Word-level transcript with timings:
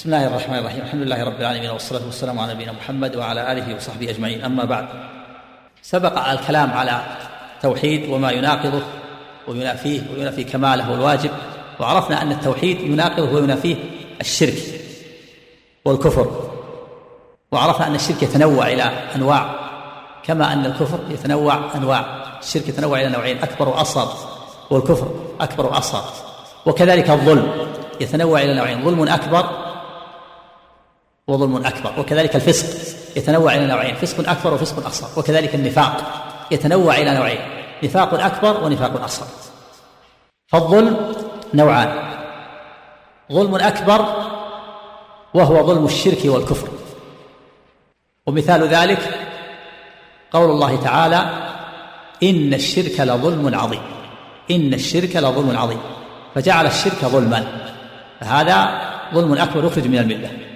بسم 0.00 0.14
الله 0.14 0.26
الرحمن 0.26 0.58
الرحيم. 0.58 0.80
الحمد 0.80 1.02
لله 1.02 1.24
رب 1.24 1.40
العالمين 1.40 1.70
والصلاة 1.70 2.00
والسلام 2.06 2.38
على 2.38 2.54
نبينا 2.54 2.72
محمد 2.72 3.16
وعلى 3.16 3.52
آله 3.52 3.76
وصحبه 3.76 4.10
أجمعين. 4.10 4.44
أما 4.44 4.64
بعد 4.64 4.88
سبق 5.82 6.28
الكلام 6.28 6.72
على 6.72 7.02
توحيد 7.62 8.08
وما 8.08 8.30
يناقضه 8.30 8.82
وينافيه 9.48 10.00
وينافي 10.12 10.44
كماله 10.44 10.90
والواجب 10.90 11.30
وعرفنا 11.80 12.22
أن 12.22 12.32
التوحيد 12.32 12.80
يناقضه 12.80 13.32
وينافيه 13.32 13.76
الشرك 14.20 14.62
والكفر 15.84 16.50
وعرفنا 17.52 17.86
أن 17.86 17.94
الشرك 17.94 18.22
يتنوع 18.22 18.68
إلى 18.68 18.82
أنواع 19.16 19.54
كما 20.24 20.52
أن 20.52 20.66
الكفر 20.66 20.98
يتنوع 21.10 21.74
أنواع. 21.74 22.24
الشرك 22.42 22.68
يتنوع 22.68 23.00
إلى 23.00 23.08
نوعين 23.08 23.42
أكبر 23.42 23.68
وأصغر 23.68 24.12
والكفر 24.70 25.14
أكبر 25.40 25.66
وأصغر 25.66 26.04
وكذلك 26.66 27.10
الظلم 27.10 27.52
يتنوع 28.00 28.42
إلى 28.42 28.54
نوعين. 28.54 28.84
ظلم 28.84 29.08
أكبر 29.08 29.69
وظلم 31.30 31.66
أكبر. 31.66 32.00
وكذلك 32.00 32.36
الفسق 32.36 32.66
يتنوع 33.16 33.54
إلى 33.54 33.66
نوعين 33.66 33.94
فسق 33.94 34.30
أكبر 34.30 34.54
وفسق 34.54 34.86
أصغر 34.86 35.08
وكذلك 35.16 35.54
النفاق 35.54 35.96
يتنوع 36.50 36.96
إلى 36.96 37.14
نوعين 37.14 37.40
نفاق 37.82 38.14
أكبر 38.14 38.64
ونفاق 38.64 39.04
أصغر 39.04 39.26
فالظلم 40.46 41.14
نوعان 41.54 42.10
ظلم 43.32 43.54
أكبر 43.54 44.00
وهو 45.34 45.66
ظلم 45.66 45.84
الشرك 45.84 46.18
والكفر. 46.24 46.68
ومثال 48.26 48.68
ذلك 48.68 49.18
قول 50.30 50.50
الله 50.50 50.76
تعالى 50.76 51.30
إن 52.22 52.54
الشرك 52.54 53.00
لظلم 53.00 53.54
عظيم 53.54 53.82
إن 54.50 54.74
الشرك 54.74 55.16
لظلم 55.16 55.58
عظيم. 55.58 55.80
فجعل 56.34 56.66
الشرك 56.66 57.04
ظلما 57.04 57.46
فهذا 58.20 58.80
ظلم 59.14 59.32
أكبر 59.32 59.64
يخرج 59.64 59.86
من 59.86 59.98
الملة. 59.98 60.49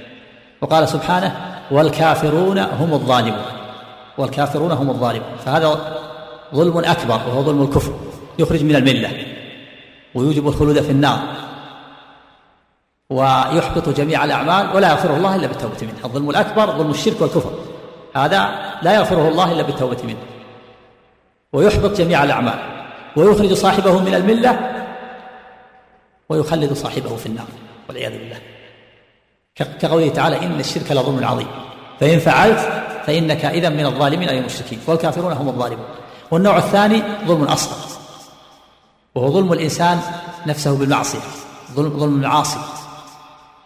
وقال 0.60 0.88
سبحانه 0.88 1.60
والكافرون 1.70 2.58
هم 2.58 2.92
الظالمون. 2.94 3.42
والكافرون 4.18 4.70
هم 4.70 4.90
الظالمون. 4.90 5.28
فهذا 5.44 5.78
ظلم 6.54 6.78
أكبر 6.78 7.14
وهو 7.14 7.42
ظلم 7.42 7.62
الكفر. 7.62 7.92
يخرج 8.38 8.64
من 8.64 8.76
الملة 8.76 9.10
ويوجب 10.14 10.48
الخلود 10.48 10.80
في 10.80 10.90
النار 10.90 11.18
ويحبط 13.10 13.88
جميع 13.88 14.24
الأعمال 14.24 14.76
ولا 14.76 14.90
يغفره 14.90 15.16
الله 15.16 15.36
إلا 15.36 15.46
بالتوبة 15.46 15.76
منه. 15.82 16.04
الظلم 16.04 16.30
الأكبر 16.30 16.66
ظلم 16.66 16.90
الشرك 16.90 17.20
والكفر. 17.20 17.50
هذا 18.16 18.48
لا 18.82 18.94
يغفره 18.94 19.28
الله 19.28 19.52
إلا 19.52 19.62
بالتوبة 19.62 20.02
منه. 20.04 20.18
ويحبط 21.52 21.96
جميع 21.96 22.24
الأعمال 22.24 22.58
ويخرج 23.16 23.52
صاحبه 23.52 23.98
من 23.98 24.14
الملة 24.14 24.70
ويخلد 26.28 26.72
صاحبه 26.72 27.16
في 27.16 27.26
النار 27.26 27.46
والعياذ 27.88 28.12
بالله. 28.12 28.36
كقوله 29.56 30.08
تعالى 30.08 30.46
إن 30.46 30.60
الشرك 30.60 30.92
لظلم 30.92 31.24
عظيم. 31.24 31.46
فإن 32.00 32.18
فعلت 32.18 32.58
فإنك 33.06 33.44
إذا 33.44 33.68
من 33.68 33.86
الظالمين 33.86 34.28
أي 34.28 34.38
المشركين. 34.38 34.80
والكافرون 34.86 35.32
هم 35.32 35.48
الظالمون. 35.48 35.86
والنوع 36.30 36.56
الثاني 36.56 37.02
ظلم 37.24 37.44
أصغر. 37.44 37.98
وهو 39.14 39.32
ظلم 39.32 39.52
الإنسان 39.52 40.00
نفسه 40.46 40.78
بالمعصية. 40.78 41.20
ظلم 41.72 41.98
ظلم 41.98 42.14
المعاصي 42.14 42.58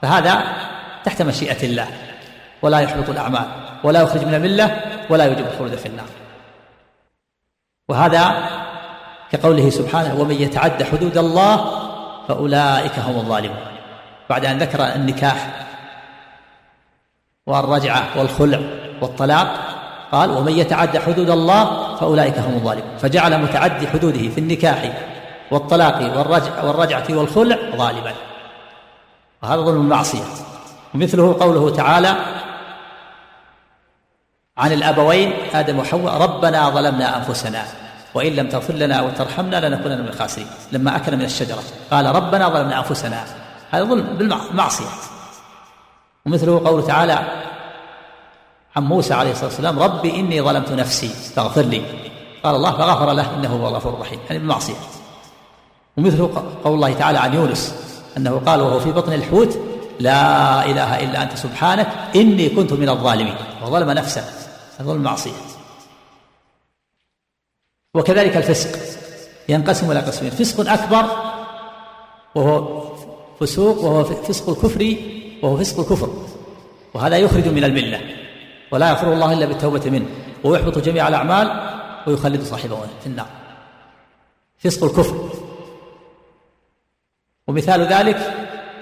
فهذا 0.02 0.44
تحت 1.04 1.22
مشيئة 1.22 1.66
الله. 1.66 1.88
ولا 2.62 2.78
يحبط 2.78 3.08
الأعمال. 3.08 3.46
ولا 3.84 4.02
يخرج 4.02 4.24
من 4.24 4.34
الملة. 4.34 4.80
ولا 5.10 5.24
يوجب 5.24 5.46
الخلود 5.46 5.74
في 5.74 5.86
النار. 5.86 6.06
وهذا 7.88 8.48
كقوله 9.32 9.70
سبحانه 9.70 10.20
ومن 10.20 10.34
يتعد 10.34 10.82
حدود 10.82 11.18
الله 11.18 11.56
فأولئك 12.28 12.98
هم 12.98 13.16
الظالمون. 13.16 13.58
بعد 14.30 14.44
أن 14.44 14.58
ذكر 14.58 14.84
النكاح 14.84 15.67
والرجعة 17.48 18.04
والخلع 18.16 18.60
والطلاق 19.00 19.48
قال 20.12 20.30
ومن 20.30 20.52
يتعد 20.52 20.98
حدود 20.98 21.30
الله 21.30 21.96
فأولئك 21.96 22.38
هم 22.38 22.54
الظالمون. 22.54 22.98
فجعل 22.98 23.42
متعدي 23.42 23.88
حدوده 23.88 24.28
في 24.28 24.38
النكاح 24.38 24.92
والطلاق 25.50 26.18
والرجع 26.18 26.64
والرجعة 26.64 27.04
والخلع 27.10 27.56
ظالما. 27.76 28.12
وهذا 29.42 29.60
ظلم 29.60 29.80
المعصية. 29.80 30.24
ومثله 30.94 31.36
قوله 31.40 31.70
تعالى 31.70 32.14
عن 34.58 34.72
الأبوين 34.72 35.32
آدم 35.54 35.78
وحواء 35.78 36.22
ربنا 36.22 36.70
ظلمنا 36.70 37.16
أنفسنا 37.16 37.62
وإن 38.14 38.32
لم 38.32 38.48
تغفر 38.48 38.74
لنا 38.74 39.02
وترحمنا 39.02 39.68
لنكونن 39.68 40.02
من 40.02 40.08
الخاسرين. 40.08 40.46
لما 40.72 40.96
أكل 40.96 41.16
من 41.16 41.24
الشجرة 41.24 41.62
قال 41.90 42.06
ربنا 42.06 42.48
ظلمنا 42.48 42.78
أنفسنا. 42.78 43.24
هذا 43.70 43.84
ظلم 43.84 44.16
بالمعصية 44.18 45.17
ومثله 46.28 46.64
قوله 46.64 46.86
تعالى 46.86 47.18
عن 48.76 48.82
موسى 48.84 49.14
عليه 49.14 49.30
الصلاة 49.30 49.46
والسلام 49.46 49.78
ربي 49.78 50.20
إني 50.20 50.42
ظلمت 50.42 50.72
نفسي 50.72 51.08
فاغفر 51.08 51.62
لي. 51.62 51.82
قال 52.44 52.54
الله 52.54 52.72
فغفر 52.72 53.12
له 53.12 53.34
إنه 53.34 53.48
هو 53.48 53.68
الغفور 53.68 53.94
الرحيم. 53.94 54.18
يعني 54.26 54.38
بالمعصية 54.38 54.74
ومثله 55.96 56.44
قول 56.64 56.74
الله 56.74 56.92
تعالى 56.92 57.18
عن 57.18 57.34
يونس 57.34 57.74
أنه 58.16 58.42
قال 58.46 58.60
وهو 58.60 58.80
في 58.80 58.92
بطن 58.92 59.12
الحوت 59.12 59.58
لا 60.00 60.64
إله 60.66 61.00
إلا 61.04 61.22
أنت 61.22 61.36
سبحانك 61.36 61.88
إني 62.16 62.48
كنت 62.48 62.72
من 62.72 62.88
الظالمين. 62.88 63.34
وظلم 63.62 63.90
نفسه 63.90 64.24
ظلم 64.82 65.02
معصية. 65.02 65.32
وكذلك 67.94 68.36
الفسق 68.36 68.78
ينقسم 69.48 69.90
إلى 69.90 70.00
قسمين 70.00 70.30
فسق 70.30 70.70
أكبر 70.72 71.04
وهو 72.34 72.82
فسوق 73.40 73.84
وهو 73.84 74.04
فسق 74.04 74.48
الكفر 74.48 74.96
وهو 75.42 75.56
فسق 75.56 75.80
الكفر 75.80 76.08
وهذا 76.94 77.16
يخرج 77.16 77.48
من 77.48 77.64
الملة 77.64 78.00
ولا 78.70 78.88
يغفر 78.88 79.12
الله 79.12 79.32
إلا 79.32 79.46
بالتوبة 79.46 79.90
منه 79.90 80.06
ويحبط 80.44 80.78
جميع 80.78 81.08
الأعمال 81.08 81.74
ويخلد 82.06 82.42
صاحبه 82.42 82.80
في 83.00 83.06
النار. 83.06 83.26
فسق 84.58 84.84
الكفر. 84.84 85.28
ومثال 87.46 87.80
ذلك 87.80 88.34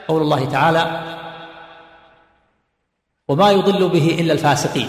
قول 0.08 0.22
الله 0.22 0.44
تعالى 0.44 1.02
وما 3.28 3.50
يضل 3.50 3.88
به 3.88 4.16
إلا 4.20 4.32
الفاسقين 4.32 4.88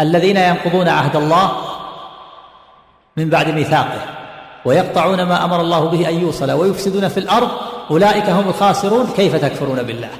الذين 0.00 0.36
ينقضون 0.36 0.88
عهد 0.88 1.16
الله 1.16 1.52
من 3.16 3.30
بعد 3.30 3.48
ميثاقه 3.50 4.00
ويقطعون 4.64 5.22
ما 5.22 5.44
أمر 5.44 5.60
الله 5.60 5.88
به 5.88 6.08
أن 6.08 6.20
يوصل 6.20 6.50
ويفسدون 6.50 7.08
في 7.08 7.20
الأرض 7.20 7.48
أولئك 7.90 8.30
هم 8.30 8.48
الخاسرون 8.48 9.06
كيف 9.16 9.36
تكفرون 9.36 9.82
بالله؟ 9.82 10.10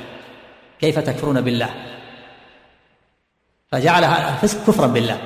كيف 0.80 0.98
تكفرون 0.98 1.40
بالله؟ 1.40 1.70
فجعلها 3.72 4.36
فسق 4.36 4.66
كفرا 4.66 4.86
بالله. 4.86 5.18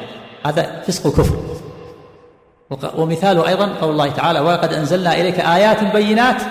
هذا 0.46 0.82
فسق 0.86 1.06
الكفر. 1.06 1.36
ومثاله 2.96 3.48
أيضا 3.48 3.66
قول 3.80 3.90
الله 3.90 4.10
تعالى 4.10 4.40
ولقد 4.40 4.72
أنزلنا 4.72 5.14
إليك 5.14 5.40
آيات 5.40 5.84
بينات 5.84 6.42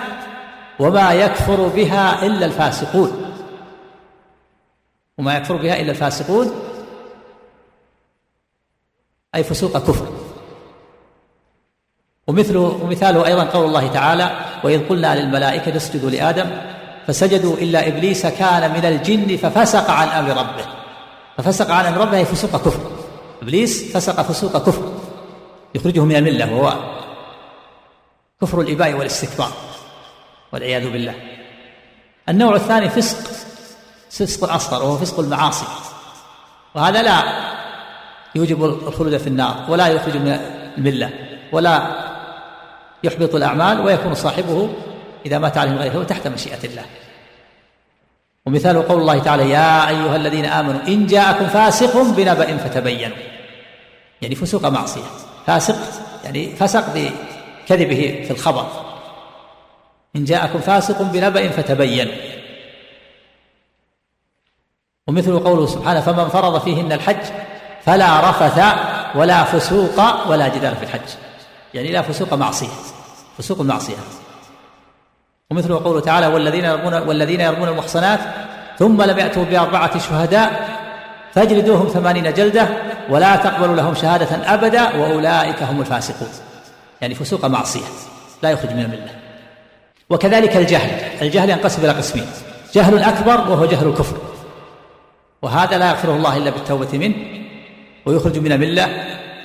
وما 0.78 1.12
يكفر 1.12 1.68
بها 1.68 2.26
إلا 2.26 2.46
الفاسقون. 2.46 3.34
وما 5.18 5.36
يكفر 5.36 5.56
بها 5.56 5.80
إلا 5.80 5.90
الفاسقون 5.90 6.50
أي 9.34 9.44
فسوق 9.44 9.78
كفر. 9.78 10.06
ومثله 12.26 12.60
ومثاله 12.60 13.26
أيضا 13.26 13.44
قول 13.44 13.64
الله 13.64 13.92
تعالى 13.92 14.30
وإذ 14.64 14.88
قلنا 14.88 15.20
للملائكة 15.20 15.76
اسجدوا 15.76 16.10
لآدم 16.10 16.50
فسجدوا 17.06 17.56
إلا 17.56 17.88
إبليس 17.88 18.26
كان 18.26 18.70
من 18.70 18.84
الجن 18.84 19.36
ففسق 19.36 19.90
عن 19.90 20.08
أمر 20.08 20.30
ربه. 20.30 20.64
ففسق 21.36 21.70
عن 21.70 21.84
أمر 21.84 21.98
ربه 22.00 22.24
فسوق 22.24 22.50
كفر. 22.50 22.90
إبليس 23.42 23.96
فسق 23.96 24.22
فسوق 24.22 24.66
كفر. 24.66 24.92
يخرجه 25.74 26.04
من 26.04 26.16
الملة 26.16 26.54
وهو 26.54 26.74
كفر 28.42 28.60
الإباء 28.60 28.92
والاستكبار 28.92 29.52
والعياذ 30.52 30.90
بالله. 30.90 31.14
النوع 32.28 32.54
الثاني 32.54 32.88
فسق 32.88 33.16
فسق 34.10 34.44
الأصغر 34.44 34.82
وهو 34.82 34.96
فسق 34.96 35.20
المعاصي. 35.20 35.66
وهذا 36.74 37.02
لا 37.02 37.22
يوجب 38.34 38.64
الخلود 38.64 39.16
في 39.16 39.26
النار 39.26 39.66
ولا 39.68 39.86
يخرج 39.86 40.16
من 40.16 40.40
الملة 40.78 41.10
ولا 41.52 41.82
يحبط 43.04 43.34
الأعمال 43.34 43.80
ويكون 43.80 44.14
صاحبه 44.14 44.70
إذا 45.26 45.38
مات 45.38 45.58
عليه 45.58 45.72
غيره 45.72 46.04
تحت 46.04 46.26
مشيئة 46.26 46.64
الله. 46.64 46.84
ومثال 48.46 48.88
قول 48.88 49.00
الله 49.00 49.18
تعالى 49.18 49.50
يا 49.50 49.88
أيها 49.88 50.16
الذين 50.16 50.44
آمنوا 50.44 50.80
إن 50.88 51.06
جاءكم 51.06 51.46
فاسق 51.46 52.02
بنبأ 52.02 52.56
فتبينوا. 52.56 53.16
يعني 54.22 54.34
فسوق 54.34 54.66
معصية. 54.66 55.02
فاسق 55.46 55.76
يعني 56.24 56.56
فسق 56.56 56.84
بكذبه 56.94 58.24
في 58.26 58.30
الخبر. 58.30 58.66
إن 60.16 60.24
جاءكم 60.24 60.60
فاسق 60.60 61.02
بنبأ 61.02 61.48
فتبينوا. 61.48 62.14
ومثل 65.06 65.38
قوله 65.38 65.66
سبحانه 65.66 66.00
فمن 66.00 66.28
فرض 66.28 66.60
فيهن 66.60 66.92
الحج 66.92 67.24
فلا 67.84 68.30
رفث 68.30 68.64
ولا 69.14 69.44
فسوق 69.44 70.28
ولا 70.28 70.48
جدال 70.48 70.76
في 70.76 70.82
الحج. 70.82 71.08
يعني 71.74 71.92
لا 71.92 72.02
فسوق 72.02 72.34
معصية. 72.34 72.68
فسوق 73.38 73.60
المعصية 73.60 73.96
ومثله 75.50 75.84
قوله 75.84 76.00
تعالى 76.00 76.26
والذين 76.26 76.64
يرمون 76.64 76.94
والذين 76.94 77.40
يرمون 77.40 77.68
المحصنات 77.68 78.20
ثم 78.78 79.02
لم 79.02 79.18
يأتوا 79.18 79.44
بأربعة 79.44 79.98
شهداء 79.98 80.68
فاجلدوهم 81.34 81.88
ثمانين 81.88 82.32
جلدة 82.32 82.68
ولا 83.08 83.36
تقبلوا 83.36 83.76
لهم 83.76 83.94
شهادة 83.94 84.54
أبدا 84.54 84.96
وأولئك 84.96 85.62
هم 85.62 85.80
الفاسقون. 85.80 86.28
يعني 87.00 87.14
فسوق 87.14 87.46
معصية 87.46 87.86
لا 88.42 88.50
يخرج 88.50 88.72
من 88.72 88.80
الملة. 88.80 89.10
وكذلك 90.10 90.56
الجهل 90.56 90.90
الجهل 91.22 91.50
ينقسم 91.50 91.84
إلى 91.84 91.92
قسمين 91.92 92.26
جهل 92.74 93.02
أكبر 93.02 93.50
وهو 93.50 93.64
جهل 93.64 93.88
الكفر. 93.88 94.16
وهذا 95.42 95.78
لا 95.78 95.90
يغفره 95.90 96.16
الله 96.16 96.36
إلا 96.36 96.50
بالتوبة 96.50 96.98
منه 96.98 97.14
ويخرج 98.06 98.38
من 98.38 98.52
الملة 98.52 98.88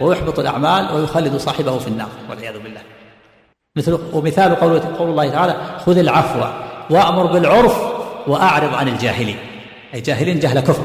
ويحبط 0.01 0.39
الأعمال 0.39 0.95
ويخلد 0.95 1.37
صاحبه 1.37 1.77
في 1.77 1.87
النار 1.87 2.09
والعياذ 2.29 2.59
بالله. 2.59 2.81
مثل 3.75 3.99
ومثال 4.13 4.55
قول, 4.55 4.79
قول 4.79 5.09
الله 5.09 5.29
تعالى 5.29 5.55
خذ 5.85 5.97
العفو 5.97 6.39
وأمر 6.89 7.25
بالعرف 7.25 7.77
وأعرض 8.27 8.73
عن 8.73 8.87
الجاهلين. 8.87 9.37
أي 9.93 10.01
جاهلين 10.01 10.39
جهل 10.39 10.59
كفر. 10.59 10.83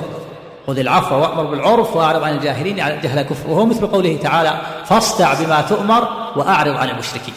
خذ 0.67 0.79
العفو 0.79 1.15
وأمر 1.15 1.45
بالعرف 1.45 1.97
وأعرض 1.97 2.23
عن 2.23 2.35
الجاهلين 2.35 2.77
جهل 2.77 3.23
كفر. 3.23 3.51
وهو 3.51 3.67
مثل 3.67 3.87
قوله 3.87 4.19
تعالى 4.23 4.61
فاصدع 4.85 5.35
بما 5.35 5.61
تؤمر 5.61 6.09
وأعرض 6.37 6.77
عن 6.77 6.89
المشركين. 6.89 7.35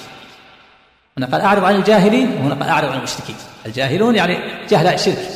هنا 1.17 1.25
قال 1.25 1.41
أعرض 1.41 1.63
عن 1.63 1.75
الجاهلين 1.75 2.37
وهنا 2.37 2.55
قال 2.55 2.69
أعرض 2.69 2.89
عن 2.89 2.97
المشركين. 2.97 3.35
الجاهلون 3.65 4.15
يعني 4.15 4.37
جهل 4.69 4.87
الشرك. 4.87 5.29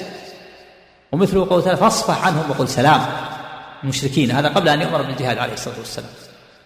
ومثل 1.11 1.45
قوله 1.45 1.63
تعالى 1.63 1.77
فاصفح 1.77 2.25
عنهم 2.25 2.43
وقل 2.49 2.67
سلام 2.67 3.01
المشركين. 3.83 4.31
هذا 4.31 4.49
قبل 4.49 4.69
أن 4.69 4.81
يؤمر 4.81 5.01
بالجهاد 5.01 5.37
عليه 5.37 5.53
الصلاة 5.53 5.77
والسلام. 5.77 6.09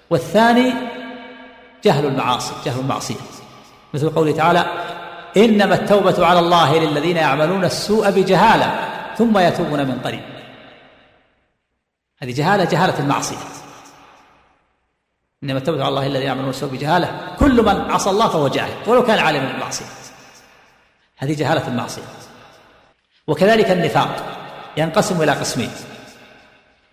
والثاني 0.09 0.73
جهل 1.83 2.05
المعاصي 2.05 2.53
جهل 2.65 2.79
المعصية. 2.79 3.15
مثل 3.93 4.09
قوله 4.09 4.31
تعالى 4.31 4.65
إنما 5.37 5.75
التوبة 5.75 6.25
على 6.25 6.39
الله 6.39 6.79
للذين 6.79 7.17
يعملون 7.17 7.65
السوء 7.65 8.09
بجهالة 8.09 8.89
ثم 9.17 9.37
يتوبون 9.37 9.87
من 9.87 9.99
قريب. 9.99 10.23
هذه 12.19 12.33
جهالة 12.33 12.63
جهالة 12.63 12.99
المعصية. 12.99 13.37
إنما 15.43 15.59
التوبة 15.59 15.83
على 15.83 15.89
الله 15.89 16.07
الذين 16.07 16.27
يعملون 16.27 16.49
السوء 16.49 16.69
بجهالة. 16.69 17.35
كل 17.39 17.61
من 17.61 17.91
عصى 17.91 18.09
الله 18.09 18.27
فهو 18.27 18.47
جاهل 18.47 18.89
ولو 18.89 19.03
كان 19.03 19.19
عالما 19.19 19.51
بالمعصية. 19.51 19.85
هذه 21.17 21.33
جهالة 21.33 21.67
المعصية. 21.67 22.03
وكذلك 23.27 23.71
النفاق 23.71 24.25
ينقسم 24.77 25.21
إلى 25.21 25.31
قسمين. 25.31 25.71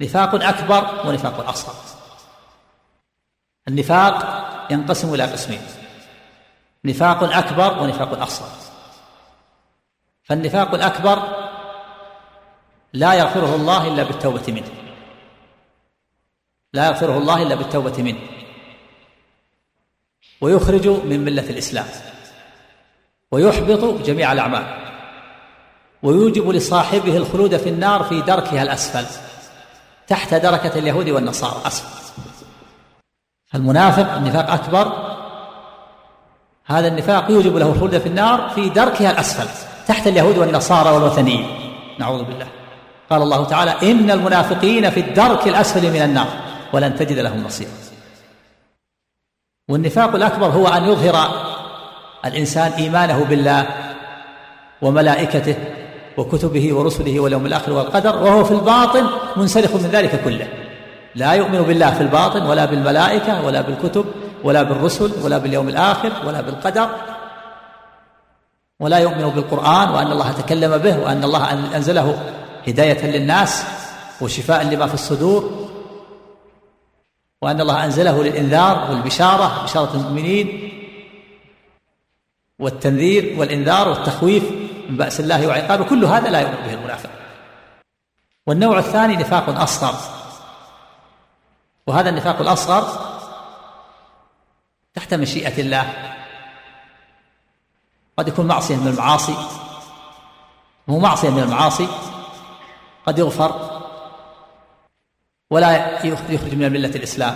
نفاق 0.00 0.34
أكبر 0.34 1.08
ونفاق 1.08 1.48
أصغر. 1.48 1.74
النفاق 3.68 4.16
ينقسم 4.70 5.14
إلى 5.14 5.22
قسمين. 5.22 5.60
نفاق 6.84 7.36
أكبر 7.36 7.82
ونفاق 7.82 8.22
أصغر 8.22 8.48
فالنفاق 10.22 10.74
الأكبر 10.74 11.22
لا 12.92 13.14
يغفره 13.14 13.54
الله 13.54 13.88
إلا 13.88 14.02
بالتوبة 14.02 14.42
منه. 14.48 14.68
لا 16.72 16.86
يغفره 16.86 17.18
الله 17.18 17.42
إلا 17.42 17.54
بالتوبة 17.54 18.02
منه. 18.02 18.18
ويخرج 20.40 20.88
من 20.88 21.24
ملة 21.24 21.50
الإسلام. 21.50 21.86
ويحبط 23.30 23.84
جميع 24.06 24.32
الأعمال. 24.32 24.66
ويوجب 26.02 26.50
لصاحبه 26.50 27.16
الخلود 27.16 27.56
في 27.56 27.68
النار 27.68 28.04
في 28.04 28.20
دركها 28.20 28.62
الأسفل 28.62 29.06
تحت 30.06 30.34
دركة 30.34 30.78
اليهود 30.78 31.08
والنصارى. 31.08 31.66
أسفل. 31.66 32.12
فالمنافق 33.46 34.12
النفاق 34.12 34.50
أكبر 34.50 34.97
هذا 36.68 36.88
النفاق 36.88 37.30
يوجب 37.30 37.56
له 37.56 37.66
الخلود 37.66 37.98
في 37.98 38.06
النار 38.06 38.50
في 38.54 38.68
دركها 38.68 39.10
الأسفل 39.10 39.48
تحت 39.86 40.06
اليهود 40.06 40.38
والنصارى 40.38 40.90
والوثنيين. 40.90 41.46
نعوذ 41.98 42.22
بالله. 42.22 42.46
قال 43.10 43.22
الله 43.22 43.44
تعالى 43.44 43.74
إن 43.82 44.10
المنافقين 44.10 44.90
في 44.90 45.00
الدرك 45.00 45.48
الأسفل 45.48 45.90
من 45.90 46.02
النار 46.02 46.26
ولن 46.72 46.96
تجد 46.96 47.18
لهم 47.18 47.44
نصيرا. 47.44 47.70
والنفاق 49.68 50.14
الأكبر 50.14 50.46
هو 50.46 50.68
أن 50.68 50.84
يظهر 50.84 51.30
الإنسان 52.24 52.72
إيمانه 52.72 53.24
بالله 53.24 53.66
وملائكته 54.82 55.56
وكتبه 56.16 56.74
ورسله 56.74 57.20
واليوم 57.20 57.46
الآخر 57.46 57.72
والقدر 57.72 58.16
وهو 58.16 58.44
في 58.44 58.50
الباطن 58.50 59.06
منسلخ 59.36 59.74
من 59.74 59.90
ذلك 59.92 60.24
كله. 60.24 60.48
لا 61.14 61.32
يؤمن 61.32 61.62
بالله 61.62 61.94
في 61.94 62.00
الباطن 62.00 62.46
ولا 62.46 62.64
بالملائكة 62.64 63.46
ولا 63.46 63.60
بالكتب 63.60 64.04
ولا 64.44 64.62
بالرسل 64.62 65.12
ولا 65.22 65.38
باليوم 65.38 65.68
الآخر 65.68 66.12
ولا 66.26 66.40
بالقدر 66.40 66.90
ولا 68.80 68.98
يؤمن 68.98 69.28
بالقرآن 69.28 69.88
وأن 69.88 70.12
الله 70.12 70.32
تكلم 70.32 70.78
به 70.78 70.98
وأن 70.98 71.24
الله 71.24 71.52
أنزله 71.76 72.34
هداية 72.68 73.06
للناس 73.06 73.64
وشفاء 74.20 74.64
لما 74.64 74.86
في 74.86 74.94
الصدور 74.94 75.68
وأن 77.42 77.60
الله 77.60 77.84
أنزله 77.84 78.22
للإنذار 78.22 78.90
والبشارة 78.90 79.62
بشارة 79.64 79.94
المؤمنين 79.94 80.72
والتنذير 82.58 83.40
والإنذار 83.40 83.88
والتخويف 83.88 84.44
من 84.88 84.96
بأس 84.96 85.20
الله 85.20 85.46
وعقابه. 85.46 85.84
كل 85.84 86.04
هذا 86.04 86.30
لا 86.30 86.40
يؤمن 86.40 86.66
به 86.66 86.74
المنافق. 86.74 87.10
والنوع 88.46 88.78
الثاني 88.78 89.16
نفاق 89.16 89.60
أصغر. 89.60 89.94
وهذا 91.86 92.10
النفاق 92.10 92.40
الأصغر 92.40 93.07
تحت 94.98 95.14
مشيئة 95.14 95.60
الله. 95.60 96.14
قد 98.16 98.28
يكون 98.28 98.46
معصية 98.46 98.76
من 98.76 98.88
المعاصي. 98.88 99.34
وهو 100.88 100.98
معصية 100.98 101.30
من 101.30 101.42
المعاصي. 101.42 101.88
قد 103.06 103.18
يغفر. 103.18 103.80
ولا 105.50 106.04
يخرج 106.06 106.54
من 106.54 106.72
ملة 106.72 106.88
الإسلام. 106.88 107.34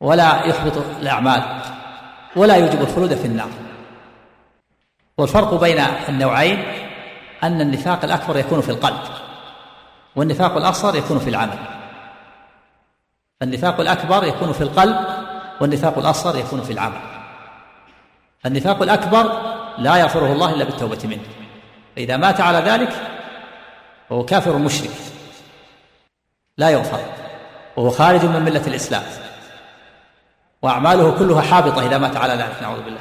ولا 0.00 0.44
يحبط 0.44 0.76
الأعمال. 1.00 1.62
ولا 2.36 2.56
يوجب 2.56 2.80
الخلود 2.80 3.14
في 3.14 3.26
النار. 3.26 3.50
والفرق 5.18 5.54
بين 5.54 5.80
النوعين 6.08 6.64
أن 7.42 7.60
النفاق 7.60 8.04
الأكبر 8.04 8.36
يكون 8.36 8.60
في 8.60 8.68
القلب 8.68 9.00
والنفاق 10.16 10.56
الأصغر 10.56 10.96
يكون 10.96 11.18
في 11.18 11.30
العمل. 11.30 11.58
فالنفاق 13.40 13.80
الأكبر 13.80 14.24
يكون 14.24 14.52
في 14.52 14.60
القلب 14.60 15.17
والنفاق 15.60 15.98
الأصغر 15.98 16.36
يكون 16.36 16.62
في 16.62 16.72
العمل. 16.72 17.00
فالنفاق 18.44 18.82
الأكبر 18.82 19.32
لا 19.78 19.96
يغفره 19.96 20.32
الله 20.32 20.54
إلا 20.54 20.64
بالتوبة 20.64 20.98
منه. 21.04 21.22
فإذا 21.96 22.16
مات 22.16 22.40
على 22.40 22.58
ذلك 22.58 22.92
فهو 24.08 24.24
كافر 24.24 24.58
مشرك. 24.58 24.90
لا 26.58 26.70
يغفر. 26.70 27.00
وهو 27.76 27.90
خارج 27.90 28.24
من 28.24 28.42
ملة 28.42 28.66
الإسلام. 28.66 29.02
وأعماله 30.62 31.18
كلها 31.18 31.42
حابطة 31.42 31.86
إذا 31.86 31.98
مات 31.98 32.16
على 32.16 32.32
ذلك 32.32 32.56
نعوذ 32.62 32.82
بالله. 32.82 33.00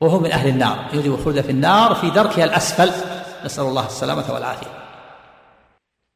وهو 0.00 0.20
من 0.20 0.32
أهل 0.32 0.48
النار. 0.48 0.78
يوجب 0.92 1.14
الخلود 1.14 1.40
في 1.40 1.50
النار 1.50 1.94
في 1.94 2.10
دركها 2.10 2.44
الأسفل. 2.44 2.92
نسأل 3.44 3.64
الله 3.64 3.86
السلامة 3.86 4.24
والعافية. 4.32 4.66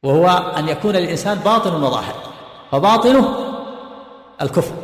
وهو 0.03 0.29
أن 0.29 0.69
يكون 0.69 0.95
للإنسان 0.95 1.39
باطن 1.39 1.83
وظاهر. 1.83 2.15
فباطنه 2.73 3.48
الكفر 4.43 4.75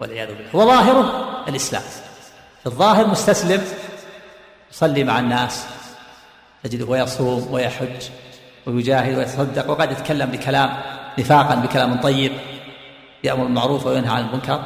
والعياذ 0.00 0.28
بالله. 0.28 0.56
وظاهره 0.56 1.34
الإسلام. 1.48 1.82
في 2.60 2.66
الظاهر 2.66 3.06
مستسلم 3.06 3.64
يصلي 4.72 5.04
مع 5.04 5.18
الناس 5.18 5.66
تجده 6.62 6.96
يصوم 6.96 7.48
ويحج 7.50 8.02
ويجاهد 8.66 9.18
ويتصدق 9.18 9.70
وقد 9.70 9.92
يتكلم 9.92 10.30
بكلام 10.30 10.76
نفاقا 11.18 11.54
بكلام 11.54 12.00
طيب 12.00 12.32
يأمر 13.24 13.44
بالمعروف 13.44 13.86
وينهى 13.86 14.16
عن 14.16 14.22
المنكر. 14.22 14.62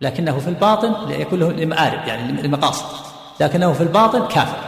لكنه 0.00 0.38
في 0.38 0.48
الباطن 0.48 1.10
يكون 1.10 1.38
له 1.38 1.52
لمآرب 1.52 2.08
يعني 2.08 2.42
لمقاصد. 2.42 3.06
لكنه 3.40 3.72
في 3.72 3.80
الباطن 3.80 4.28
كافر. 4.28 4.58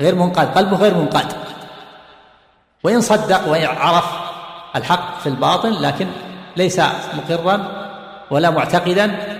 غير 0.00 0.14
منقاد 0.14 0.58
قلبه 0.58 0.76
غير 0.76 0.94
منقاد. 0.94 1.32
وإن 2.84 3.00
صدق 3.00 3.48
وعرف 3.48 4.04
الحق 4.76 5.20
في 5.20 5.28
الباطن 5.28 5.70
لكن 5.70 6.06
ليس 6.56 6.80
مقرا 7.14 7.86
ولا 8.30 8.50
معتقدا 8.50 9.38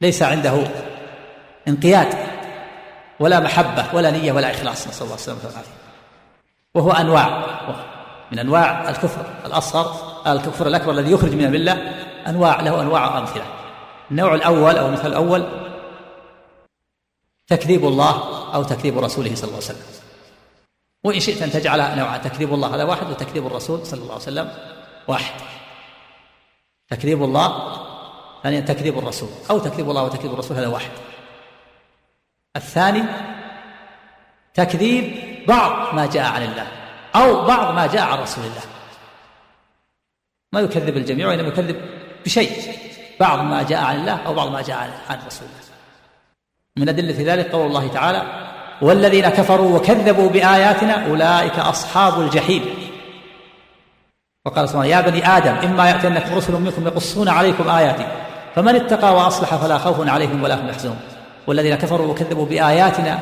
ليس 0.00 0.22
عنده 0.22 0.64
انقياد 1.68 2.14
ولا 3.20 3.40
محبة 3.40 3.86
ولا 3.94 4.10
نية 4.10 4.32
ولا 4.32 4.50
إخلاص 4.50 4.88
نسأل 4.88 5.02
الله 5.02 5.14
السلامة 5.14 5.40
والعافية. 5.44 5.70
وهو 6.74 6.90
أنواع 6.90 7.44
من 8.32 8.38
أنواع 8.38 8.88
الكفر 8.88 9.24
الأصغر 9.46 9.94
الكفر 10.32 10.66
الأكبر 10.66 10.92
الذي 10.92 11.12
يخرج 11.12 11.34
من 11.34 11.44
الملة 11.44 11.72
أنواع 12.26 12.60
له 12.60 12.82
أنواع 12.82 13.18
أمثلة 13.18 13.44
النوع 14.10 14.34
الأول 14.34 14.76
أو 14.76 14.86
المثال 14.86 15.06
الأول 15.06 15.44
تكذيب 17.46 17.84
الله 17.84 18.22
أو 18.54 18.62
تكذيب 18.62 18.98
رسوله 18.98 19.34
صلى 19.34 19.44
الله 19.44 19.56
عليه 19.56 19.64
وسلم. 19.64 19.82
وإن 21.04 21.20
شئت 21.20 21.42
أن 21.42 21.50
تجعل 21.50 21.98
نوعا 21.98 22.18
تكذيب 22.18 22.54
الله 22.54 22.74
هذا 22.74 22.84
واحد 22.84 23.10
وتكذيب 23.10 23.46
الرسول 23.46 23.86
صلى 23.86 24.00
الله 24.00 24.12
عليه 24.12 24.22
وسلم 24.22 24.52
واحد. 25.08 25.34
تكذيب 26.88 27.22
الله 27.22 27.76
ثانيا 28.42 28.60
تكذيب 28.60 28.98
الرسول 28.98 29.28
أو 29.50 29.58
تكذيب 29.58 29.90
الله 29.90 30.02
وتكذيب 30.02 30.32
الرسول 30.32 30.56
هذا 30.56 30.68
واحد. 30.68 30.90
الثاني 32.56 33.02
تكذيب 34.54 35.14
بعض 35.48 35.94
ما 35.94 36.06
جاء 36.06 36.32
عن 36.32 36.42
الله 36.42 36.66
أو 37.16 37.46
بعض 37.46 37.74
ما 37.74 37.86
جاء 37.86 38.02
عن 38.02 38.18
رسول 38.18 38.44
الله. 38.44 38.62
ما 40.52 40.60
يكذب 40.60 40.96
الجميع 40.96 41.28
وإنما 41.28 41.48
يكذب 41.48 41.76
بشيء 42.24 42.74
بعض 43.20 43.38
ما 43.38 43.62
جاء 43.62 43.84
عن 43.84 43.96
الله 43.96 44.26
أو 44.26 44.34
بعض 44.34 44.48
ما 44.48 44.62
جاء 44.62 44.76
عن 45.08 45.18
رسول 45.26 45.48
الله. 45.48 45.60
من 46.76 46.88
أدلة 46.88 47.34
ذلك 47.34 47.52
قول 47.52 47.66
الله 47.66 47.88
تعالى 47.88 48.46
والذين 48.82 49.28
كفروا 49.28 49.76
وكذبوا 49.78 50.28
بآياتنا 50.28 51.06
أولئك 51.06 51.58
أصحاب 51.58 52.20
الجحيم. 52.20 52.79
وقال 54.44 54.68
سبحانه 54.68 54.86
يا 54.86 55.00
بني 55.00 55.26
آدم 55.36 55.54
إما 55.54 55.90
يأتينكم 55.90 56.34
رسل 56.34 56.52
منكم 56.52 56.86
يقصون 56.86 57.28
عليكم 57.28 57.68
آياتي 57.68 58.06
فمن 58.54 58.76
اتقى 58.76 59.14
وأصلح 59.14 59.54
فلا 59.54 59.78
خوف 59.78 60.08
عليهم 60.08 60.42
ولا 60.42 60.54
هم 60.54 60.68
يحزنون. 60.68 60.98
والذين 61.46 61.74
كفروا 61.74 62.06
وكذبوا 62.06 62.46
بآياتنا 62.46 63.18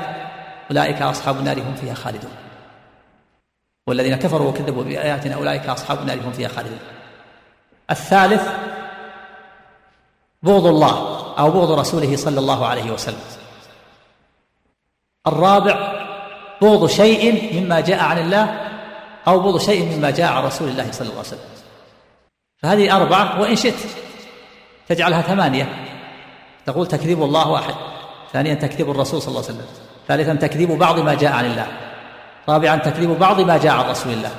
أولئك 0.71 1.03
أصحاب 1.03 1.37
النار 1.37 1.59
هم 1.59 1.75
فيها 1.81 1.95
خالدون. 1.95 2.31
والذين 3.87 4.17
كفروا 4.17 4.49
وكذبوا 4.49 4.85
بآياتنا 4.85 5.35
أولئك 5.35 5.69
أصحاب 5.69 5.99
النار 5.99 6.17
هم 6.17 6.33
فيها 6.33 6.49
خالدون. 6.49 6.79
الثالث 7.91 8.49
بغض 10.43 10.67
الله 10.67 11.25
أو 11.39 11.51
بغض 11.51 11.79
رسوله 11.79 12.17
صلى 12.17 12.39
الله 12.41 12.67
عليه 12.67 12.91
وسلم. 12.91 13.21
الرابع 15.27 15.93
بغض 16.63 16.87
شيء 16.87 17.55
مما 17.61 17.81
جاء 17.81 18.01
عن 18.01 18.19
الله 18.19 18.68
أو 19.27 19.41
بغض 19.41 19.61
شيء 19.61 19.97
مما 19.97 20.11
جاء 20.11 20.33
عن 20.33 20.45
رسول 20.45 20.69
الله 20.69 20.93
صلى 20.93 21.01
الله 21.01 21.19
عليه 21.19 21.29
وسلم. 21.29 21.41
فهذه 22.63 22.97
أربعة 22.97 23.41
وإن 23.41 23.57
شئت 23.57 23.75
تجعلها 24.89 25.23
ثمانية. 25.23 25.69
تقول 26.67 26.87
تكذيب 26.87 27.23
الله 27.23 27.49
واحد 27.49 27.75
ثانيا 28.33 28.55
تكذيب 28.55 28.91
الرسول 28.91 29.23
صلى 29.23 29.29
الله 29.29 29.45
عليه 29.45 29.55
وسلم. 29.55 29.67
ثالثا 30.09 30.35
تكذيب 30.35 30.71
بعض 30.71 31.01
ما 31.01 31.15
جاء 31.15 31.33
عن 31.33 31.45
الله. 31.45 31.67
رابعا 32.49 32.77
تكذيب 32.77 33.11
بعض 33.11 33.41
ما 33.41 33.57
جاء 33.57 33.73
عن 33.73 33.91
رسول 33.91 34.13
الله. 34.13 34.31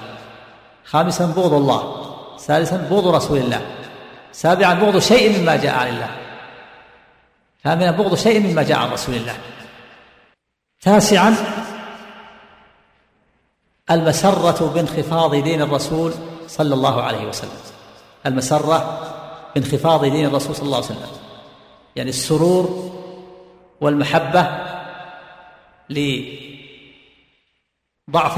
خامسا 0.86 1.26
بغض 1.26 1.54
الله. 1.54 2.06
سادسا 2.38 2.78
بغض 2.78 3.08
رسول 3.08 3.38
الله. 3.38 3.62
سابعا 4.32 4.74
بغض 4.74 5.00
شيء 5.00 5.40
مما 5.40 5.56
جاء 5.56 5.76
عن 5.76 5.88
الله. 5.88 6.10
ثامنا 7.64 7.92
بغض 7.92 8.16
شيء 8.16 8.40
مما 8.40 8.64
جاء 8.64 8.78
عن 8.78 8.90
رسول 8.90 9.16
الله. 9.16 9.36
تاسعا 10.82 11.36
المسرة 13.92 14.72
بانخفاض 14.74 15.36
دين 15.36 15.62
الرسول 15.62 16.14
صلى 16.48 16.74
الله 16.74 17.02
عليه 17.02 17.28
وسلم. 17.28 17.60
المسرة 18.26 19.02
بانخفاض 19.56 20.06
دين 20.06 20.26
الرسول 20.26 20.56
صلى 20.56 20.66
الله 20.66 20.76
عليه 20.76 20.86
وسلم. 20.86 21.08
يعني 21.96 22.10
السرور 22.10 22.92
والمحبة 23.82 24.48
لضعف 25.90 26.38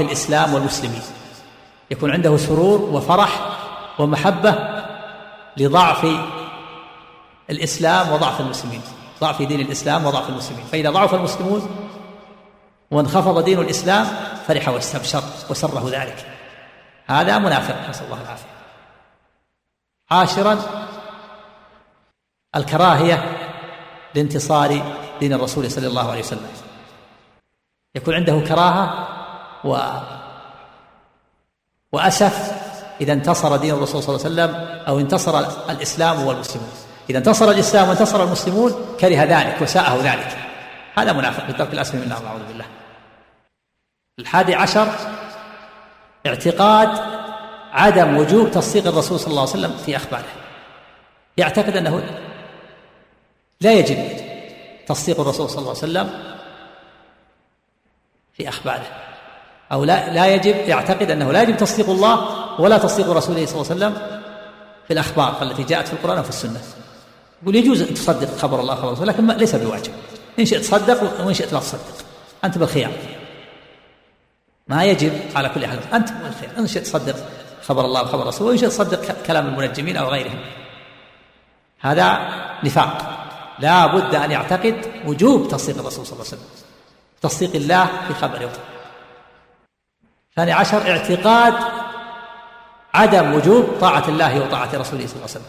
الإسلام 0.00 0.54
والمسلمين. 0.54 1.02
يكون 1.90 2.10
عنده 2.10 2.36
سرور 2.36 2.82
وفرح 2.82 3.58
ومحبة 3.98 4.82
لضعف 5.56 6.06
الإسلام 7.50 8.12
وضعف 8.12 8.40
المسلمين. 8.40 8.80
ضعف 9.20 9.42
دين 9.42 9.60
الإسلام 9.60 10.06
وضعف 10.06 10.28
المسلمين. 10.28 10.64
فإذا 10.72 10.90
ضعف 10.90 11.14
المسلمون 11.14 11.70
وانخفض 12.90 13.44
دين 13.44 13.58
الإسلام 13.58 14.06
فرح 14.48 14.68
واستبشر 14.68 15.22
وسره 15.50 15.90
ذلك. 15.90 16.26
هذا 17.06 17.38
منافق 17.38 17.88
نسأل 17.88 18.04
الله 18.04 18.22
العافية. 18.22 18.52
عاشرا 20.10 20.58
الكراهية 22.56 23.38
لانتصار 24.14 24.82
دين 25.20 25.32
الرسول 25.32 25.70
صلى 25.70 25.86
الله 25.86 26.10
عليه 26.10 26.20
وسلم. 26.20 26.50
يكون 27.94 28.14
عنده 28.14 28.40
كراهة 28.40 29.08
و 29.64 29.78
وأسف 31.92 32.52
إذا 33.00 33.12
انتصر 33.12 33.56
دين 33.56 33.74
الرسول 33.74 34.02
صلى 34.02 34.16
الله 34.16 34.26
عليه 34.26 34.34
وسلم 34.34 34.80
أو 34.88 34.98
انتصر 34.98 35.38
الإسلام 35.70 36.26
والمسلمون. 36.26 36.72
إذا 37.10 37.18
انتصر 37.18 37.50
الإسلام 37.50 37.88
وانتصر 37.88 38.24
المسلمون 38.24 38.96
كره 39.00 39.24
ذلك 39.24 39.62
وساءه 39.62 39.96
ذلك. 39.96 40.38
هذا 40.98 41.12
منافق 41.12 41.46
بالترك 41.46 41.72
الأسفل 41.72 41.96
من 41.96 42.02
النار 42.02 42.22
نعوذ 42.22 42.46
بالله. 42.48 42.64
الحادي 44.18 44.54
عشر 44.54 44.88
اعتقاد 46.26 46.88
عدم 47.72 48.16
وجوب 48.16 48.50
تصديق 48.50 48.86
الرسول 48.86 49.20
صلى 49.20 49.30
الله 49.30 49.40
عليه 49.40 49.50
وسلم 49.50 49.76
في 49.86 49.96
أخباره. 49.96 50.28
يعتقد 51.36 51.76
أنه 51.76 52.04
لا 53.60 53.72
يجب 53.72 53.98
تصديق 54.86 55.20
الرسول 55.20 55.50
صلى 55.50 55.58
الله 55.58 55.68
عليه 55.68 55.78
وسلم 55.78 56.10
في 58.32 58.48
أخباره. 58.48 58.86
أو 59.72 59.84
لا 59.84 60.14
لا 60.14 60.26
يجب 60.26 60.56
يعتقد 60.56 61.10
أنه 61.10 61.32
لا 61.32 61.42
يجب 61.42 61.56
تصديق 61.56 61.90
الله 61.90 62.26
ولا 62.60 62.78
تصديق 62.78 63.10
رسوله 63.10 63.46
صلى 63.46 63.60
الله 63.60 63.72
عليه 63.72 63.76
وسلم 63.76 64.20
في 64.86 64.92
الأخبار 64.92 65.42
التي 65.42 65.62
جاءت 65.62 65.86
في 65.86 65.92
القرآن 65.92 66.18
وفي 66.18 66.28
السنة. 66.28 66.60
يقول 67.42 67.56
يجوز 67.56 67.82
أن 67.82 67.94
تصدق 67.94 68.38
خبر 68.38 68.60
الله 68.60 68.74
خبر 68.74 68.92
رسوله 68.92 69.12
لكن 69.12 69.26
ليس 69.26 69.54
بواجب. 69.54 69.92
إن 70.38 70.46
شئت 70.46 70.60
تصدق 70.60 71.26
وإن 71.26 71.34
شئت 71.34 71.52
لا 71.52 71.60
تصدق. 71.60 72.04
أنت 72.44 72.58
بالخيار. 72.58 72.92
ما 74.72 74.84
يجب 74.84 75.12
على 75.36 75.48
كل 75.48 75.64
أنت 75.64 76.12
بالخيار 76.12 76.58
إن 76.58 76.66
شئت 76.66 76.86
تصدق 76.86 77.16
خبر 77.62 77.84
الله 77.84 78.02
وخبر 78.02 78.26
رسوله 78.26 78.50
وإن 78.50 78.58
شئت 78.58 78.68
تصدق 78.68 79.22
كلام 79.26 79.46
المنجمين 79.46 79.96
أو 79.96 80.08
غيرهم. 80.08 80.40
هذا 81.80 82.08
نفاق. 82.64 83.18
لا 83.58 83.86
بد 83.86 84.14
أن 84.14 84.30
يعتقد 84.30 84.76
وجوب 85.06 85.48
تصديق 85.48 85.78
الرسول 85.78 86.06
صلى 86.06 86.12
الله 86.12 86.26
عليه 86.26 86.36
وسلم. 86.36 86.48
تصديق 87.22 87.54
الله 87.54 87.86
في 88.08 88.14
خبره 88.14 88.52
ثاني 90.36 90.52
عشر 90.52 90.90
اعتقاد 90.90 91.54
عدم 92.94 93.34
وجوب 93.34 93.64
طاعة 93.80 94.08
الله 94.08 94.40
وطاعة 94.40 94.70
رسوله 94.74 95.06
صلى 95.06 95.16
الله 95.16 95.28
عليه 95.28 95.36
وسلم. 95.36 95.44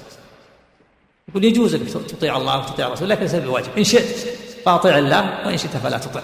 يقول 1.30 1.44
يجوز 1.44 1.75
انك 1.75 1.89
تطيع 1.89 2.38
الله 2.38 2.60
وتطيع 2.60 2.88
رسوله 2.88 3.10
لكن 3.10 3.22
ليس 3.22 3.36
بواجب 3.36 3.77
إن 3.77 3.84
شئت 3.84 4.18
فاطع 4.65 4.98
الله 4.98 5.48
وإن 5.48 5.58
شئت 5.58 5.77
فلا 5.77 5.98
تطع. 5.98 6.22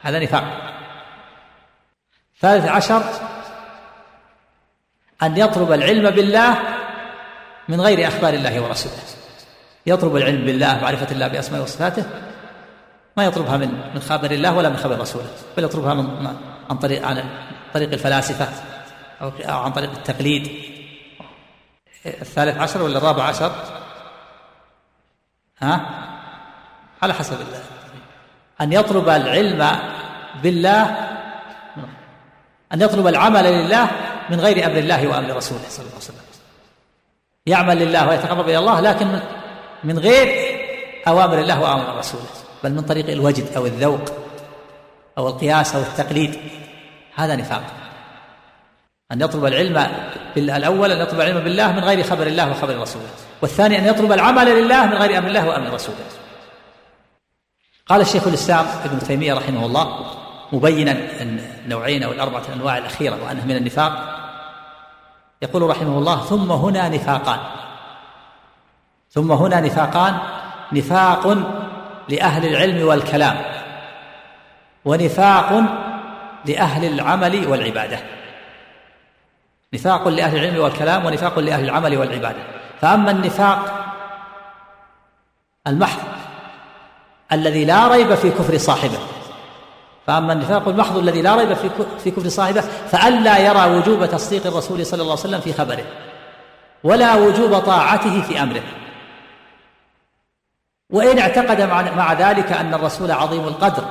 هذا 0.00 0.18
نفاق. 0.18 0.72
ثالث 2.42 2.68
عشر 2.68 3.02
أن 5.22 5.36
يطلب 5.36 5.72
العلم 5.72 6.10
بالله 6.10 6.58
من 7.68 7.80
غير 7.80 8.08
أخبار 8.08 8.34
الله 8.34 8.60
ورسوله. 8.60 9.02
يطلب 9.86 10.16
العلم 10.16 10.44
بالله 10.44 10.80
معرفة 10.82 11.12
الله 11.12 11.28
بأسمائه 11.28 11.62
وصفاته 11.62 12.04
ما 13.16 13.24
يطلبها 13.24 13.56
من 13.56 13.68
من 13.94 14.00
خبر 14.00 14.30
الله 14.30 14.56
ولا 14.56 14.68
من 14.68 14.76
خبر 14.76 15.00
رسوله 15.00 15.26
بل 15.56 15.64
يطلبها 15.64 15.94
من 15.94 16.36
عن 16.70 16.78
طريق 16.78 17.06
عن 17.06 17.24
طريق 17.74 17.92
الفلاسفة 17.92 18.48
أو 19.22 19.58
عن 19.58 19.72
طريق 19.72 19.90
التقليد. 19.90 20.50
الثالث 22.06 22.58
عشر 22.58 22.82
ولا 22.82 22.98
الرابع 22.98 23.22
عشر؟ 23.22 23.52
ها؟ 25.58 25.80
على 27.02 27.14
حسب 27.14 27.40
الله. 27.40 27.62
أن 28.60 28.72
يطلب 28.72 29.08
العلم 29.08 29.78
بالله 30.42 31.11
أن 32.74 32.82
يطلب 32.82 33.06
العمل 33.06 33.44
لله 33.44 33.90
من 34.30 34.40
غير 34.40 34.66
أمر 34.66 34.78
الله 34.78 35.06
وأمر 35.06 35.36
رسوله 35.36 35.62
صلى 35.68 35.82
الله 35.82 35.94
عليه 35.94 36.04
وسلم. 36.04 36.16
يعمل 37.46 37.78
لله 37.78 38.08
ويتقرب 38.08 38.48
إلى 38.48 38.58
الله 38.58 38.80
لكن 38.80 39.20
من 39.84 39.98
غير 39.98 40.58
أوامر 41.08 41.38
الله 41.38 41.60
وأوامر 41.60 41.98
رسوله 41.98 42.24
بل 42.64 42.72
من 42.72 42.82
طريق 42.82 43.10
الوجد 43.10 43.52
أو 43.56 43.66
الذوق 43.66 44.12
أو 45.18 45.28
القياس 45.28 45.74
أو 45.74 45.82
التقليد. 45.82 46.38
هذا 47.14 47.36
نفاق. 47.36 47.62
أن 49.12 49.20
يطلب 49.20 49.44
العلم 49.44 49.86
الأول 50.36 50.92
أن 50.92 51.00
يطلب 51.00 51.20
العلم 51.20 51.40
بالله 51.40 51.72
من 51.72 51.84
غير 51.84 52.02
خبر 52.02 52.26
الله 52.26 52.50
وخبر 52.50 52.80
رسوله 52.80 53.08
والثاني 53.42 53.78
أن 53.78 53.86
يطلب 53.86 54.12
العمل 54.12 54.62
لله 54.62 54.86
من 54.86 54.94
غير 54.94 55.18
أمر 55.18 55.28
الله 55.28 55.48
وأمر 55.48 55.74
رسوله. 55.74 55.96
قال 57.86 58.00
الشيخ 58.00 58.26
الإسلام 58.26 58.66
ابن 58.84 58.98
تيمية 58.98 59.34
رحمه 59.34 59.66
الله 59.66 60.16
مبينا 60.52 60.96
النوعين 61.20 62.02
أو 62.02 62.12
الأربعة 62.12 62.42
الأنواع 62.48 62.78
الأخيرة 62.78 63.24
وأنها 63.24 63.44
من 63.44 63.56
النفاق. 63.56 64.18
يقول 65.42 65.62
رحمه 65.62 65.98
الله 65.98 66.20
ثم 66.20 66.52
هنا 66.52 66.88
نفاقان. 66.88 67.38
ثم 69.10 69.32
هنا 69.32 69.60
نفاقان 69.60 70.18
نفاق 70.72 71.38
لأهل 72.08 72.46
العلم 72.46 72.88
والكلام 72.88 73.36
ونفاق 74.84 75.62
لأهل 76.44 76.84
العمل 76.84 77.46
والعبادة. 77.46 77.98
نفاق 79.74 80.08
لأهل 80.08 80.36
العلم 80.36 80.62
والكلام 80.62 81.04
ونفاق 81.04 81.38
لأهل 81.38 81.64
العمل 81.64 81.96
والعبادة. 81.96 82.42
فأما 82.80 83.10
النفاق 83.10 83.84
المحض 85.66 86.02
الذي 87.32 87.64
لا 87.64 87.88
ريب 87.88 88.14
في 88.14 88.30
كفر 88.30 88.58
صاحبه 88.58 88.98
فأما 90.06 90.32
النفاق 90.32 90.68
المحض 90.68 90.98
الذي 90.98 91.22
لا 91.22 91.36
ريب 91.36 91.54
في 91.54 91.70
في 92.04 92.10
كفر 92.10 92.28
صاحبه 92.28 92.60
فألا 92.60 93.38
يرى 93.38 93.76
وجوب 93.76 94.06
تصديق 94.06 94.46
الرسول 94.46 94.86
صلى 94.86 95.02
الله 95.02 95.12
عليه 95.12 95.20
وسلم 95.20 95.40
في 95.40 95.52
خبره 95.52 95.84
ولا 96.84 97.14
وجوب 97.14 97.58
طاعته 97.58 98.22
في 98.22 98.42
أمره. 98.42 98.62
وإن 100.90 101.18
اعتقد 101.18 101.60
مع 101.96 102.12
ذلك 102.12 102.52
أن 102.52 102.74
الرسول 102.74 103.10
عظيم 103.10 103.48
القدر 103.48 103.84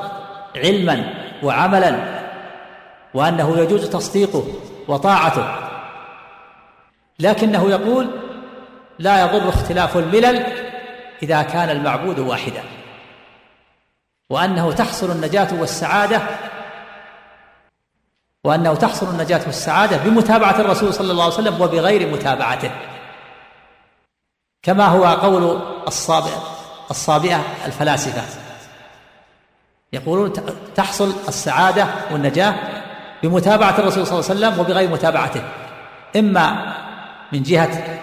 علما 0.55 1.13
وعملا 1.43 2.21
وأنه 3.13 3.57
يجوز 3.57 3.89
تصديقه 3.89 4.43
وطاعته. 4.87 5.55
لكنه 7.19 7.69
يقول 7.69 8.07
لا 8.99 9.21
يضر 9.21 9.49
اختلاف 9.49 9.97
الملل 9.97 10.45
إذا 11.23 11.41
كان 11.41 11.69
المعبود 11.69 12.19
واحدا. 12.19 12.63
وأنه 14.31 14.71
تحصل 14.71 15.11
النجاة 15.11 15.47
والسعادة 15.53 16.21
وأنه 18.43 18.75
تحصل 18.75 19.09
النجاة 19.09 19.41
والسعادة 19.45 19.97
بمتابعة 19.97 20.59
الرسول 20.59 20.93
صلى 20.93 21.11
الله 21.11 21.23
عليه 21.23 21.33
وسلم 21.33 21.61
وبغير 21.61 22.13
متابعته. 22.13 22.71
كما 24.63 24.85
هو 24.85 25.05
قول 25.05 25.61
الصابئة 25.87 26.43
الصابئة 26.91 27.43
الفلاسفة. 27.65 28.21
يقولون 29.93 30.33
تحصل 30.75 31.13
السعادة 31.27 31.87
والنجاة 32.11 32.55
بمتابعة 33.23 33.79
الرسول 33.79 34.07
صلى 34.07 34.19
الله 34.19 34.29
عليه 34.29 34.39
وسلم 34.39 34.59
وبغير 34.59 34.89
متابعته. 34.89 35.41
إما 36.15 36.73
من 37.31 37.43
جهة 37.43 37.99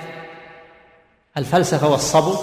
الفلسفة 1.37 1.89
والصبو 1.89 2.37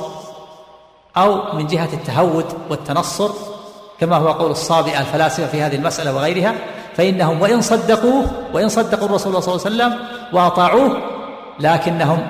أو 1.18 1.54
من 1.54 1.68
جهة 1.68 1.94
التهود 1.94 2.46
والتنصر 2.70 3.55
كما 4.00 4.16
هو 4.16 4.32
قول 4.32 4.52
الصابئة 4.52 5.00
الفلاسفة 5.00 5.48
في 5.48 5.62
هذه 5.62 5.76
المسألة 5.76 6.16
وغيرها 6.16 6.54
فإنهم 6.98 7.42
وإن 7.42 7.62
صدقوه 7.62 8.26
وإن 8.54 8.70
صدقوا 8.70 9.08
الرسول 9.08 9.44
صلى 9.44 9.54
الله 9.54 9.66
عليه 9.66 9.76
وسلم 9.76 10.08
وأطاعوه 10.34 10.98
لكنهم 11.60 12.28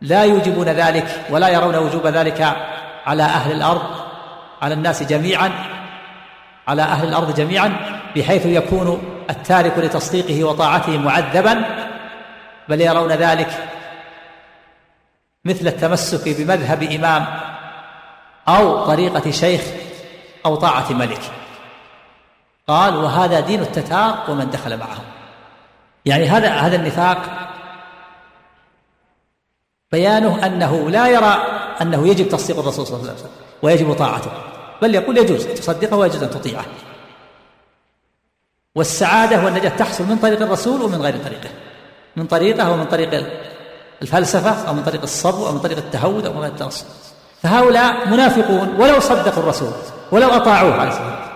لا 0.00 0.24
يوجبون 0.24 0.68
ذلك 0.68 1.24
ولا 1.30 1.48
يرون 1.48 1.76
وجوب 1.76 2.06
ذلك 2.06 2.56
على 3.06 3.22
أهل 3.22 3.52
الأرض 3.52 3.82
على 4.62 4.74
الناس 4.74 5.02
جميعا 5.02 5.52
على 6.68 6.82
أهل 6.82 7.08
الأرض 7.08 7.34
جميعا 7.34 7.72
بحيث 8.16 8.46
يكون 8.46 9.02
التارك 9.30 9.78
لتصديقه 9.78 10.44
وطاعته 10.44 10.98
معذبا 10.98 11.64
بل 12.68 12.80
يرون 12.80 13.12
ذلك 13.12 13.48
مثل 15.44 15.66
التمسك 15.66 16.38
بمذهب 16.38 16.82
إمام 16.82 17.26
أو 18.48 18.86
طريقة 18.86 19.30
شيخ 19.30 19.60
أو 20.46 20.56
طاعة 20.56 20.92
ملك. 20.92 21.20
قال 22.68 22.96
وهذا 22.96 23.40
دين 23.40 23.60
التتار 23.60 24.24
ومن 24.28 24.50
دخل 24.50 24.76
معهم. 24.76 25.04
يعني 26.06 26.28
هذا 26.28 26.48
هذا 26.48 26.76
النفاق 26.76 27.18
بيانه 29.92 30.46
أنه 30.46 30.90
لا 30.90 31.08
يرى 31.08 31.42
أنه 31.80 32.08
يجب 32.08 32.28
تصديق 32.28 32.58
الرسول 32.58 32.86
صلى 32.86 32.96
الله 32.96 33.10
عليه 33.10 33.20
وسلم 33.20 33.30
ويجب 33.62 33.94
طاعته 33.94 34.30
بل 34.82 34.94
يقول 34.94 35.18
يجوز 35.18 35.46
تصدقه 35.46 35.96
ويجوز 35.96 36.22
أن 36.22 36.30
تطيعه. 36.30 36.64
والسعادة 38.74 39.44
والنجاة 39.44 39.68
تحصل 39.68 40.04
من 40.04 40.16
طريق 40.16 40.42
الرسول 40.42 40.82
ومن 40.82 41.02
غير 41.02 41.16
طريقه 41.24 41.50
من 42.16 42.26
طريقه 42.26 42.70
ومن 42.70 42.84
طريق 42.84 43.26
الفلسفة 44.02 44.68
أو 44.68 44.74
من 44.74 44.82
طريق 44.82 45.02
الصبو 45.02 45.46
أو 45.46 45.52
من 45.52 45.58
طريق 45.58 45.78
التهود 45.78 46.26
أو 46.26 46.32
من 46.32 46.44
التنصر 46.44 46.84
فهؤلاء 47.42 48.08
منافقون 48.08 48.74
ولو 48.78 49.00
صدقوا 49.00 49.42
الرسول. 49.42 49.72
ولو 50.12 50.28
أطاعوه 50.28 50.72
عليه 50.74 50.88
الصلاة 50.88 51.06
والسلام. 51.06 51.30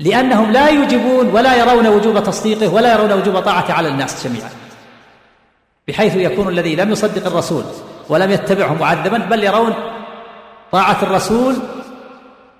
لأنهم 0.00 0.52
لا 0.52 0.68
يوجبون 0.68 1.28
ولا 1.28 1.56
يرون 1.56 1.86
وجوب 1.86 2.22
تصديقه 2.22 2.74
ولا 2.74 2.92
يرون 2.92 3.12
وجوب 3.12 3.40
طاعته 3.40 3.74
على 3.74 3.88
الناس 3.88 4.26
جميعا. 4.26 4.50
بحيث 5.88 6.16
يكون 6.16 6.48
الذي 6.48 6.76
لم 6.76 6.92
يصدق 6.92 7.26
الرسول 7.26 7.64
ولم 8.08 8.30
يتبعه 8.30 8.74
معذبا 8.74 9.18
بل 9.18 9.44
يرون 9.44 9.74
طاعة 10.72 11.02
الرسول 11.02 11.56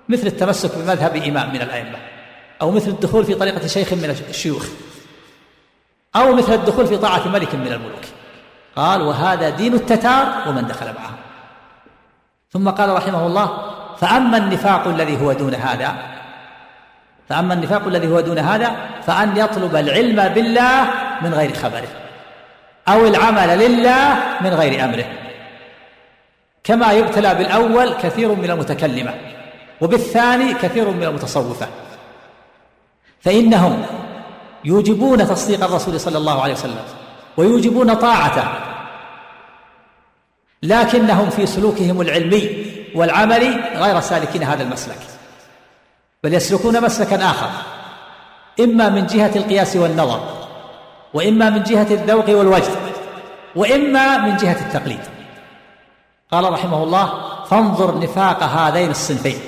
مثل 0.09 0.27
التمسك 0.27 0.77
بمذهب 0.77 1.15
إمام 1.15 1.49
من 1.49 1.61
الأئمة 1.61 1.97
أو 2.61 2.71
مثل 2.71 2.89
الدخول 2.89 3.25
في 3.25 3.35
طريقة 3.35 3.67
شيخ 3.67 3.93
من 3.93 4.15
الشيوخ 4.29 4.65
أو 6.15 6.35
مثل 6.35 6.53
الدخول 6.53 6.87
في 6.87 6.97
طاعة 6.97 7.27
ملك 7.27 7.55
من 7.55 7.67
الملوك. 7.67 8.03
قال 8.75 9.01
وهذا 9.01 9.49
دين 9.49 9.73
التتار 9.73 10.43
ومن 10.47 10.67
دخل 10.67 10.85
معهم 10.85 11.17
ثم 12.51 12.69
قال 12.69 12.89
رحمه 12.95 13.27
الله 13.27 13.68
فأما 13.99 14.37
النفاق 14.37 14.87
الذي 14.87 15.21
هو 15.21 15.33
دون 15.33 15.55
هذا 15.55 15.95
فأما 17.29 17.53
النفاق 17.53 17.87
الذي 17.87 18.07
هو 18.07 18.19
دون 18.19 18.39
هذا 18.39 18.75
فأن 19.07 19.37
يطلب 19.37 19.75
العلم 19.75 20.33
بالله 20.33 20.89
من 21.21 21.33
غير 21.33 21.53
خبره 21.53 21.87
أو 22.87 23.07
العمل 23.07 23.59
لله 23.59 24.15
من 24.41 24.49
غير 24.49 24.85
أمره. 24.85 25.05
كما 26.63 26.91
يبتلى 26.91 27.35
بالأول 27.35 27.93
كثير 27.93 28.35
من 28.35 28.51
المتكلمة 28.51 29.13
وبالثاني 29.81 30.53
كثير 30.53 30.89
من 30.89 31.03
المتصوفة. 31.03 31.67
فإنهم 33.21 33.85
يوجبون 34.65 35.27
تصديق 35.27 35.63
الرسول 35.63 35.99
صلى 35.99 36.17
الله 36.17 36.41
عليه 36.41 36.53
وسلم 36.53 36.83
ويوجبون 37.37 37.93
طاعته 37.93 38.43
لكنهم 40.63 41.29
في 41.29 41.45
سلوكهم 41.45 42.01
العلمي 42.01 42.68
والعملي 42.95 43.63
غير 43.75 43.99
سالكين 43.99 44.43
هذا 44.43 44.63
المسلك 44.63 44.99
بل 46.23 46.33
يسلكون 46.33 46.83
مسلكا 46.83 47.15
آخر 47.15 47.49
إما 48.59 48.89
من 48.89 49.05
جهة 49.05 49.31
القياس 49.35 49.75
والنظر 49.75 50.19
وإما 51.13 51.49
من 51.49 51.63
جهة 51.63 51.87
الذوق 51.91 52.29
والوجد 52.29 52.77
وإما 53.55 54.17
من 54.17 54.37
جهة 54.37 54.57
التقليد. 54.67 54.99
قال 56.31 56.53
رحمه 56.53 56.83
الله 56.83 57.13
فانظر 57.45 57.99
نفاق 57.99 58.43
هذين 58.43 58.91
الصنفين. 58.91 59.39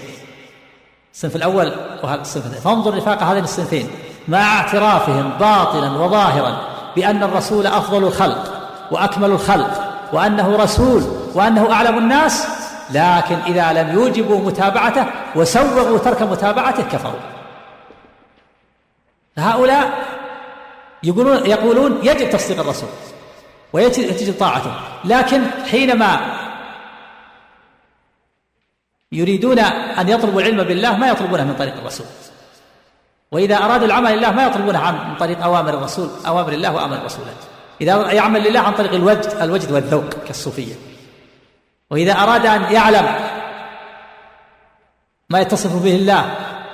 الصنف 1.13 1.35
الأول 1.35 1.73
وهذا 2.03 2.21
الصنف 2.21 2.45
الثاني 2.45 2.61
فانظر 2.61 2.95
نفاق 2.95 3.23
هذين 3.23 3.43
الصنفين 3.43 3.89
مع 4.27 4.57
اعترافهم 4.57 5.29
باطنا 5.39 5.97
وظاهرا 5.97 6.57
بأن 6.95 7.23
الرسول 7.23 7.67
أفضل 7.67 8.03
الخلق 8.03 8.53
وأكمل 8.91 9.29
الخلق 9.29 9.93
وأنه 10.13 10.55
رسول 10.55 11.03
وأنه 11.33 11.71
أعلم 11.71 11.97
الناس 11.97 12.47
لكن 12.93 13.35
إذا 13.35 13.73
لم 13.73 13.93
يوجبوا 13.93 14.39
متابعته 14.39 15.05
وسوغوا 15.35 15.97
ترك 15.97 16.21
متابعته 16.21 16.83
كفروا. 16.83 17.19
فهؤلاء 19.35 19.91
يقولون 21.03 21.45
يقولون 21.45 21.99
يجب 22.03 22.29
تصديق 22.29 22.59
الرسول 22.59 22.89
ويجب 23.73 24.35
طاعته. 24.39 24.73
لكن 25.05 25.41
حينما 25.71 26.19
يريدون 29.11 29.59
أن 29.59 30.09
يطلبوا 30.09 30.41
العلم 30.41 30.63
بالله 30.63 30.97
ما 30.97 31.07
يطلبونه 31.07 31.43
من 31.43 31.55
طريق 31.55 31.77
الرسول. 31.77 32.07
وإذا 33.31 33.55
أرادوا 33.55 33.85
العمل 33.85 34.17
لله 34.17 34.31
ما 34.31 34.45
يطلبونه 34.45 34.79
عن 34.79 35.15
طريق 35.19 35.43
أوامر 35.43 35.73
الرسول 35.73 36.09
أوامر 36.27 36.53
الله 36.53 36.75
وأوامر 36.75 36.95
الرسول 36.95 37.25
إذا 37.81 38.11
يعمل 38.11 38.43
لله 38.43 38.59
عن 38.59 38.73
طريق 38.73 38.93
الوجد 38.93 39.37
الوجد 39.41 39.71
والذوق 39.71 40.09
كالصوفية. 40.27 40.90
وإذا 41.91 42.13
أراد 42.13 42.45
أن 42.45 42.61
يعلم 42.61 43.05
ما 45.29 45.39
يتصف 45.39 45.83
به 45.83 45.95
الله 45.95 46.25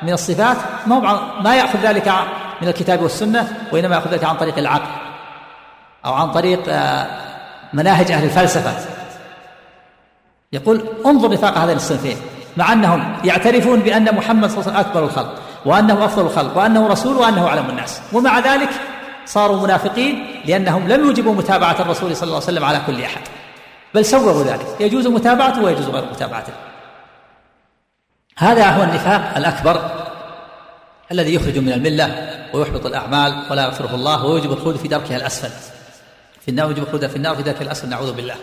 من 0.04 0.14
الصفات 0.14 0.58
ما 0.88 1.22
ما 1.42 1.56
يأخذ 1.56 1.80
ذلك 1.80 2.14
من 2.62 2.68
الكتاب 2.68 3.02
والسنة 3.02 3.58
وإنما 3.72 3.96
يأخذ 3.96 4.12
ذلك 4.12 4.24
عن 4.24 4.38
طريق 4.38 4.58
العقل 4.58 4.90
أو 6.06 6.14
عن 6.14 6.32
طريق 6.32 6.64
آه، 6.70 7.08
مناهج 7.74 8.12
أهل 8.12 8.24
الفلسفة. 8.24 8.74
يقول 10.54 10.86
انظر 11.06 11.32
نفاق 11.32 11.58
هذين 11.58 11.76
الصنفين 11.76 12.18
مع 12.58 12.74
أنهم 12.74 13.16
يعترفون 13.24 13.80
بأن 13.80 14.16
محمد 14.16 14.50
صلى 14.50 14.60
الله 14.60 14.72
عليه 14.72 14.80
وسلم 14.80 14.90
أكبر 14.90 15.04
الخلق 15.04 15.36
وأنه 15.66 16.06
أفضل 16.06 16.26
الخلق 16.26 16.58
وأنه 16.58 16.88
رسول 16.88 17.18
وأنه 17.18 17.48
أعلم 17.48 17.70
الناس. 17.70 18.02
ومع 18.14 18.40
ذلك 18.40 18.70
صاروا 19.26 19.62
منافقين 19.64 20.42
لأنهم 20.46 20.88
لم 20.88 21.06
يوجبوا 21.06 21.34
متابعة 21.34 21.76
الرسول 21.80 22.16
صلى 22.16 22.24
الله 22.24 22.36
عليه 22.36 22.46
وسلم 22.46 22.66
على 22.66 22.82
كل 22.88 23.04
أحد. 23.04 23.22
بل 23.94 24.06
سوغوا 24.06 24.44
ذلك. 24.44 24.68
يجوز 24.80 25.08
متابعته 25.08 25.64
ويجوز 25.64 25.90
غير 25.90 26.06
متابعته. 26.06 26.54
هذا 28.38 28.70
هو 28.70 28.84
النفاق 28.84 29.38
الأكبر 29.38 30.08
الذي 31.12 31.34
يخرج 31.34 31.58
من 31.58 31.72
الملة 31.74 32.38
ويحبط 32.54 32.86
الأعمال 32.86 33.46
ولا 33.52 33.64
يغفره 33.64 33.96
الله 33.96 34.26
ويوجب 34.26 34.52
الخلود 34.52 34.76
في 34.76 34.88
دركها 34.88 35.18
الأسفل. 35.18 35.50
في 36.42 36.52
النار 36.52 36.66
ويوجب 36.66 36.84
الخلود 36.84 37.08
في 37.08 37.16
النار 37.16 37.36
في 37.36 37.44
دركها 37.44 37.62
الأسفل 37.62 37.90
نعوذ 37.90 38.14
بالله. 38.14 38.36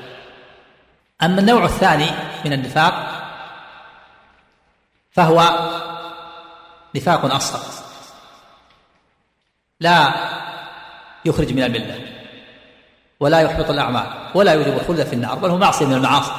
أما 1.22 1.40
النوع 1.40 1.64
الثاني 1.64 2.10
من 2.44 2.52
النفاق 2.52 2.94
فهو 5.10 5.68
نفاق 6.94 7.34
أصغر. 7.34 7.84
لا 9.80 10.14
يخرج 11.24 11.52
من 11.52 11.62
الملة. 11.62 12.13
ولا 13.20 13.40
يحبط 13.40 13.70
الأعمال 13.70 14.06
ولا 14.34 14.52
يوجب 14.52 14.72
الخلود 14.72 15.02
في 15.02 15.12
النار 15.12 15.38
بل 15.38 15.50
هو 15.50 15.56
معصية 15.56 15.86
من 15.86 15.94
المعاصي. 15.94 16.32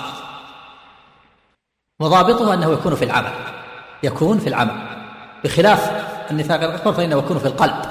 وضابطه 2.00 2.54
أنه 2.54 2.74
يكون 2.74 2.96
في 2.96 3.06
العمل 3.06 3.32
يكون 4.04 4.40
في 4.40 4.50
العمل. 4.50 4.88
بخلاف 5.44 5.92
النفاق 6.32 6.64
الأكبر 6.64 6.94
فإنه 6.94 7.18
يكون 7.18 7.40
في 7.40 7.46
القلب. 7.46 7.82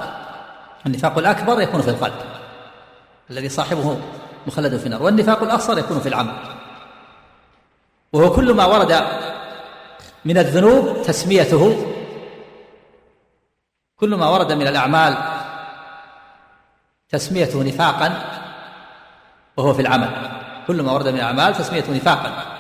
النفاق 0.86 1.18
الأكبر 1.18 1.60
يكون 1.60 1.82
في 1.82 1.90
القلب 1.90 2.14
الذي 3.30 3.48
صاحبه 3.48 3.98
مخلد 4.46 4.76
في 4.76 4.86
النار 4.86 5.02
والنفاق 5.02 5.42
الأصغر 5.42 5.78
يكون 5.78 6.00
في 6.00 6.08
العمل. 6.08 6.32
وهو 8.12 8.30
كل 8.30 8.54
ما 8.54 8.64
ورد 8.64 9.04
من 10.24 10.38
الذنوب 10.38 11.02
تسميته 11.02 11.86
كل 13.96 14.14
ما 14.14 14.28
ورد 14.28 14.52
من 14.52 14.66
الأعمال 14.66 15.16
تسميته 17.08 17.62
نفاقا 17.62 18.33
وهو 19.56 19.74
في 19.74 19.82
العمل. 19.82 20.30
كل 20.66 20.82
ما 20.82 20.92
ورد 20.92 21.08
من 21.08 21.14
الأعمال 21.14 21.54
تسميته 21.54 21.92
نفاقا. 21.92 22.58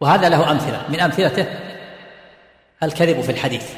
وهذا 0.00 0.28
له 0.28 0.50
أمثلة. 0.50 0.84
من 0.88 1.00
أمثلته 1.00 1.46
الكذب 2.82 3.20
في 3.20 3.32
الحديث. 3.32 3.70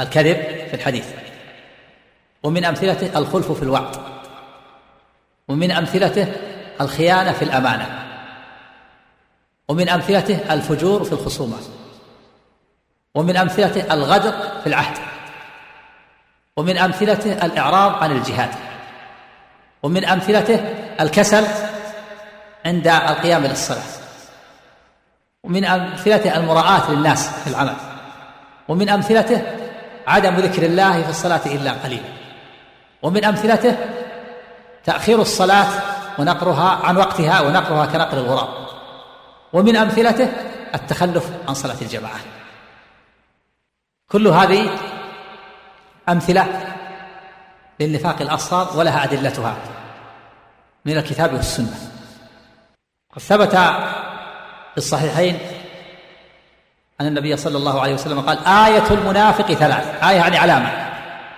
الكذب 0.00 0.36
في 0.68 0.74
الحديث. 0.74 1.06
ومن 2.42 2.64
أمثلته 2.64 3.18
الخلف 3.18 3.52
في 3.52 3.62
الوعد. 3.62 3.96
ومن 5.48 5.70
أمثلته 5.70 6.32
الخيانة 6.80 7.32
في 7.32 7.42
الأمانة. 7.42 8.04
ومن 9.68 9.88
أمثلته 9.88 10.54
الفجور 10.54 11.04
في 11.04 11.12
الخصومة. 11.12 11.56
ومن 13.14 13.36
أمثلته 13.36 13.94
الغدر 13.94 14.32
في 14.60 14.66
العهد. 14.66 14.98
ومن 16.56 16.78
أمثلته 16.78 17.46
الإعراض 17.46 18.02
عن 18.02 18.12
الجهاد. 18.12 18.73
ومن 19.84 20.04
أمثلته 20.04 20.60
الكسل 21.00 21.44
عند 22.66 22.88
القيام 22.88 23.46
للصلاة. 23.46 23.82
ومن 25.44 25.64
أمثلته 25.64 26.36
المراءة 26.36 26.90
للناس 26.90 27.28
في 27.28 27.50
العمل. 27.50 27.76
ومن 28.68 28.88
أمثلته 28.88 29.42
عدم 30.06 30.36
ذكر 30.36 30.62
الله 30.62 31.02
في 31.02 31.10
الصلاة 31.10 31.40
إلا 31.46 31.72
قليلا. 31.72 32.08
ومن 33.02 33.24
أمثلته 33.24 33.76
تأخير 34.84 35.20
الصلاة 35.20 35.68
ونقرها 36.18 36.86
عن 36.86 36.96
وقتها 36.96 37.40
ونقرها 37.40 37.86
كنقر 37.86 38.18
الغراب. 38.18 38.48
ومن 39.52 39.76
أمثلته 39.76 40.28
التخلف 40.74 41.30
عن 41.48 41.54
صلاة 41.54 41.76
الجماعة. 41.82 42.20
كل 44.08 44.28
هذه 44.28 44.70
أمثلة 46.08 46.46
للنفاق 47.80 48.22
الأصغر 48.22 48.78
ولها 48.78 49.04
أدلتها 49.04 49.56
من 50.84 50.96
الكتاب 50.96 51.34
والسنة. 51.34 51.74
قد 53.14 53.22
ثبت 53.22 53.56
في 54.70 54.78
الصحيحين 54.78 55.38
أن 57.00 57.06
النبي 57.06 57.36
صلى 57.36 57.56
الله 57.56 57.80
عليه 57.80 57.94
وسلم 57.94 58.20
قال 58.20 58.46
آية 58.46 58.90
المنافق 58.90 59.52
ثلاث. 59.52 60.04
آية 60.04 60.16
يعني 60.16 60.38
علامة. 60.38 60.70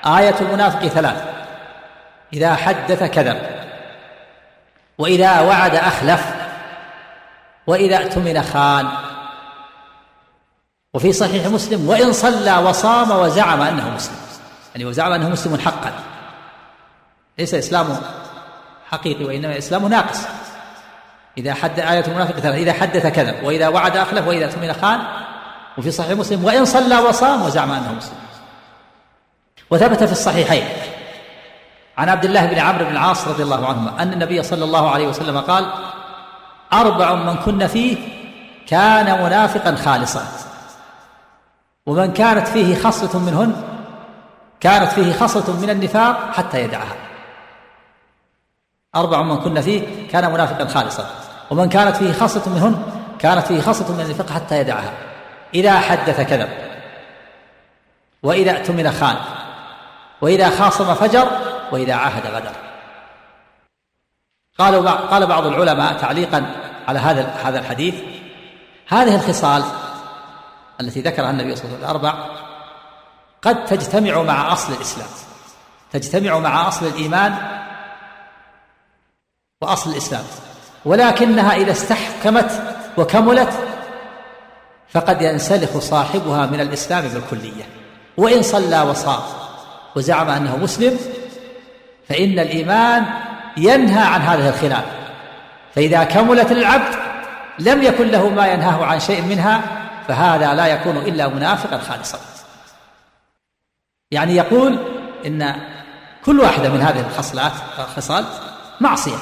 آية 0.06 0.34
المنافق 0.40 0.86
ثلاث. 0.86 1.24
إذا 2.32 2.54
حدث 2.54 3.02
كذب 3.02 3.40
وإذا 4.98 5.40
وعد 5.40 5.74
أخلف 5.74 6.26
وإذا 7.66 7.96
اؤتمن 7.96 8.42
خان. 8.42 8.88
وفي 10.94 11.12
صحيح 11.12 11.46
مسلم 11.46 11.88
وإن 11.88 12.12
صلى 12.12 12.56
وصام 12.56 13.10
وزعم 13.10 13.62
أنه 13.62 13.90
مسلم. 13.90 14.16
يعني 14.74 14.84
وزعم 14.84 15.12
أنه 15.12 15.28
مسلم 15.28 15.58
حقا. 15.58 15.92
ليس 17.38 17.54
إسلامه 17.54 18.00
حقيقي 18.90 19.24
وإنما 19.24 19.58
إسلامه 19.58 19.88
ناقص. 19.88 20.20
إذا 21.38 21.54
حد 21.54 21.80
آية 21.80 22.06
المنافق 22.06 22.46
إذا 22.46 22.72
حدث 22.72 23.06
كذب 23.06 23.44
وإذا 23.44 23.68
وعد 23.68 23.96
أخلف 23.96 24.26
وإذا 24.28 24.44
اؤتمن 24.44 24.72
خان. 24.72 25.00
وفي 25.78 25.90
صحيح 25.90 26.18
مسلم 26.18 26.44
وإن 26.44 26.64
صلى 26.64 26.98
وصام 26.98 27.42
وزعم 27.42 27.70
أنه 27.70 27.92
مسلم. 27.92 28.18
وثبت 29.70 30.04
في 30.04 30.12
الصحيحين 30.12 30.64
عن 31.98 32.08
عبد 32.08 32.24
الله 32.24 32.46
بن 32.46 32.58
عمرو 32.58 32.84
بن 32.84 32.90
العاص 32.90 33.28
رضي 33.28 33.42
الله 33.42 33.66
عنهما 33.66 34.02
أن 34.02 34.12
النبي 34.12 34.42
صلى 34.42 34.64
الله 34.64 34.90
عليه 34.90 35.08
وسلم 35.08 35.38
قال 35.38 35.72
أربع 36.72 37.14
من 37.14 37.36
كن 37.36 37.66
فيه 37.66 37.96
كان 38.66 39.22
منافقا 39.22 39.74
خالصا. 39.74 40.26
ومن 41.86 42.12
كانت 42.12 42.48
فيه 42.48 42.76
خصلة 42.76 43.20
منهن 43.20 43.62
كانت 44.60 44.92
فيه 44.92 45.12
خصلة 45.12 45.56
من 45.56 45.70
النفاق 45.70 46.32
حتى 46.32 46.62
يدعها. 46.62 47.05
أربع 48.96 49.22
من 49.22 49.36
كن 49.36 49.60
فيه 49.60 50.08
كان 50.08 50.32
منافقا 50.32 50.66
خالصا. 50.66 51.10
ومن 51.50 51.68
كانت 51.68 51.96
فيه 51.96 52.12
خصلة 52.12 52.48
منهن 52.54 52.82
كانت 53.18 53.46
فيه 53.46 53.60
خصلة 53.60 53.92
من 53.92 54.00
النفاق 54.00 54.30
حتى 54.30 54.58
يدعها. 54.58 54.92
إذا 55.54 55.80
حدث 55.80 56.20
كذب 56.20 56.48
وإذا 58.22 58.58
اؤتمن 58.58 58.92
خان 58.92 59.16
وإذا 60.20 60.50
خاصم 60.50 60.94
فجر 60.94 61.28
وإذا 61.72 61.94
عاهد 61.94 62.26
غدر. 62.26 62.52
قالوا 64.58 64.90
قال 64.90 65.26
بعض 65.26 65.46
العلماء 65.46 65.92
تعليقا 65.92 66.46
على 66.88 66.98
هذا 66.98 67.34
هذا 67.44 67.58
الحديث. 67.58 67.94
هذه 68.88 69.14
الخصال 69.14 69.64
التي 70.80 71.00
ذكرها 71.00 71.30
النبي 71.30 71.56
صلى 71.56 71.64
الله 71.64 71.76
عليه 71.76 71.86
وسلم 71.86 72.00
الأربع 72.00 72.14
قد 73.42 73.64
تجتمع 73.64 74.22
مع 74.22 74.52
أصل 74.52 74.72
الإسلام. 74.72 75.08
تجتمع 75.92 76.38
مع 76.38 76.68
أصل 76.68 76.86
الإيمان 76.86 77.55
وأصل 79.62 79.90
الإسلام. 79.90 80.24
ولكنها 80.84 81.54
إذا 81.56 81.72
استحكمت 81.72 82.62
وكملت 82.96 83.52
فقد 84.88 85.22
ينسلخ 85.22 85.78
صاحبها 85.78 86.46
من 86.46 86.60
الإسلام 86.60 87.08
بالكلية. 87.08 87.64
وإن 88.16 88.42
صلى 88.42 88.80
وصام 88.80 89.22
وزعم 89.96 90.30
أنه 90.30 90.56
مسلم 90.56 90.98
فإن 92.08 92.38
الإيمان 92.38 93.04
ينهى 93.56 94.06
عن 94.06 94.20
هذه 94.20 94.48
الخلاف. 94.48 94.84
فإذا 95.74 96.04
كملت 96.04 96.52
للعبد 96.52 96.94
لم 97.58 97.82
يكن 97.82 98.08
له 98.08 98.28
ما 98.28 98.46
ينهاه 98.46 98.84
عن 98.84 99.00
شيء 99.00 99.22
منها 99.22 99.62
فهذا 100.08 100.54
لا 100.54 100.66
يكون 100.66 100.96
إلا 100.96 101.28
منافقا 101.28 101.78
خالصا. 101.78 102.18
يعني 104.10 104.36
يقول 104.36 104.78
إن 105.26 105.54
كل 106.24 106.40
واحدة 106.40 106.68
من 106.68 106.80
هذه 106.80 107.00
الخصلات 107.00 107.52
الخصال 107.78 108.24
معصية. 108.80 109.16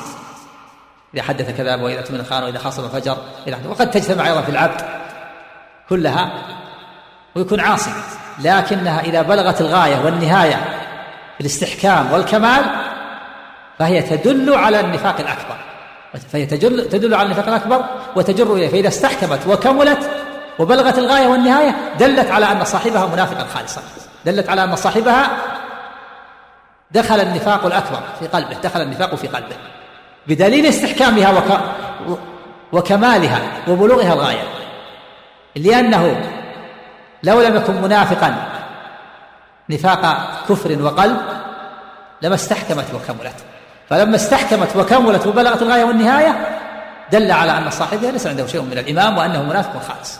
إذا 1.15 1.23
حدث 1.23 1.57
كذاب 1.57 1.83
وإذا 1.83 2.01
اؤتمن 2.01 2.25
خان 2.25 2.43
وإذا 2.43 2.59
خاصم 2.59 2.89
فجر 2.89 3.17
إذا 3.47 3.59
وقد 3.69 3.91
تجتمع 3.91 4.27
أيضا 4.27 4.43
في 4.43 4.49
العبد 4.49 4.81
كلها 5.89 6.33
ويكون 7.35 7.61
عاصي 7.61 7.91
لكنها 8.39 9.01
إذا 9.01 9.23
بلغت 9.23 9.61
الغاية 9.61 10.05
والنهاية 10.05 10.55
في 11.35 11.41
الاستحكام 11.41 12.13
والكمال 12.13 12.65
فهي 13.79 14.03
تدل 14.03 14.55
على 14.55 14.81
النفاق 14.81 15.21
الأكبر. 15.21 15.57
فهي 16.33 16.47
تدل, 16.47 16.89
تدل 16.89 17.15
على 17.15 17.27
النفاق 17.27 17.49
الأكبر 17.49 17.85
وتجر 18.17 18.55
إليه. 18.55 18.69
فإذا 18.69 18.89
استحكمت 18.89 19.47
وكملت 19.47 20.11
وبلغت 20.59 20.99
الغاية 20.99 21.27
والنهاية 21.27 21.75
دلت 21.99 22.31
على 22.31 22.53
أن 22.53 22.65
صاحبها 22.65 23.07
منافقا 23.07 23.47
خالصا. 23.55 23.83
دلت 24.25 24.49
على 24.49 24.65
أن 24.65 24.77
صاحبها 24.77 25.31
دخل 26.91 27.21
النفاق 27.21 27.67
الأكبر 27.67 28.01
في 28.21 28.27
قلبه 28.27 28.57
دخل 28.63 28.83
النفاق 28.83 29.15
في 29.15 29.29
قلبه. 29.29 29.57
بدليل 30.29 30.67
استحكامها 30.67 31.31
وك... 31.31 31.61
وكمالها 32.73 33.41
وبلوغها 33.69 34.13
الغاية 34.13 34.43
لأنه 35.57 36.31
لو 37.23 37.43
لم 37.43 37.57
يكن 37.57 37.83
منافقا 37.83 38.49
نفاق 39.71 40.31
كفر 40.49 40.83
وقلب 40.83 41.17
لما 42.23 42.35
استحكمت 42.35 42.95
وكملت. 42.95 43.45
فلما 43.91 44.17
استحكمت 44.17 44.77
وكملت 44.77 45.27
وبلغت 45.27 45.63
الغاية 45.63 45.85
والنهاية 45.85 46.61
دل 47.13 47.33
على 47.33 47.59
أن 47.59 47.71
صاحبها 47.71 48.11
ليس 48.11 48.27
عنده 48.27 48.47
شيء 48.47 48.63
من 48.63 48.79
الإمام 48.79 49.19
وأنه 49.19 49.43
منافق 49.43 49.83
خالص. 49.83 50.19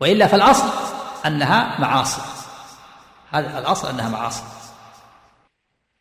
وإلا 0.00 0.26
فالأصل 0.26 0.68
أنها 1.26 1.74
معاصي. 1.78 2.20
هذا 3.32 3.58
الأصل 3.58 3.88
أنها 3.88 4.08
معاصي. 4.08 4.42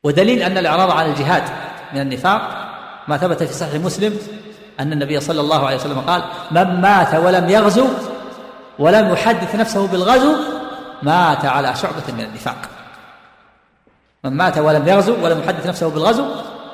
ودليل 0.04 0.44
أن 0.44 0.58
الإعراض 0.58 0.92
عن 0.92 1.06
الجهاد 1.06 1.44
من 1.94 2.02
النفاق 2.02 2.42
ما 3.08 3.18
ثبت 3.18 3.44
في 3.44 3.54
صحيح 3.54 3.74
مسلم 3.74 4.18
أن 4.80 4.94
النبي 4.94 5.20
صلى 5.20 5.42
الله 5.42 5.66
عليه 5.68 5.76
وسلم 5.76 6.00
قال 6.00 6.24
من 6.52 6.82
مات 6.82 7.16
ولم 7.16 7.50
يغزو 7.50 7.88
ولم 8.80 9.14
يحدث 9.14 9.56
نفسه 9.56 9.88
بالغزو 9.88 10.36
مات 11.04 11.46
على 11.46 11.76
شعبة 11.76 12.14
من 12.14 12.22
النفاق. 12.22 12.58
من 14.24 14.32
مات 14.32 14.58
ولم 14.58 14.88
يغزو 14.88 15.24
ولم 15.24 15.40
يحدث 15.40 15.68
نفسه 15.68 15.90
بالغزو 15.90 16.26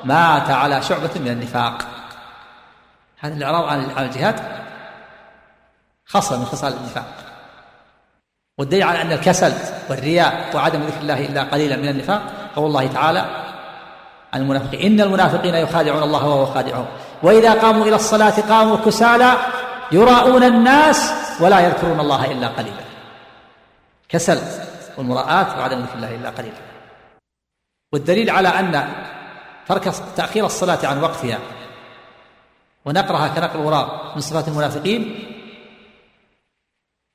مات 0.04 0.50
على 0.50 0.82
شعبة 0.82 1.10
من 1.16 1.28
النفاق. 1.28 1.82
هذا 3.18 3.34
الإعراض 3.34 3.64
عن 3.64 4.04
الجهاد 4.04 4.40
خاصة 6.06 6.38
من 6.38 6.44
خصال 6.44 6.72
النفاق. 6.72 7.06
والدليل 8.58 8.82
على 8.82 9.02
أن 9.02 9.12
الكسل 9.12 9.52
والرياء 9.90 10.50
وعدم 10.54 10.82
ذكر 10.82 11.00
الله 11.00 11.26
إلا 11.26 11.42
قليلا 11.42 11.76
من 11.76 11.88
النفاق 11.88 12.22
قول 12.56 12.66
الله 12.66 12.86
تعالى 12.86 13.49
المنافقين. 14.34 14.92
إن 14.92 15.00
المنافقين 15.00 15.54
يخادعون 15.54 16.02
الله 16.02 16.26
وهو 16.26 16.46
خادعهم. 16.46 16.86
وإذا 17.22 17.52
قاموا 17.54 17.86
إلى 17.86 17.96
الصلاة 17.96 18.40
قاموا 18.40 18.76
كسالى 18.76 19.36
يراءون 19.92 20.42
الناس 20.42 21.12
ولا 21.40 21.60
يذكرون 21.60 22.00
الله 22.00 22.32
إلا 22.32 22.48
قليلا. 22.48 22.84
كسل 24.08 24.38
والمراءات 24.98 25.58
وعدم 25.58 25.80
ذكر 25.80 25.94
الله 25.94 26.14
إلا 26.14 26.30
قليلا. 26.30 26.56
والدليل 27.92 28.30
على 28.30 28.48
أن 28.48 28.88
ترك 29.68 29.94
تأخير 30.16 30.46
الصلاة 30.46 30.86
عن 30.86 31.02
وقتها 31.02 31.38
ونقرها 32.84 33.28
كنقر 33.28 33.60
الغراب 33.60 33.88
من 34.14 34.20
صفات 34.20 34.48
المنافقين 34.48 35.26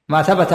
ما 0.10 0.22
ثبت 0.22 0.54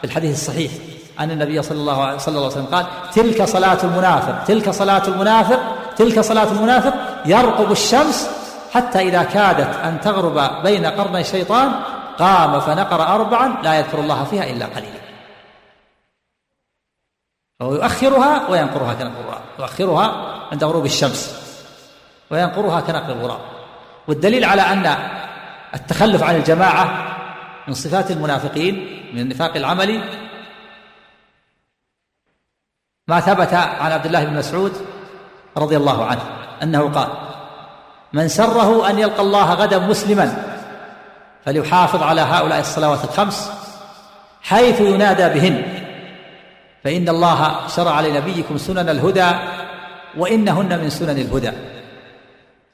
في 0.00 0.04
الحديث 0.04 0.32
الصحيح. 0.32 0.72
أن 1.20 1.30
النبي 1.30 1.62
صلى 1.62 1.78
الله 1.78 2.18
صلى 2.18 2.34
الله 2.36 2.44
عليه 2.44 2.56
وسلم 2.56 2.74
قال 2.74 2.86
تلك 3.14 3.44
صلاة 3.44 3.78
المنافق 3.84 4.44
تلك 4.44 4.70
صلاة 4.70 5.08
المنافق 5.08 5.60
تلك 5.96 6.20
صلاة 6.20 6.52
المنافق 6.52 6.94
يرقب 7.26 7.72
الشمس 7.72 8.30
حتى 8.72 8.98
إذا 8.98 9.22
كادت 9.22 9.76
أن 9.76 10.00
تغرب 10.00 10.62
بين 10.62 10.86
قرني 10.86 11.20
الشيطان 11.20 11.72
قام 12.18 12.60
فنقر 12.60 13.02
أربعا 13.02 13.62
لا 13.62 13.74
يذكر 13.78 14.00
الله 14.00 14.24
فيها 14.24 14.44
إلا 14.44 14.66
قليلا. 14.66 14.98
فهو 17.60 17.74
يؤخرها 17.74 18.48
وينقرها 18.50 18.94
كنقر 18.94 19.20
الغراب. 19.20 19.40
يؤخرها 19.58 20.12
عند 20.52 20.64
غروب 20.64 20.84
الشمس 20.84 21.34
وينقرها 22.30 22.80
كنقر 22.80 23.12
الغراب. 23.12 23.40
والدليل 24.08 24.44
على 24.44 24.62
أن 24.62 24.96
التخلف 25.74 26.22
عن 26.22 26.36
الجماعة 26.36 27.14
من 27.68 27.74
صفات 27.74 28.10
المنافقين 28.10 29.02
من 29.14 29.20
النفاق 29.20 29.56
العملي 29.56 30.00
ما 33.08 33.20
ثبت 33.20 33.54
عن 33.54 33.92
عبد 33.92 34.06
الله 34.06 34.24
بن 34.24 34.36
مسعود 34.36 34.72
رضي 35.56 35.76
الله 35.76 36.04
عنه 36.04 36.20
أنه 36.62 36.88
قال 36.88 37.08
من 38.12 38.28
سره 38.28 38.90
أن 38.90 38.98
يلقى 38.98 39.22
الله 39.22 39.54
غدا 39.54 39.78
مسلما 39.78 40.42
فليحافظ 41.44 42.02
على 42.02 42.20
هؤلاء 42.20 42.60
الصلوات 42.60 43.04
الخمس 43.04 43.52
حيث 44.42 44.80
ينادى 44.80 45.40
بهن 45.40 45.62
فإن 46.84 47.08
الله 47.08 47.68
شرع 47.68 48.00
لنبيكم 48.00 48.58
سنن 48.58 48.88
الهدى 48.88 49.30
وإنهن 50.16 50.78
من 50.78 50.90
سنن 50.90 51.18
الهدى 51.18 51.52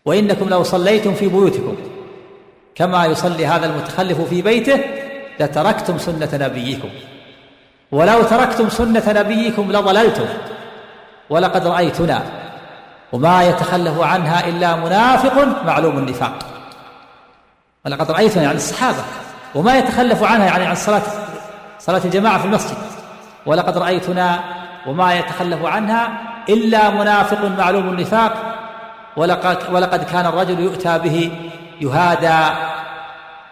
وإنكم 0.05 0.49
لو 0.49 0.63
صليتم 0.63 1.15
في 1.15 1.29
بيوتكم 1.29 1.77
كما 2.75 3.07
يصلي 3.07 3.47
هذا 3.47 3.67
المتخلف 3.67 4.21
في 4.21 4.43
بيته 4.43 4.81
لتركتم 5.41 5.99
سنة 5.99 6.29
نبيكم. 6.33 6.89
ولو 7.95 8.23
تركتم 8.23 8.69
سنة 8.69 9.03
نبيكم 9.09 9.73
لضللتم 9.73 10.27
ولقد 11.31 11.67
رأيتنا 11.67 12.23
وما 13.13 13.43
يتخلف 13.43 14.01
عنها 14.01 14.49
إلا 14.49 14.77
منافق 14.77 15.65
معلوم 15.67 15.99
النفاق. 15.99 16.33
ولقد 17.87 18.11
رأيتنا 18.11 18.43
يعني 18.43 18.57
الصحابة 18.57 18.99
وما 19.55 19.79
يتخلف 19.79 20.23
عنها 20.23 20.47
يعني 20.47 20.65
عن 20.65 20.75
صلاه 20.75 21.03
صلاة 21.79 22.01
الجماعة 22.05 22.39
في 22.39 22.45
المسجد. 22.45 22.77
ولقد 23.47 23.79
رأيتنا 23.79 24.41
وما 24.87 25.15
يتخلف 25.15 25.65
عنها 25.65 26.09
إلا 26.49 26.91
منافق 26.91 27.45
معلوم 27.59 27.89
النفاق. 27.89 28.33
ولقد 29.17 29.59
ولقد 29.73 30.05
كان 30.05 30.27
الرجل 30.27 30.61
يؤتى 30.61 30.99
به 30.99 31.33
يهادى 31.81 32.55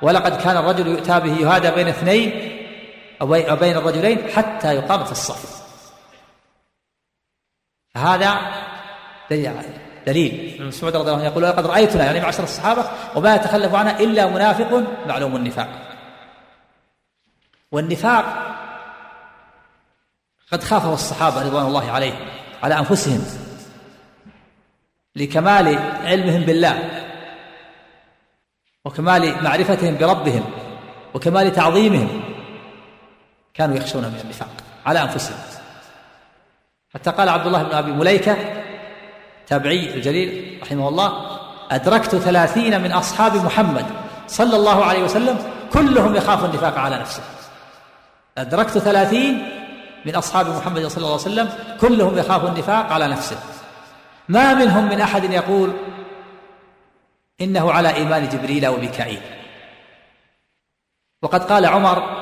ولقد 0.03 0.37
كان 0.43 0.57
الرجل 0.57 0.87
يؤتى 0.87 1.21
به 1.21 1.33
يهادى 1.33 1.71
بين 1.71 1.89
اثنين 1.89 2.53
أو 3.23 3.57
بين 3.57 3.77
الرجلين 3.77 4.31
حتى 4.31 4.75
يقام 4.75 5.05
في 5.05 5.13
الصف. 5.13 5.63
فهذا 7.95 8.41
دليل 9.31 9.53
دليل. 10.07 10.55
ابن 10.55 10.67
مسعود 10.67 10.97
رضي 10.97 11.11
الله 11.11 11.21
عنه 11.21 11.31
يقول 11.31 11.43
لقد 11.43 11.67
رأيتنا 11.67 12.05
يعني 12.05 12.21
معشر 12.21 12.45
الصحابة 12.45 12.85
وما 13.17 13.35
يتخلف 13.35 13.75
عنها 13.75 14.01
إلا 14.01 14.27
منافق 14.27 14.85
معلوم 15.07 15.37
النفاق. 15.37 15.69
والنفاق 17.73 18.25
قد 20.53 20.63
خافه 20.63 20.95
الصحابة 20.95 21.43
رضوان 21.43 21.67
الله 21.67 21.91
عليهم 21.91 22.29
على 22.63 22.79
أنفسهم 22.79 23.25
لكمال 25.17 25.79
علمهم 26.05 26.43
بالله 26.43 27.05
وكمال 28.85 29.45
معرفتهم 29.45 29.97
بربهم 29.99 30.45
وكمال 31.15 31.53
تعظيمهم 31.53 32.32
كانوا 33.55 33.77
يخشون 33.77 34.03
من 34.03 34.21
النفاق 34.25 34.49
على 34.87 35.03
أنفسهم. 35.03 35.39
حتى 36.95 37.11
قال 37.11 37.29
عبد 37.29 37.47
الله 37.47 37.63
بن 37.63 37.73
أبي 37.73 37.93
مليكة 37.93 38.37
تابعي 39.47 39.95
الجليل 39.95 40.59
رحمه 40.63 40.89
الله 40.89 41.39
أدركت 41.71 42.17
ثلاثين 42.17 42.81
من 42.81 42.93
أصحاب 42.93 43.37
محمد 43.37 43.87
صلى 44.27 44.57
الله 44.57 44.85
عليه 44.85 45.03
وسلم 45.03 45.39
كلهم 45.73 46.17
يخاف 46.17 46.45
النفاق 46.45 46.79
على 46.79 46.99
نفسه. 46.99 47.23
أدركت 48.39 48.79
ثلاثين 48.79 49.49
من 50.07 50.15
أصحاب 50.17 50.49
محمد 50.49 50.87
صلى 50.87 50.97
الله 50.97 51.13
عليه 51.13 51.23
وسلم 51.23 51.51
كلهم 51.81 52.19
يخاف 52.19 52.45
النفاق 52.45 52.93
على 52.93 53.09
نفسه. 53.09 53.39
ما 54.29 54.55
منهم 54.55 54.89
من 54.89 55.01
أحد 55.01 55.25
يقول 55.25 55.73
إنه 57.41 57.73
على 57.73 57.95
إيمان 57.95 58.29
جبريل 58.29 58.67
وميكائيل. 58.67 59.21
وقد 61.23 61.45
قال 61.45 61.67
عمر 61.67 62.22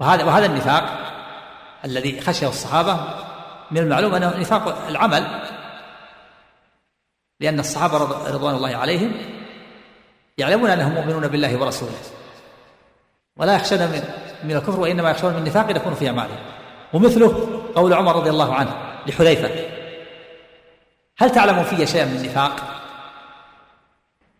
وهذا 0.00 0.24
وهذا 0.24 0.46
النفاق 0.46 0.84
الذي 1.84 2.20
خشيه 2.20 2.48
الصحابة 2.48 3.00
من 3.70 3.78
المعلوم 3.78 4.14
أنه 4.14 4.36
نفاق 4.36 4.86
العمل 4.88 5.42
لأن 7.40 7.60
الصحابة 7.60 7.96
رضوان 8.30 8.54
الله 8.54 8.76
عليهم 8.76 9.12
يعلمون 10.38 10.70
أنهم 10.70 10.92
مؤمنون 10.92 11.28
بالله 11.28 11.56
ورسوله 11.56 11.92
ولا 13.36 13.54
يخشون 13.54 13.78
من 13.78 14.02
من 14.44 14.56
الكفر 14.56 14.80
وإنما 14.80 15.10
يخشون 15.10 15.32
من 15.32 15.38
النفاق 15.38 15.76
يكون 15.76 15.94
في 15.94 16.06
أعمالهم. 16.08 16.38
ومثله 16.92 17.62
قول 17.74 17.92
عمر 17.92 18.16
رضي 18.16 18.30
الله 18.30 18.54
عنه 18.54 18.70
لحذيفة 19.06 19.50
هل 21.18 21.30
تعلم 21.30 21.64
في 21.64 21.86
شيئا 21.86 22.04
من 22.04 22.16
النفاق 22.16 22.82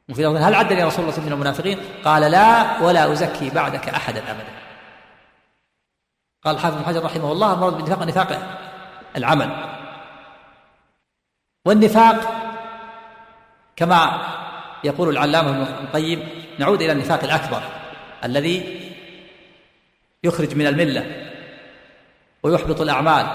وفي 0.08 0.26
هل 0.26 0.54
عدني 0.54 0.84
رسول 0.84 1.04
الله 1.04 1.20
من 1.20 1.32
المنافقين؟ 1.32 1.78
قال 2.04 2.22
لا 2.30 2.80
ولا 2.82 3.12
أزكي 3.12 3.50
بعدك 3.50 3.88
أحدا 3.88 4.20
أبدا. 4.30 4.65
قال 6.46 6.54
الحافظ 6.54 6.76
بن 6.76 6.84
حجر 6.84 7.04
رحمه 7.04 7.32
الله 7.32 7.52
المراد 7.52 7.72
بالنفاق 7.72 8.02
نفاق 8.02 8.58
العمل. 9.16 9.50
والنفاق 11.64 12.16
كما 13.76 14.20
يقول 14.84 15.08
العلامة 15.08 15.50
ابن 15.50 15.62
القيم 15.62 16.28
نعود 16.58 16.82
إلى 16.82 16.92
النفاق 16.92 17.24
الأكبر 17.24 17.62
الذي 18.24 18.80
يخرج 20.24 20.54
من 20.54 20.66
الملة 20.66 21.30
ويحبط 22.42 22.80
الأعمال 22.80 23.26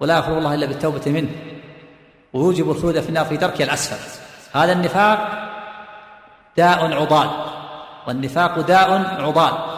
ولا 0.00 0.18
يخلو 0.18 0.38
الله 0.38 0.54
إلا 0.54 0.66
بالتوبة 0.66 1.02
منه 1.06 1.30
ويوجب 2.32 2.70
الخلود 2.70 3.00
في 3.00 3.08
النار 3.08 3.24
في 3.24 3.36
درك 3.36 3.62
الأسفل. 3.62 4.20
هذا 4.54 4.72
النفاق 4.72 5.18
داء 6.56 6.92
عضال 6.92 7.30
والنفاق 8.06 8.60
داء 8.60 8.90
عضال. 9.22 9.71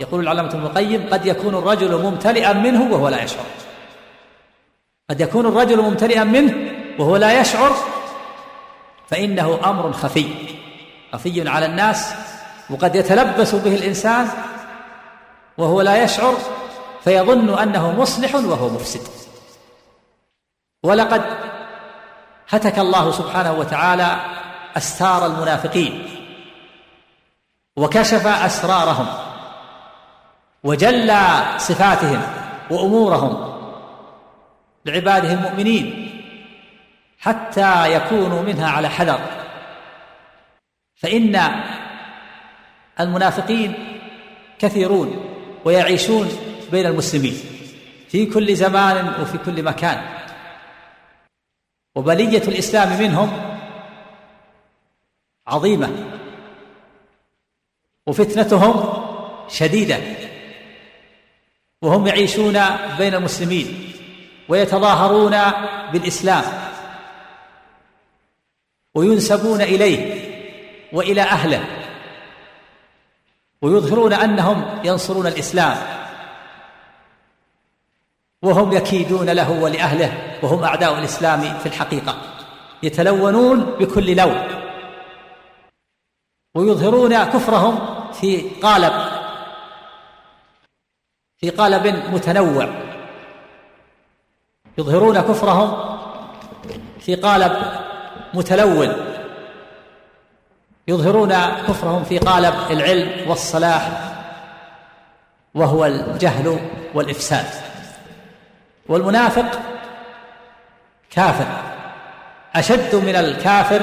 يقول 0.00 0.20
العلامة 0.20 0.48
ابن 0.48 0.62
القيم 0.62 1.08
قد 1.10 1.26
يكون 1.26 1.54
الرجل 1.54 2.02
ممتلئا 2.02 2.52
منه 2.52 2.92
وهو 2.92 3.08
لا 3.08 3.22
يشعر. 3.22 3.44
قد 5.10 5.20
يكون 5.20 5.46
الرجل 5.46 5.82
ممتلئا 5.82 6.24
منه 6.24 6.72
وهو 6.98 7.16
لا 7.16 7.40
يشعر 7.40 7.76
فإنه 9.08 9.60
أمر 9.64 9.92
خفي 9.92 10.26
خفي 11.12 11.48
على 11.48 11.66
الناس 11.66 12.14
وقد 12.70 12.94
يتلبس 12.96 13.54
به 13.54 13.74
الإنسان 13.74 14.28
وهو 15.58 15.80
لا 15.80 16.02
يشعر 16.02 16.34
فيظن 17.04 17.58
أنه 17.58 18.00
مصلح 18.00 18.34
وهو 18.34 18.68
مفسد. 18.68 19.00
ولقد 20.82 21.22
هتك 22.48 22.78
الله 22.78 23.10
سبحانه 23.10 23.52
وتعالى 23.52 24.16
أستار 24.76 25.26
المنافقين 25.26 26.08
وكشف 27.76 28.26
أسرارهم. 28.26 29.29
وجلى 30.64 31.54
صفاتهم 31.58 32.22
وأمورهم 32.70 33.50
لعباده 34.84 35.32
المؤمنين 35.32 36.10
حتى 37.18 37.94
يكونوا 37.94 38.42
منها 38.42 38.70
على 38.70 38.88
حذر. 38.88 39.20
فإن 40.94 41.40
المنافقين 43.00 43.74
كثيرون 44.58 45.24
ويعيشون 45.64 46.28
بين 46.72 46.86
المسلمين 46.86 47.34
في 48.08 48.26
كل 48.26 48.56
زمان 48.56 49.22
وفي 49.22 49.38
كل 49.38 49.62
مكان. 49.62 50.02
وبلية 51.94 52.42
الإسلام 52.42 52.98
منهم 52.98 53.56
عظيمة 55.46 55.90
وفتنتهم 58.06 59.04
شديدة. 59.48 60.29
وهم 61.82 62.06
يعيشون 62.06 62.60
بين 62.98 63.14
المسلمين 63.14 63.92
ويتظاهرون 64.48 65.36
بالإسلام 65.92 66.44
وينسبون 68.94 69.60
إليه 69.60 70.30
وإلى 70.92 71.22
أهله 71.22 71.64
ويظهرون 73.62 74.12
أنهم 74.12 74.80
ينصرون 74.84 75.26
الإسلام 75.26 75.76
وهم 78.42 78.72
يكيدون 78.72 79.30
له 79.30 79.50
ولأهله 79.50 80.38
وهم 80.42 80.64
أعداء 80.64 80.98
الإسلام 80.98 81.58
في 81.58 81.66
الحقيقة 81.66 82.16
يتلونون 82.82 83.60
بكل 83.60 84.16
لون 84.16 84.42
ويظهرون 86.54 87.24
كفرهم 87.24 87.78
في 88.12 88.40
قالب 88.62 88.92
في 91.40 91.50
قالب 91.50 91.86
متنوع. 91.86 92.68
يظهرون 94.78 95.20
كفرهم 95.20 95.98
في 97.00 97.14
قالب 97.14 97.52
متلون. 98.34 98.96
يظهرون 100.88 101.34
كفرهم 101.68 102.04
في 102.04 102.18
قالب 102.18 102.54
العلم 102.70 103.30
والصلاح 103.30 103.90
وهو 105.54 105.86
الجهل 105.86 106.58
والإفساد. 106.94 107.46
والمنافق 108.88 109.60
كافر 111.10 111.46
أشد 112.54 112.94
من 112.94 113.16
الكافر 113.16 113.82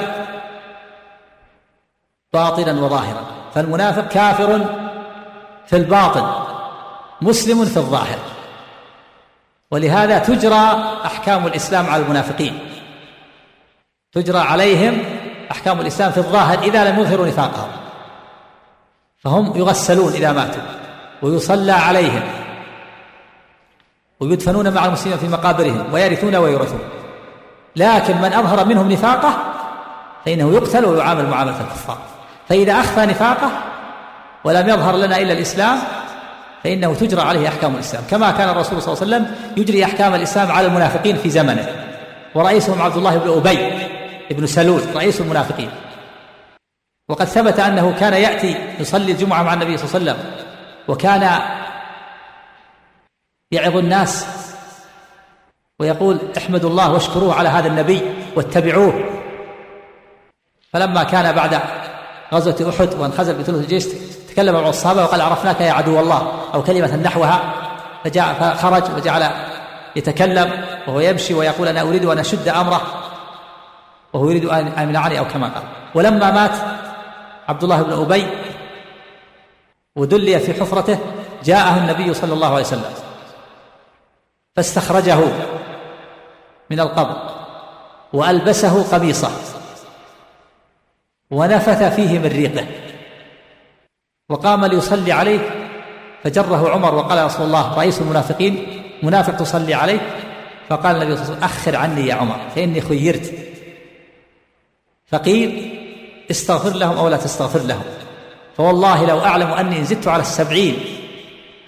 باطنا 2.32 2.72
وظاهرا. 2.72 3.24
فالمنافق 3.54 4.08
كافر 4.08 4.64
في 5.66 5.76
الباطن. 5.76 6.47
مسلم 7.20 7.64
في 7.64 7.76
الظاهر. 7.76 8.18
ولهذا 9.70 10.18
تجرى 10.18 10.84
أحكام 11.04 11.46
الإسلام 11.46 11.86
على 11.86 12.02
المنافقين. 12.02 12.58
تجرى 14.12 14.38
عليهم 14.38 15.04
أحكام 15.50 15.80
الإسلام 15.80 16.12
في 16.12 16.18
الظاهر 16.18 16.58
إذا 16.58 16.90
لم 16.90 17.00
يظهروا 17.00 17.26
نفاقهم. 17.26 17.68
فهم 19.24 19.52
يغسلون 19.56 20.12
إذا 20.12 20.32
ماتوا 20.32 20.62
ويصلى 21.22 21.72
عليهم 21.72 22.22
ويدفنون 24.20 24.74
مع 24.74 24.86
المسلمين 24.86 25.18
في 25.18 25.28
مقابرهم 25.28 25.92
ويرثون 25.92 26.36
ويورثون. 26.36 26.80
لكن 27.76 28.16
من 28.16 28.32
أظهر 28.32 28.64
منهم 28.66 28.92
نفاقه 28.92 29.38
فإنه 30.24 30.52
يقتل 30.52 30.84
ويعامل 30.84 31.26
معاملة 31.26 31.60
الكفار. 31.60 31.98
فإذا 32.48 32.72
أخفى 32.72 33.06
نفاقه 33.06 33.50
ولم 34.44 34.68
يظهر 34.68 34.96
لنا 34.96 35.18
إلا 35.18 35.32
الإسلام 35.32 35.78
فإنه 36.64 36.94
تجرى 36.94 37.20
عليه 37.20 37.48
أحكام 37.48 37.74
الإسلام 37.74 38.04
كما 38.10 38.30
كان 38.30 38.48
الرسول 38.48 38.82
صلى 38.82 38.92
الله 38.92 39.04
عليه 39.04 39.26
وسلم 39.26 39.36
يجري 39.56 39.84
أحكام 39.84 40.14
الإسلام 40.14 40.52
على 40.52 40.66
المنافقين 40.66 41.16
في 41.16 41.30
زمنه. 41.30 41.86
ورئيسهم 42.34 42.82
عبد 42.82 42.96
الله 42.96 43.18
بن 43.18 43.30
أبي 43.30 43.58
بن 44.30 44.46
سلول 44.46 44.82
رئيس 44.96 45.20
المنافقين. 45.20 45.70
وقد 47.08 47.24
ثبت 47.24 47.60
أنه 47.60 47.94
كان 48.00 48.12
يأتي 48.12 48.56
يصلي 48.80 49.12
الجمعة 49.12 49.42
مع 49.42 49.54
النبي 49.54 49.76
صلى 49.76 50.00
الله 50.00 50.12
عليه 50.12 50.20
وسلم. 50.20 50.30
وكان 50.88 51.40
يعظ 53.50 53.76
الناس 53.76 54.26
ويقول 55.78 56.18
احمدوا 56.36 56.70
الله 56.70 56.92
واشكروه 56.92 57.34
على 57.34 57.48
هذا 57.48 57.68
النبي 57.68 58.02
واتبعوه. 58.36 59.04
فلما 60.72 61.04
كان 61.04 61.34
بعد 61.34 61.60
غزوة 62.34 62.70
أحد 62.70 62.94
وانخزل 62.94 63.34
بثلث 63.34 63.58
الجيش 63.58 63.84
تكلم 64.28 64.54
مع 64.54 64.68
الصحابة 64.68 65.04
وقال 65.04 65.20
عرفناك 65.20 65.60
يا 65.60 65.72
عدو 65.72 66.00
الله 66.00 66.32
أو 66.54 66.62
كلمة 66.62 66.96
نحوها 66.96 67.40
فجاء 68.04 68.34
فخرج 68.34 68.82
وجعل 68.96 69.30
يتكلم 69.96 70.64
وهو 70.86 71.00
يمشي 71.00 71.34
ويقول 71.34 71.68
أنا 71.68 71.82
أريد 71.82 72.04
أن 72.04 72.18
أشد 72.18 72.48
أمره 72.48 72.82
وهو 74.12 74.30
يريد 74.30 74.44
أن 74.44 74.72
يمنعني 74.78 75.18
أو 75.18 75.28
كما 75.28 75.48
قال. 75.48 75.62
ولما 75.94 76.30
مات 76.30 76.52
عبد 77.48 77.64
الله 77.64 77.82
بن 77.82 77.92
أبي 77.92 78.26
ودلي 79.96 80.38
في 80.38 80.60
حفرته 80.60 80.98
جاءه 81.44 81.78
النبي 81.78 82.14
صلى 82.14 82.32
الله 82.32 82.52
عليه 82.52 82.64
وسلم 82.64 82.94
فاستخرجه 84.56 85.18
من 86.70 86.80
القبر 86.80 87.16
وألبسه 88.12 88.82
قميصه 88.92 89.30
ونفث 91.30 91.82
فيه 91.94 92.18
من 92.18 92.26
ريقه. 92.26 92.66
وقام 94.28 94.64
ليصلي 94.64 95.12
عليه 95.12 95.38
فجره 96.24 96.70
عمر 96.70 96.94
وقال 96.94 97.18
يا 97.18 97.26
رسول 97.26 97.46
الله 97.46 97.74
رئيس 97.78 98.00
المنافقين 98.00 98.82
منافق 99.02 99.36
تصلي 99.36 99.74
عليه؟ 99.74 100.00
فقال 100.68 100.96
النبي 100.96 101.16
صلى 101.16 101.24
الله 101.24 101.36
عليه 101.36 101.44
وسلم 101.44 101.44
أخر 101.44 101.76
عني 101.76 102.06
يا 102.06 102.14
عمر 102.14 102.36
فإني 102.54 102.80
خيرت. 102.80 103.34
فقيل 105.06 105.74
استغفر 106.30 106.76
لهم 106.76 106.96
أو 106.96 107.08
لا 107.08 107.16
تستغفر 107.16 107.58
لهم. 107.58 107.84
فوالله 108.56 109.06
لو 109.06 109.20
أعلم 109.20 109.50
أني 109.50 109.84
زدت 109.84 110.08
على 110.08 110.22
السبعين 110.22 110.76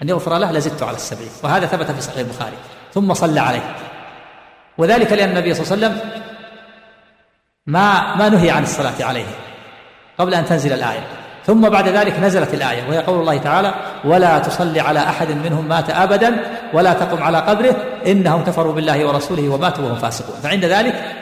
أن 0.01 0.09
يغفر 0.09 0.37
له 0.37 0.51
لزدت 0.51 0.83
على 0.83 0.95
السبعين. 0.95 1.29
وهذا 1.43 1.65
ثبت 1.65 1.91
في 1.91 2.01
صحيح 2.01 2.17
البخاري. 2.17 2.57
ثم 2.93 3.13
صلى 3.13 3.39
عليه. 3.39 3.75
وذلك 4.77 5.11
لأن 5.11 5.29
النبي 5.29 5.53
صلى 5.53 5.75
الله 5.75 5.87
عليه 5.87 5.95
وسلم 5.95 6.21
ما 7.67 8.15
ما 8.15 8.29
نهي 8.29 8.51
عن 8.51 8.63
الصلاة 8.63 9.05
عليه 9.05 9.25
قبل 10.17 10.33
أن 10.33 10.45
تنزل 10.45 10.73
الآية. 10.73 11.20
ثم 11.45 11.69
بعد 11.69 11.87
ذلك 11.87 12.19
نزلت 12.19 12.53
الآية 12.53 12.89
وهي 12.89 12.97
قول 12.99 13.19
الله 13.19 13.37
تعالى 13.37 13.73
ولا 14.05 14.39
تصلي 14.39 14.79
على 14.79 14.99
أحد 14.99 15.31
منهم 15.31 15.67
مات 15.67 15.89
أبدا 15.89 16.59
ولا 16.73 16.93
تقم 16.93 17.23
على 17.23 17.37
قبره 17.37 17.75
إنهم 18.07 18.43
كفروا 18.43 18.73
بالله 18.73 19.05
ورسوله 19.05 19.49
وماتوا 19.49 19.85
وهم 19.85 19.95
فاسقون. 19.95 20.35
فعند 20.35 20.65
ذلك 20.65 21.15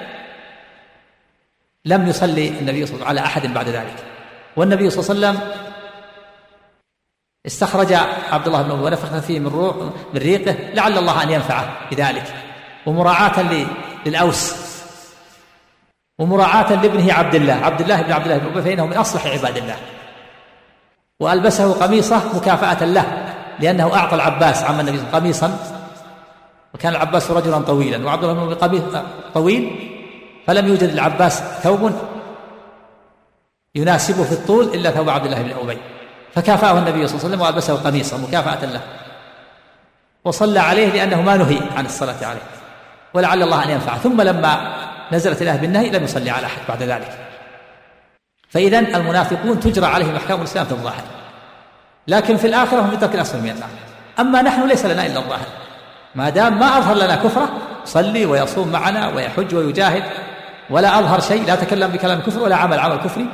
لم 1.85 2.07
يصلي 2.07 2.47
النبي 2.47 2.85
صلى 2.85 2.95
الله 2.95 3.07
عليه 3.07 3.07
وسلم 3.07 3.07
على 3.07 3.19
أحد 3.19 3.53
بعد 3.53 3.69
ذلك. 3.69 3.95
والنبي 4.55 4.89
صلى 4.89 5.15
الله 5.15 5.27
عليه 5.27 5.39
وسلم 5.39 5.51
استخرج 7.45 7.93
عبد 8.31 8.47
الله 8.47 8.61
بن 8.61 8.71
أبي 8.71 8.81
ونفخ 8.81 9.19
فيه 9.19 9.39
من 9.39 9.47
روح 9.47 9.75
من 10.13 10.19
ريقه 10.19 10.55
لعل 10.73 10.97
الله 10.97 11.23
أن 11.23 11.29
ينفعه 11.29 11.67
بذلك. 11.91 12.33
ومراعاة 12.85 13.65
للأوس. 14.05 14.55
ومراعاة 16.19 16.73
لابنه 16.73 17.13
عبد 17.13 17.35
الله 17.35 17.53
عبد 17.53 17.81
الله 17.81 18.01
بن 18.01 18.11
عبد 18.11 18.23
الله 18.23 18.37
بن 18.37 18.45
أبي 18.45 18.61
فإنه 18.61 18.85
من 18.85 18.97
أصلح 18.97 19.27
عباد 19.27 19.57
الله. 19.57 19.75
وألبسه 21.19 21.73
قميصه 21.73 22.37
مكافأة 22.37 22.85
له 22.85 23.05
لأنه 23.59 23.95
أعطى 23.95 24.15
العباس 24.15 24.63
عم 24.63 24.79
النبي 24.79 24.99
قميصا. 25.13 25.59
وكان 26.73 26.91
العباس 26.91 27.31
رجلا 27.31 27.57
طويلا 27.57 28.05
وعبد 28.05 28.23
الله 28.23 28.45
بن 28.45 28.53
قميص 28.53 28.83
طويل. 29.33 29.89
فلم 30.47 30.67
يوجد 30.67 30.83
للعباس 30.83 31.43
ثوب 31.63 31.91
يناسبه 33.75 34.23
في 34.23 34.31
الطول 34.31 34.65
إلا 34.65 34.91
ثوب 34.91 35.09
عبد 35.09 35.25
الله 35.25 35.41
بن 35.41 35.51
أبي. 35.63 35.77
فكافأه 36.35 36.77
النبي 36.77 37.07
صلى 37.07 37.15
الله 37.15 37.25
عليه 37.25 37.35
وسلم 37.35 37.41
وألبسه 37.41 37.75
قميصا 37.75 38.17
مكافأة 38.17 38.65
له. 38.65 38.81
وصلى 40.25 40.59
عليه 40.59 40.87
لأنه 40.87 41.21
ما 41.21 41.37
نهي 41.37 41.59
عن 41.77 41.85
الصلاة 41.85 42.25
عليه 42.25 42.41
ولعل 43.13 43.43
الله 43.43 43.63
أن 43.63 43.69
ينفعه. 43.69 43.97
ثم 43.97 44.21
لما 44.21 44.75
نزلت 45.11 45.41
الآية 45.41 45.57
بالنهي 45.57 45.89
لم 45.89 46.03
يصلي 46.03 46.29
على 46.29 46.45
أحد 46.45 46.61
بعد 46.69 46.83
ذلك. 46.83 47.28
فإذا 48.49 48.79
المنافقون 48.79 49.59
تجرى 49.59 49.85
عليهم 49.85 50.15
أحكام 50.15 50.39
الإسلام 50.39 50.65
في 50.65 50.71
الظاهر. 50.71 51.03
لكن 52.07 52.37
في 52.37 52.47
الآخرة 52.47 52.79
هم 52.81 52.93
يترك 52.93 53.15
الأسفل 53.15 53.41
من 53.41 53.49
النار 53.49 53.69
أما 54.19 54.41
نحن 54.41 54.67
ليس 54.67 54.85
لنا 54.85 55.05
إلا 55.05 55.19
الظاهر. 55.19 55.47
ما 56.15 56.29
دام 56.29 56.59
ما 56.59 56.77
أظهر 56.77 56.95
لنا 56.95 57.15
كفرة 57.15 57.49
يصلي 57.83 58.25
ويصوم 58.25 58.67
معنا 58.67 59.07
ويحج 59.07 59.55
ويجاهد 59.55 60.03
ولا 60.69 60.99
أظهر 60.99 61.19
شيء 61.19 61.45
لا 61.45 61.55
تكلم 61.55 61.91
بكلام 61.91 62.19
كفر 62.19 62.39
ولا 62.39 62.55
عمل 62.55 62.79
عمل 62.79 62.97
كفري. 62.97 63.25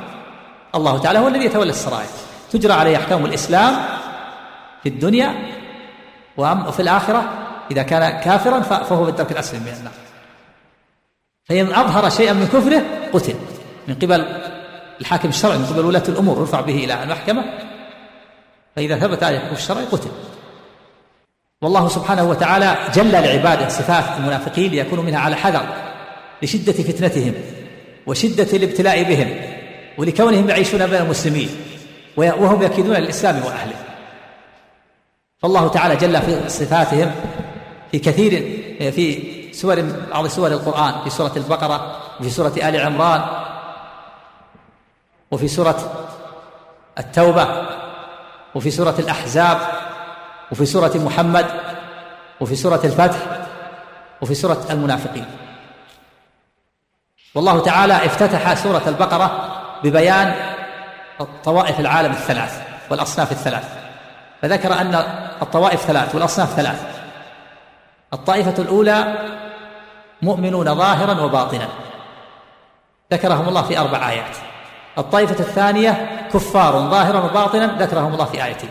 الله 0.74 0.98
تعالى 0.98 1.18
هو 1.18 1.28
الذي 1.28 1.44
يتولى 1.44 1.70
السرائر. 1.70 2.08
تجرى 2.52 2.72
عليه 2.72 2.96
أحكام 2.96 3.24
الإسلام 3.24 3.76
في 4.82 4.88
الدنيا 4.88 5.34
وفي 6.36 6.80
الآخرة 6.80 7.24
إذا 7.70 7.82
كان 7.82 8.20
كافرا 8.20 8.60
فهو 8.60 9.04
بالدرك 9.04 9.32
الأسفل 9.32 9.60
من 9.60 9.74
النار 9.78 9.92
فإن 11.44 11.66
أظهر 11.66 12.10
شيئا 12.10 12.32
من 12.32 12.46
كفره 12.46 12.82
قتل. 13.12 13.34
من 13.88 13.94
قبل 13.94 14.26
الحاكم 15.00 15.28
الشرعي 15.28 15.58
من 15.58 15.66
قبل 15.66 15.84
ولاة 15.84 16.02
الأمور 16.08 16.38
يرفع 16.38 16.60
به 16.60 16.74
إلى 16.74 17.02
المحكمة. 17.02 17.44
فإذا 18.76 18.98
ثبت 18.98 19.22
عليه 19.22 19.36
الحكم 19.36 19.54
الشرعي 19.54 19.84
قتل. 19.84 20.10
والله 21.62 21.88
سبحانه 21.88 22.24
وتعالى 22.24 22.76
جل 22.94 23.12
لعباده 23.12 23.68
صفات 23.68 24.04
المنافقين 24.18 24.70
ليكونوا 24.70 25.04
منها 25.04 25.20
على 25.20 25.36
حذر 25.36 25.66
لشدة 26.42 26.72
فتنتهم 26.72 27.34
وشدة 28.06 28.56
الابتلاء 28.56 29.02
بهم 29.02 29.34
ولكونهم 29.98 30.48
يعيشون 30.48 30.86
بين 30.86 31.02
المسلمين 31.02 31.48
وهم 32.16 32.62
يكيدون 32.62 32.96
للإسلام 32.96 33.36
وأهله. 33.44 33.76
فالله 35.38 35.68
تعالى 35.68 35.96
جل 35.96 36.22
في 36.22 36.48
صفاتهم 36.48 37.10
في 37.92 37.98
كثير 37.98 38.30
في 38.92 39.22
سور 39.52 39.82
بعض 40.10 40.26
سور 40.26 40.48
القرآن 40.48 40.94
في 41.04 41.10
سورة 41.10 41.32
البقرة 41.36 41.96
وفي 42.20 42.30
سورة 42.30 42.52
آل 42.56 42.80
عمران 42.80 43.45
وفي 45.30 45.48
سورة 45.48 46.08
التوبة 46.98 47.66
وفي 48.54 48.70
سورة 48.70 48.94
الأحزاب 48.98 49.58
وفي 50.52 50.66
سورة 50.66 50.92
محمد 50.94 51.46
وفي 52.40 52.56
سورة 52.56 52.80
الفتح 52.84 53.18
وفي 54.22 54.34
سورة 54.34 54.66
المنافقين. 54.70 55.26
والله 57.34 57.62
تعالى 57.62 58.06
افتتح 58.06 58.54
سورة 58.54 58.82
البقرة 58.86 59.48
ببيان 59.84 60.34
طوائف 61.44 61.80
العالم 61.80 62.12
الثلاث 62.12 62.62
والأصناف 62.90 63.32
الثلاث. 63.32 63.64
فذكر 64.42 64.72
أن 64.72 64.94
الطوائف 65.42 65.80
ثلاث 65.80 66.14
والأصناف 66.14 66.54
ثلاث. 66.54 66.82
الطائفة 68.12 68.62
الأولى 68.62 69.14
مؤمنون 70.22 70.74
ظاهرا 70.74 71.20
وباطنا. 71.20 71.68
ذكرهم 73.12 73.48
الله 73.48 73.62
في 73.62 73.78
أربع 73.78 74.08
آيات. 74.08 74.36
الطائفة 74.98 75.40
الثانية 75.40 76.20
كفار 76.34 76.72
ظاهرا 76.72 77.20
وباطنا 77.24 77.76
ذكرهم 77.78 78.12
الله 78.12 78.24
في 78.24 78.44
آيتين 78.44 78.70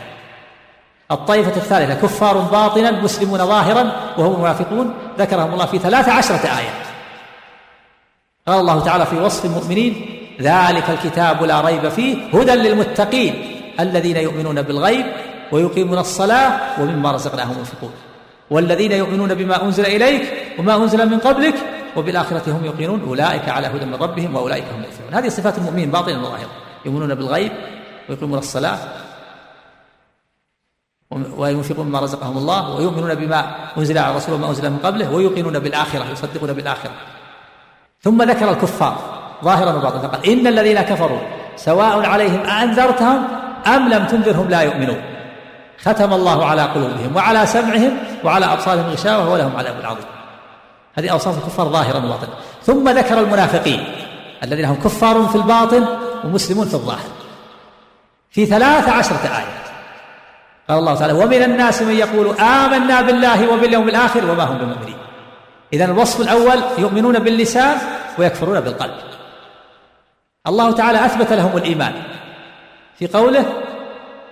الطائفة 1.12 1.56
الثالثة 1.56 1.94
كفار 1.94 2.38
باطنا 2.38 2.92
مسلمون 2.92 3.40
ظاهرا 3.40 3.92
وهم 4.18 4.42
منافقون 4.42 4.94
ذكرهم 5.20 5.54
الله 5.54 5.66
في 5.66 5.80
ثلاث 5.80 6.10
عشرة 6.10 6.36
آية. 6.36 6.74
قال 8.48 8.60
الله 8.60 8.80
تعالى 8.80 9.06
في 9.06 9.18
وصف 9.18 9.46
المؤمنين 9.46 10.06
ذلك 10.42 10.90
الكتاب 10.90 11.44
لا 11.44 11.62
ريب 11.62 11.90
فيه 11.90 12.18
هدى 12.34 12.52
للمتقين 12.52 13.62
الذين 13.80 14.18
يؤمنون 14.18 14.62
بالغيب 14.62 15.06
ويقيمون 15.52 15.98
الصلاة 15.98 16.60
ومما 16.82 17.12
رزقناهم 17.12 17.56
ينفقون. 17.60 17.92
والذين 18.50 18.92
يؤمنون 18.92 19.34
بما 19.34 19.64
أنزل 19.64 19.86
إليك 19.86 20.34
وما 20.60 20.76
أنزل 20.76 21.10
من 21.10 21.20
قبلك 21.20 21.56
وبالآخرة 21.96 22.52
هم 22.52 22.66
يوقنون 22.66 23.02
أولئك 23.08 23.50
على 23.50 23.68
هدى 23.68 23.86
من 23.86 23.96
ربهم 23.96 24.36
وأولئك 24.36 24.64
هم 24.64 24.84
المفلحون 24.84 25.14
هذه 25.14 25.30
صفات 25.30 25.58
المؤمنين 25.58 25.91
باطنا 25.91 26.20
وظاهرا 26.20 26.50
يؤمنون 26.86 27.16
بالغيب 27.16 27.52
ويقيمون 28.10 28.39
الصلاة 28.39 28.78
وينفقون 31.12 31.86
مما 31.88 32.00
رزقهم 32.00 32.38
الله 32.38 32.76
ويؤمنون 32.76 33.16
بما 33.16 33.56
أنزل 33.78 33.98
على 33.98 34.12
الرسول 34.12 34.36
وما 34.36 34.50
أنزل 34.50 34.70
من 34.70 34.78
قبله 34.78 35.14
ويوقنون 35.14 35.60
بالآخرة 35.60 36.06
يصدقون 36.12 36.54
بالآخرة. 36.54 36.91
ثم 38.02 38.24
ذكر 38.24 38.50
الكفار 38.50 38.98
ظاهرا 39.43 39.74
وباطنا 39.74 40.08
فقال 40.08 40.30
إن 40.30 40.48
الذين 40.48 40.82
كفروا 40.82 41.20
سواء 41.56 42.06
عليهم 42.06 42.39
أأنذرتهم 42.39 43.28
أم 43.68 43.89
لم 43.89 44.06
تنذرهم 44.06 44.50
لا 44.50 44.62
يؤمنون. 44.62 45.02
ختم 45.84 46.14
الله 46.14 46.46
على 46.46 46.62
قلوبهم 46.62 47.16
وعلى 47.16 47.46
سمعهم 47.46 47.98
وعلى 48.24 48.46
أبصارهم 48.46 48.86
غشاوة 48.86 49.30
ولهم 49.30 49.56
عذاب 49.56 49.76
عظيم. 49.84 50.14
هذه 50.96 51.10
أوصاف 51.10 51.38
الكفار 51.38 51.68
ظاهرا 51.68 51.98
وباطنا 51.98 52.34
ثم 52.64 52.89
ذكر 52.89 53.20
المنافقين 53.20 53.84
الذين 54.43 54.66
هم 54.66 54.76
كفار 54.76 55.26
في 55.26 55.36
الباطن 55.36 55.86
ومسلمون 56.24 56.68
في 56.68 56.74
الظاهر. 56.74 57.10
في 58.30 58.46
ثلاث 58.46 58.89
عشرة 58.89 59.22
آيات. 59.24 59.66
قال 60.70 60.78
الله 60.78 60.96
تعالى 60.96 61.14
ومن 61.14 61.43
الناس 61.43 61.82
من 61.82 61.93
يقول 61.93 62.39
آمنا 62.39 63.02
بالله 63.02 63.54
وباليوم 63.54 63.89
الآخر 63.89 64.32
وما 64.32 64.43
هم 64.43 64.58
بمؤمنين. 64.58 64.98
إذا 65.74 65.86
الوصف 65.86 66.22
الأول 66.22 66.64
يؤمنون 66.78 67.20
باللسان 67.20 67.78
ويكفرون 68.18 68.60
بالقلب. 68.60 68.93
الله 70.48 70.72
تعالى 70.72 71.06
أثبت 71.06 71.34
لهم 71.34 71.58
الإيمان 71.58 71.93
في 73.00 73.08
قوله 73.08 73.46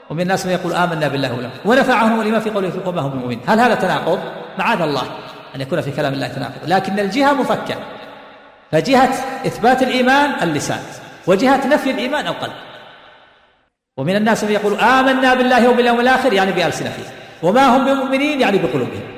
ومن 0.10 0.22
الناس 0.22 0.46
من 0.46 0.52
يقول 0.52 0.74
آمنا 0.74 1.08
بالله 1.08 1.34
ولا 1.34 1.50
ونفع 1.66 1.94
عنهم 1.94 2.20
الإيمان 2.20 2.42
في 2.42 2.50
قوله 2.50 2.72
وما 2.86 3.02
هم 3.02 3.10
بمؤمنين. 3.10 3.42
هل 3.48 3.60
هذا 3.60 3.76
تناقض؟ 3.76 4.20
معاذ 4.58 4.82
الله. 4.82 5.04
أن 5.56 5.62
يكون 5.62 5.82
في 5.82 5.92
كلام 5.92 6.14
الله 6.14 6.28
تناقض. 6.28 6.60
لكن 6.68 7.00
الجهة 7.00 7.34
مفكة. 7.34 7.76
فجهة 8.72 9.10
إثبات 9.48 9.84
الإيمان 9.84 10.44
اللسان. 10.44 10.84
وجهة 11.28 11.68
نفي 11.68 11.92
الإيمان 11.92 12.28
القلب. 12.28 12.54
ومن 13.98 14.16
الناس 14.16 14.44
من 14.44 14.52
يقول 14.52 14.80
آمنا 14.80 15.34
بالله 15.34 15.70
وباليوم 15.70 16.00
الآخر 16.00 16.34
يعني 16.34 16.52
بألسنتهم 16.52 17.06
وما 17.44 17.78
هم 17.78 17.86
بمؤمنين 17.86 18.42
يعني 18.42 18.58
بقلوبهم. 18.58 19.14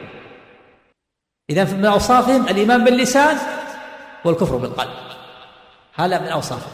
إذا 1.50 1.64
من 1.64 1.86
أوصافهم 1.86 2.48
الإيمان 2.50 2.84
باللسان 2.84 3.38
والكفر 4.26 4.56
بالقلب. 4.56 4.90
هذا 5.96 6.20
من 6.20 6.28
أوصافهم 6.28 6.72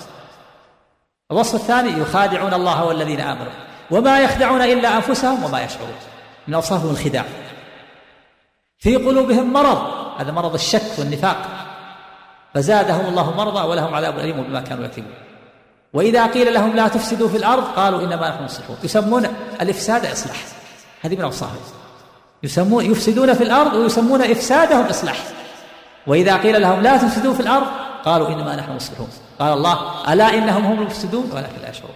الوصف 1.32 1.56
الثاني 1.56 2.02
يخادعون 2.02 2.54
الله 2.54 2.86
والذين 2.86 3.22
آمنوا. 3.22 3.52
وما 3.92 4.20
يخدعون 4.20 4.62
إلا 4.62 4.96
أنفسهم 4.96 5.44
وما 5.44 5.64
يشعرون. 5.64 5.96
من 6.48 6.54
أوصافهم 6.54 6.92
الخداع. 6.92 7.26
في 8.82 8.96
قلوبهم 8.96 9.54
مرض. 9.54 9.78
هذا 10.18 10.32
مرض 10.32 10.54
الشك 10.54 11.00
والنفاق. 11.00 11.38
فزادهم 12.54 13.06
الله 13.06 13.36
مرضى 13.36 13.68
ولهم 13.68 13.96
عذاب 13.96 14.20
أليم 14.20 14.44
بما 14.44 14.62
كانوا 14.62 14.86
يكذبون. 14.86 15.14
وإذا 15.94 16.28
قيل 16.28 16.54
لهم 16.54 16.76
لا 16.76 16.88
تفسدوا 16.88 17.30
في 17.30 17.38
الأرض 17.38 17.64
قالوا 17.64 18.02
إنما 18.02 18.30
نحن 18.30 18.44
مصلحون. 18.44 18.78
يسمون 18.84 19.26
الإفساد 19.62 20.06
إصلاح. 20.06 20.38
هذه 21.02 21.16
من 21.16 21.22
أوصافهم 21.22 21.62
يسمون 22.44 22.86
يفسدون 22.86 23.34
في 23.34 23.44
الأرض 23.44 23.74
ويسمون 23.74 24.22
إفسادهم 24.22 24.86
إصلاح. 24.86 25.18
وإذا 26.08 26.38
قيل 26.38 26.62
لهم 26.62 26.82
لا 26.82 26.98
تفسدوا 26.98 27.34
في 27.34 27.40
الأرض 27.40 27.68
قالوا 28.06 28.28
إنما 28.28 28.56
نحن 28.56 28.76
مصلحون. 28.76 29.10
قال 29.40 29.54
الله 29.54 29.78
ألا 30.14 30.34
إنهم 30.34 30.66
هم 30.66 30.80
المفسدون؟ 30.80 31.32
ولكن 31.34 31.62
لا 31.62 31.70
يشعرون. 31.70 31.96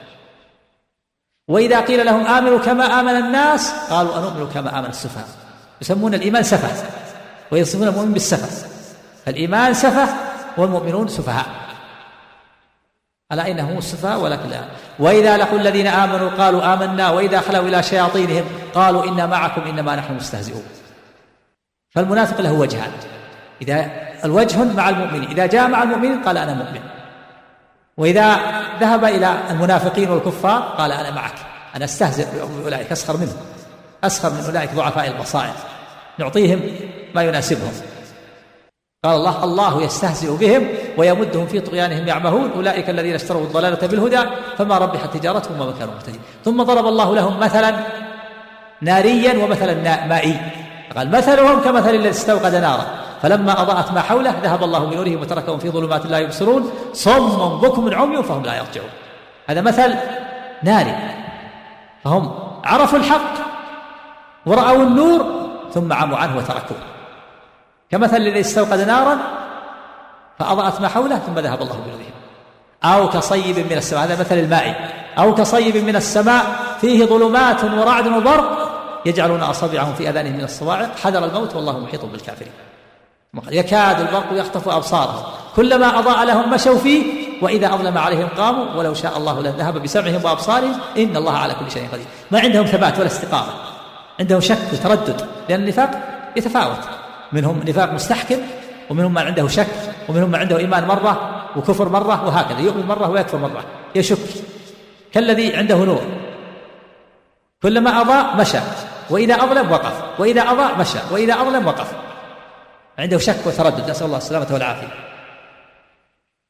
وإذا 1.47 1.81
قيل 1.81 2.05
لهم 2.05 2.27
آمنوا 2.27 2.59
كما 2.59 2.99
آمن 2.99 3.15
الناس 3.15 3.73
قالوا 3.89 4.17
أنؤمن 4.17 4.49
كما 4.53 4.79
آمن 4.79 4.89
السفهاء. 4.89 5.44
يسمون 5.81 6.13
الإيمان 6.13 6.43
سفه 6.43 6.83
ويصفون 7.51 7.87
المؤمن 7.87 8.13
بالسفه. 8.13 8.67
فالإيمان 9.25 9.73
سفه 9.73 10.07
والمؤمنون 10.57 11.07
سفهاء. 11.07 11.45
ألا 13.31 13.51
إنهم 13.51 13.77
السفهاء 13.77 14.19
ولكن 14.19 14.49
لا. 14.49 14.65
وإذا 14.99 15.37
لقوا 15.37 15.59
الذين 15.59 15.87
آمنوا 15.87 16.29
قالوا 16.29 16.73
آمنا 16.73 17.09
وإذا 17.09 17.39
خلوا 17.39 17.67
إلى 17.67 17.83
شياطينهم 17.83 18.45
قالوا 18.73 19.03
إنا 19.03 19.25
معكم 19.25 19.61
إنما 19.61 19.95
نحن 19.95 20.15
مستهزئون. 20.15 20.63
فالمنافق 21.89 22.41
له 22.41 22.53
وجهان. 22.53 22.91
إذا 23.61 23.89
الوجه 24.25 24.63
مع 24.63 24.89
المؤمن 24.89 25.27
إذا 25.27 25.45
جاء 25.45 25.67
مع 25.67 25.83
المؤمن 25.83 26.23
قال 26.23 26.37
أنا 26.37 26.53
مؤمن. 26.53 26.81
وإذا 27.97 28.35
ذهب 28.79 29.05
إلى 29.05 29.37
المنافقين 29.49 30.09
والكفار 30.09 30.61
قال 30.61 30.91
أنا 30.91 31.11
معك. 31.11 31.35
أنا 31.75 31.85
أستهزئ 31.85 32.25
بأولئك 32.61 32.91
أسخر 32.91 33.17
منهم. 33.17 33.37
أسخر 34.03 34.29
من 34.29 34.43
أولئك 34.45 34.73
ضعفاء 34.73 35.07
البصائر. 35.07 35.53
نعطيهم 36.17 36.61
ما 37.15 37.23
يناسبهم. 37.23 37.71
قال 39.05 39.15
الله 39.15 39.43
الله 39.43 39.83
يستهزئ 39.83 40.37
بهم 40.37 40.67
ويمدهم 40.97 41.47
في 41.47 41.59
طغيانهم 41.59 42.07
يعمهون. 42.07 42.51
أولئك 42.55 42.89
الذين 42.89 43.15
اشتروا 43.15 43.41
الضلالة 43.41 43.87
بالهدى 43.87 44.29
فما 44.57 44.77
ربحت 44.77 45.17
تجارتهم 45.17 45.61
وما 45.61 45.73
كانوا 45.79 45.93
مهتدين. 45.93 46.21
ثم 46.45 46.63
ضرب 46.63 46.85
الله 46.85 47.15
لهم 47.15 47.39
مثلا 47.39 47.75
ناريا 48.81 49.43
ومثلا 49.43 50.05
مائي. 50.05 50.37
قال 50.95 51.11
مثلهم 51.11 51.61
كمثل 51.61 51.95
الذي 51.95 52.09
استوقد 52.09 52.55
نارا. 52.55 52.85
فلما 53.21 53.61
أضاءت 53.61 53.91
ما 53.91 54.01
حوله 54.01 54.35
ذهب 54.43 54.63
الله 54.63 54.79
بنورهم 54.79 55.21
وتركهم 55.21 55.59
في 55.59 55.69
ظلمات 55.69 56.05
لا 56.05 56.19
يبصرون. 56.19 56.71
صم 56.93 57.59
بكم 57.59 57.93
عمي 57.93 58.23
فهم 58.23 58.43
لا 58.43 58.55
يرجعون. 58.57 58.89
هذا 59.47 59.61
مثل 59.61 59.95
ناري. 60.63 60.95
فهم 62.03 62.33
عرفوا 62.63 62.99
الحق. 62.99 63.44
ورأوا 64.45 64.83
النور 64.83 65.25
ثم 65.73 65.93
عموا 65.93 66.17
عنه 66.17 66.37
وتركوه. 66.37 66.77
كمثل 67.91 68.17
الذي 68.17 68.39
استوقد 68.39 68.79
نارا 68.79 69.17
فأضاءت 70.39 70.81
ما 70.81 70.87
حوله 70.87 71.17
ثم 71.17 71.39
ذهب 71.39 71.61
الله 71.61 71.75
بنورهم 71.75 72.15
أو 72.83 73.09
كصيب 73.09 73.59
من 73.59 73.77
السماء 73.77 74.03
هذا 74.03 74.19
مثل 74.19 74.37
الماء. 74.37 74.93
أو 75.17 75.35
كصيب 75.35 75.77
من 75.77 75.95
السماء 75.95 76.45
فيه 76.81 77.05
ظلمات 77.05 77.63
ورعد 77.63 78.07
وبرق 78.07 78.71
يجعلون 79.05 79.41
أصابعهم 79.41 79.93
في 79.93 80.09
أذانهم 80.09 80.33
من 80.33 80.43
الصواعق. 80.43 80.97
حذر 81.03 81.25
الموت 81.25 81.55
والله 81.55 81.79
محيط 81.79 82.05
بالكافرين. 82.05 82.51
يكاد 83.51 83.99
البرق 83.99 84.25
يخطف 84.31 84.69
أبصارهم. 84.69 85.23
كلما 85.55 85.99
أضاء 85.99 86.25
لهم 86.25 86.53
مشوا 86.53 86.77
فيه 86.77 87.03
وإذا 87.41 87.73
أظلم 87.73 87.97
عليهم 87.97 88.27
قاموا 88.37 88.65
ولو 88.75 88.93
شاء 88.93 89.17
الله 89.17 89.41
لذهب 89.41 89.83
بسمعهم 89.83 90.25
وأبصارهم. 90.25 90.75
إن 90.97 91.17
الله 91.17 91.37
على 91.37 91.53
كل 91.53 91.71
شيء 91.71 91.87
قدير. 91.93 92.05
ما 92.31 92.39
عندهم 92.39 92.65
ثبات 92.65 92.99
ولا 92.99 93.07
استقامة. 93.07 93.74
عندهم 94.19 94.41
شك 94.41 94.73
وتردد 94.73 95.27
لأن 95.49 95.59
النفاق 95.59 95.91
يتفاوت. 96.35 96.79
منهم 97.31 97.63
نفاق 97.67 97.93
مستحكم 97.93 98.37
ومنهم 98.89 99.13
من 99.13 99.21
عنده 99.21 99.47
شك 99.47 99.67
ومنهم 100.09 100.29
من 100.29 100.39
عنده 100.39 100.57
إيمان 100.57 100.87
مرة 100.87 101.41
وكفر 101.55 101.89
مرة 101.89 102.25
وهكذا 102.25 102.59
يؤمن 102.59 102.85
مرة 102.85 103.09
ويكفر 103.09 103.37
مرة 103.37 103.63
يشك. 103.95 104.17
كالذي 105.11 105.55
عنده 105.55 105.75
نور. 105.75 106.03
كلما 107.63 108.01
أضاء 108.01 108.37
مشى 108.37 108.59
وإذا 109.09 109.35
أظلم 109.35 109.71
وقف 109.71 110.19
وإذا 110.19 110.41
أضاء 110.41 110.79
مشى 110.79 110.99
وإذا 111.11 111.33
أظلم 111.33 111.67
وقف. 111.67 111.91
عنده 112.99 113.17
شك 113.17 113.39
وتردد 113.45 113.89
نسأل 113.89 114.05
الله 114.05 114.17
السلامة 114.17 114.47
والعافية. 114.51 114.87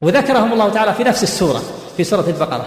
وذكرهم 0.02 0.52
الله 0.52 0.68
تعالى 0.68 0.94
في 0.94 1.04
نفس 1.04 1.22
السورة 1.22 1.62
في 1.96 2.04
سورة 2.04 2.24
البقرة. 2.28 2.66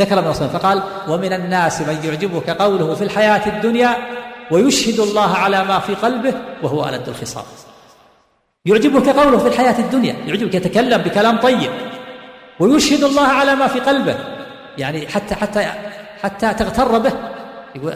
ذكر 0.00 0.18
ابن 0.18 0.32
فقال 0.32 0.82
ومن 1.08 1.32
الناس 1.32 1.80
من 1.80 2.00
يعجبك 2.04 2.50
قوله 2.50 2.94
في 2.94 3.04
الحياة 3.04 3.46
الدنيا 3.46 3.96
ويشهد 4.54 5.00
الله 5.00 5.34
على 5.36 5.64
ما 5.64 5.78
في 5.78 5.94
قلبه 5.94 6.34
وهو 6.62 6.88
ألد 6.88 7.08
الخصام. 7.08 7.44
يعجبك 8.66 9.08
قوله 9.08 9.38
في 9.38 9.48
الحياة 9.48 9.78
الدنيا 9.78 10.16
يعجبك 10.26 10.54
يتكلم 10.54 11.02
بكلام 11.02 11.36
طيب. 11.38 11.70
ويشهد 12.60 13.04
الله 13.04 13.26
على 13.26 13.54
ما 13.54 13.66
في 13.66 13.80
قلبه 13.80 14.16
يعني 14.78 15.08
حتى 15.08 15.34
حتى 15.34 15.72
حتى 16.22 16.54
تغتر 16.54 16.98
به. 16.98 17.12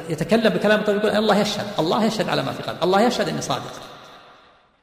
يتكلم 0.08 0.48
بكلام 0.48 0.82
طيب 0.82 0.96
يقول 0.96 1.10
الله 1.10 1.38
يشهد 1.38 1.66
الله 1.78 2.04
يشهد 2.04 2.28
على 2.28 2.42
ما 2.42 2.52
في 2.52 2.62
قلبه 2.62 2.82
الله 2.82 3.00
يشهد 3.00 3.28
إني 3.28 3.42
صادق. 3.42 3.74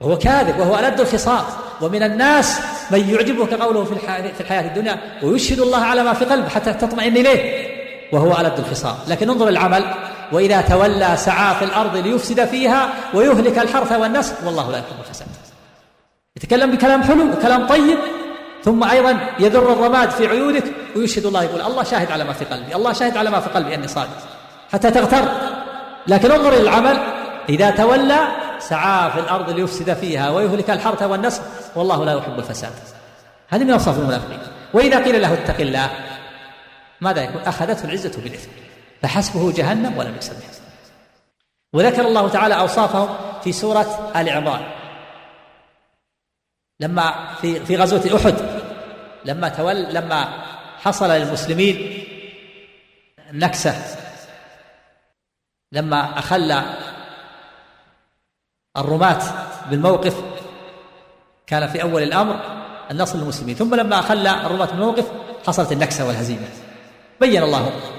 وهو 0.01 0.17
كاذب 0.17 0.59
وهو 0.59 0.79
ألد 0.79 0.99
الخصام. 0.99 1.43
ومن 1.81 2.03
الناس 2.03 2.59
من 2.91 3.09
يعجبك 3.09 3.53
قوله 3.53 3.83
في 3.83 3.95
في 4.33 4.41
الحياة 4.41 4.67
الدنيا 4.67 4.99
ويشهد 5.23 5.59
الله 5.59 5.81
على 5.91 6.03
ما 6.03 6.13
في 6.13 6.25
قلبه 6.25 6.49
حتى 6.49 6.73
تطمئن 6.73 7.17
إليه 7.17 7.75
وهو 8.13 8.31
ألد 8.41 8.59
الخصام. 8.59 8.95
لكن 9.07 9.29
انظر 9.29 9.47
العمل 9.47 9.83
وإذا 10.31 10.61
تولى 10.61 11.17
سعى 11.17 11.55
في 11.55 11.65
الأرض 11.65 11.97
ليفسد 11.97 12.45
فيها 12.45 12.89
ويهلك 13.13 13.59
الحرث 13.59 13.91
والنسل 13.91 14.45
والله 14.45 14.71
لا 14.71 14.77
يحب 14.77 14.99
الفساد. 15.07 15.27
يتكلم 16.37 16.71
بكلام 16.71 17.03
حلو 17.03 17.31
وكلام 17.31 17.67
طيب 17.67 17.97
ثم 18.63 18.83
أيضا 18.83 19.19
يذر 19.39 19.73
الرماد 19.73 20.09
في 20.09 20.27
عيونك 20.27 20.63
ويشهد 20.95 21.25
الله 21.25 21.43
يقول 21.43 21.61
الله 21.61 21.83
شاهد 21.83 22.11
على 22.11 22.23
ما 22.23 22.33
في 22.33 22.45
قلبي 22.45 22.75
الله 22.75 22.93
شاهد 22.93 23.17
على 23.17 23.29
ما 23.29 23.39
في 23.39 23.49
قلبي 23.49 23.75
أني 23.75 23.87
صادق. 23.87 24.17
حتى 24.73 24.91
تغتر. 24.91 25.25
لكن 26.07 26.31
انظر 26.31 26.53
إلى 26.53 26.61
العمل. 26.61 26.99
إذا 27.49 27.69
تولى 27.71 28.27
سعى 28.59 29.11
في 29.11 29.19
الأرض 29.19 29.49
ليفسد 29.49 29.93
فيها 29.93 30.29
ويهلك 30.29 30.69
الحرث 30.69 31.03
والنسل 31.03 31.41
والله 31.75 32.05
لا 32.05 32.13
يحب 32.13 32.39
الفساد. 32.39 32.73
هذه 33.49 33.63
من 33.63 33.71
أوصاف 33.71 33.99
المنافقين. 33.99 34.39
وإذا 34.73 35.03
قيل 35.03 35.21
له 35.21 35.33
اتق 35.33 35.61
الله 35.61 35.89
ماذا 37.01 37.23
يكون 37.23 37.41
أخذته 37.41 37.85
العزة 37.85 38.11
بالإثم. 38.23 38.49
فحسبه 39.05 39.51
جهنم 39.51 39.97
ولم 39.97 40.15
يكسب 40.15 40.33
وذكر 41.73 42.07
الله 42.07 42.29
تعالى 42.29 42.59
أوصافهم 42.59 43.17
في 43.43 43.51
سورة 43.51 44.11
آل 44.15 44.29
عمران. 44.29 44.65
لما 46.79 47.35
في 47.41 47.65
في 47.65 47.77
غزوة 47.77 48.15
أحد 48.15 48.35
لما 49.25 49.49
تول 49.49 49.93
لما 49.93 50.43
حصل 50.77 51.09
للمسلمين 51.09 52.03
نكسة 53.31 53.75
لما 55.71 56.19
أخل 56.19 56.63
الرماة 58.77 59.21
بالموقف 59.69 60.23
كان 61.47 61.67
في 61.67 61.81
أول 61.81 62.03
الأمر 62.03 62.39
النصر 62.91 63.17
للمسلمين. 63.17 63.55
ثم 63.55 63.75
لما 63.75 63.99
أخل 63.99 64.27
الرماة 64.27 64.65
بالموقف 64.65 65.11
حصلت 65.47 65.71
النكسة 65.71 66.07
والهزيمة. 66.07 66.47
بين 67.19 67.43
الله 67.43 67.94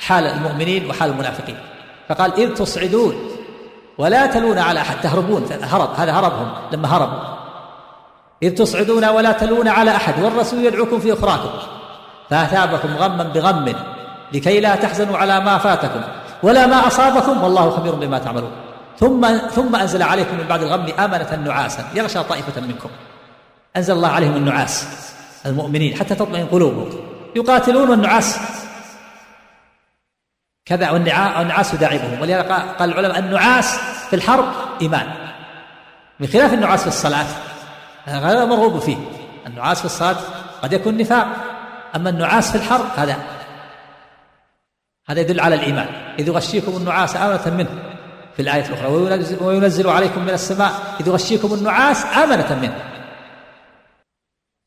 حال 0.00 0.26
المؤمنين 0.26 0.90
وحال 0.90 1.10
المنافقين. 1.10 1.58
فقال 2.08 2.34
إذ 2.34 2.54
تصعدون 2.54 3.14
ولا 3.98 4.26
تلون 4.26 4.58
على 4.58 4.80
أحد 4.80 5.00
تهربون 5.02 5.46
هرب 5.62 5.90
هذا 5.96 6.12
هربهم 6.12 6.52
لما 6.72 6.96
هربوا. 6.96 7.18
إذ 8.42 8.54
تصعدون 8.54 9.04
ولا 9.04 9.32
تلون 9.32 9.68
على 9.68 9.96
أحد 9.96 10.22
والرسول 10.22 10.64
يدعوكم 10.64 11.00
في 11.00 11.12
أخراكم 11.12 11.50
فأثابكم 12.30 12.96
غما 12.96 13.24
بغم 13.24 13.74
لكي 14.32 14.60
لا 14.60 14.76
تحزنوا 14.76 15.16
على 15.16 15.40
ما 15.40 15.58
فاتكم 15.58 16.00
ولا 16.42 16.66
ما 16.66 16.86
أصابكم 16.86 17.42
والله 17.42 17.70
خبير 17.70 17.94
بما 17.94 18.18
تعملون. 18.18 18.50
ثم 18.98 19.38
ثم 19.38 19.76
أنزل 19.76 20.02
عليكم 20.02 20.36
من 20.36 20.44
بعد 20.48 20.62
الغم 20.62 20.86
آمنة 20.98 21.38
نعاسا 21.44 21.84
يغشى 21.94 22.22
طائفة 22.22 22.60
منكم. 22.60 22.88
أنزل 23.76 23.94
الله 23.94 24.08
عليهم 24.08 24.36
النعاس 24.36 24.86
المؤمنين 25.46 25.96
حتى 25.96 26.14
تطمئن 26.14 26.46
قلوبهم. 26.46 26.88
يقاتلون 27.36 27.90
والنعاس 27.90 28.38
كذا 30.70 30.90
والنعاس 30.90 31.74
يداعبهم 31.74 32.20
ولهذا 32.20 32.42
قال 32.78 32.90
العلماء 32.92 33.18
النعاس 33.18 33.78
في 34.10 34.16
الحرب 34.16 34.44
إيمان. 34.82 35.06
بخلاف 36.20 36.54
النعاس 36.54 36.80
في 36.80 36.86
الصلاة 36.86 37.26
هذا 38.04 38.44
مرغوب 38.44 38.78
فيه. 38.78 38.96
النعاس 39.46 39.78
في 39.78 39.84
الصلاة 39.84 40.16
قد 40.62 40.72
يكون 40.72 40.96
نفاق. 40.96 41.26
أما 41.96 42.10
النعاس 42.10 42.50
في 42.50 42.56
الحرب 42.56 42.86
هذا 42.96 43.16
هذا 45.08 45.20
يدل 45.20 45.40
على 45.40 45.54
الإيمان. 45.54 45.86
إذ 46.18 46.28
يغشيكم 46.28 46.76
النعاس 46.76 47.16
آمنة 47.16 47.56
منه. 47.56 47.82
في 48.36 48.42
الآية 48.42 48.66
الأخرى 48.66 48.86
وينزل, 49.40 49.88
عليكم 49.88 50.20
من 50.22 50.30
السماء. 50.30 50.72
إذ 51.00 51.08
يغشيكم 51.08 51.54
النعاس 51.54 52.04
آمنة 52.04 52.58
منه. 52.62 52.78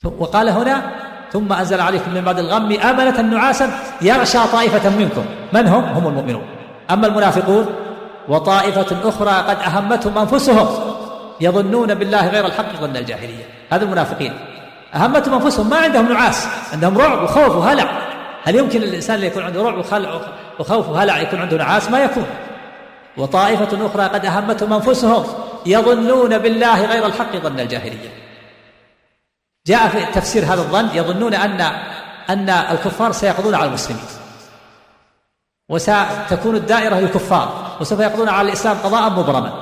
وقال 0.06 0.49
هنا 0.49 1.03
ثم 1.34 1.54
أنزل 1.54 1.82
عليكم 1.82 2.14
من 2.14 2.22
بعد 2.22 2.40
الغم 2.40 2.72
آمنة 2.72 3.22
نعاسا 3.22 3.72
يغشى 4.02 4.38
طائفة 4.52 4.90
منكم. 4.90 5.26
من 5.54 5.68
هم؟ 5.68 5.84
هم 5.84 6.08
المؤمنون. 6.08 6.44
أما 6.92 7.08
المنافقون 7.08 7.66
وطائفة 8.28 9.10
أخرى 9.10 9.32
قد 9.32 9.58
أهمتهم 9.58 10.18
أنفسهم 10.18 10.68
يظنون 11.42 11.94
بالله 11.94 12.28
غير 12.28 12.46
الحق 12.46 12.76
ظن 12.82 12.96
الجاهلية. 12.96 13.44
هذا 13.72 13.86
المنافقين. 13.86 14.34
أهمتهم 14.96 15.34
أنفسهم 15.34 15.70
ما 15.70 15.78
عندهم 15.78 16.14
نعاس 16.14 16.48
عندهم 16.74 16.98
رعب 16.98 17.24
وخوف 17.24 17.56
وهلع. 17.56 17.86
هل 18.44 18.56
يمكن 18.56 18.84
الإنسان 18.84 19.16
اللي 19.16 19.28
يكون 19.28 19.44
عنده 19.44 19.62
رعب 19.62 19.78
وخوف 20.60 20.90
وهلع 20.90 21.20
يكون 21.20 21.40
عنده 21.40 21.58
نعاس؟ 21.58 21.90
ما 21.90 22.00
يكون. 22.00 22.26
وطائفة 23.18 23.86
أخرى 23.86 24.04
قد 24.04 24.26
أهمتهم 24.26 24.74
أنفسهم 24.74 25.24
يظنون 25.66 26.38
بالله 26.38 26.86
غير 26.86 27.06
الحق 27.06 27.36
ظن 27.38 27.60
الجاهلية. 27.60 28.23
جاء 29.68 29.88
في 29.88 30.05
تفسير 30.14 30.45
هذا 30.45 30.61
الظن 30.61 30.88
يظنون 30.93 31.34
أن 31.34 31.61
أن 32.30 32.49
الكفار 32.49 33.11
سيقضون 33.11 33.55
على 33.55 33.66
المسلمين. 33.66 34.03
وستكون 35.70 36.55
الدائرة 36.55 36.95
للكفار 36.95 37.78
وسوف 37.82 37.99
يقضون 37.99 38.30
على 38.30 38.47
الإسلام 38.47 38.78
قضاء 38.84 39.09
مبرما. 39.09 39.53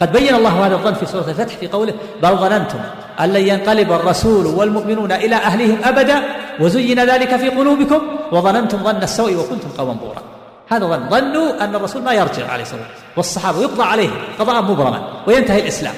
قد 0.00 0.12
بين 0.12 0.34
الله 0.34 0.66
هذا 0.66 0.74
الظن 0.74 0.94
في 0.94 1.06
سورة 1.06 1.28
الفتح 1.28 1.56
في 1.56 1.68
قوله 1.68 1.94
بل 2.22 2.36
ظننتم 2.36 2.78
أن 3.20 3.32
لن 3.32 3.48
ينقلب 3.48 3.92
الرسول 3.92 4.46
والمؤمنون 4.46 5.12
إلى 5.12 5.36
أهلهم 5.36 5.78
أبدا 5.84 6.22
وزين 6.60 7.00
ذلك 7.04 7.36
في 7.36 7.48
قلوبكم 7.48 8.02
وظننتم 8.32 8.78
ظن 8.84 9.02
السوء 9.02 9.34
وكنتم 9.34 9.68
قوما 9.78 9.92
بورا. 9.92 10.22
هذا 10.68 10.86
ظن 10.86 11.08
ظنوا 11.08 11.64
أن 11.64 11.74
الرسول 11.74 12.02
ما 12.02 12.12
يرجع 12.12 12.50
عليه 12.50 12.62
الصلاة 12.62 12.80
والسلام 12.80 13.12
والصحابة 13.16 13.62
يقضى 13.62 13.82
عليهم 13.82 14.18
قضاء 14.38 14.62
مبرما 14.62 15.02
وينتهي 15.26 15.60
الإسلام. 15.60 15.94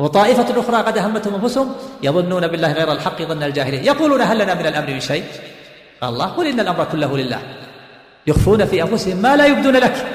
وطائفة 0.00 0.60
أخرى 0.60 0.76
قد 0.76 0.98
أهمتهم 0.98 1.34
أنفسهم 1.34 1.74
يظنون 2.02 2.46
بالله 2.46 2.72
غير 2.72 2.92
الحق 2.92 3.22
ظن 3.22 3.42
الجاهلية. 3.42 3.80
يقولون 3.80 4.20
هل 4.20 4.38
لنا 4.38 4.54
من 4.54 4.66
الأمر 4.66 4.90
من 4.90 5.00
شيء؟ 5.00 5.24
الله 6.02 6.26
قل 6.26 6.46
إن 6.46 6.60
الأمر 6.60 6.84
كله 6.84 7.16
لله. 7.16 7.40
يخفون 8.26 8.66
في 8.66 8.82
أنفسهم 8.82 9.16
ما 9.16 9.36
لا 9.36 9.46
يبدون 9.46 9.76
لك. 9.76 10.06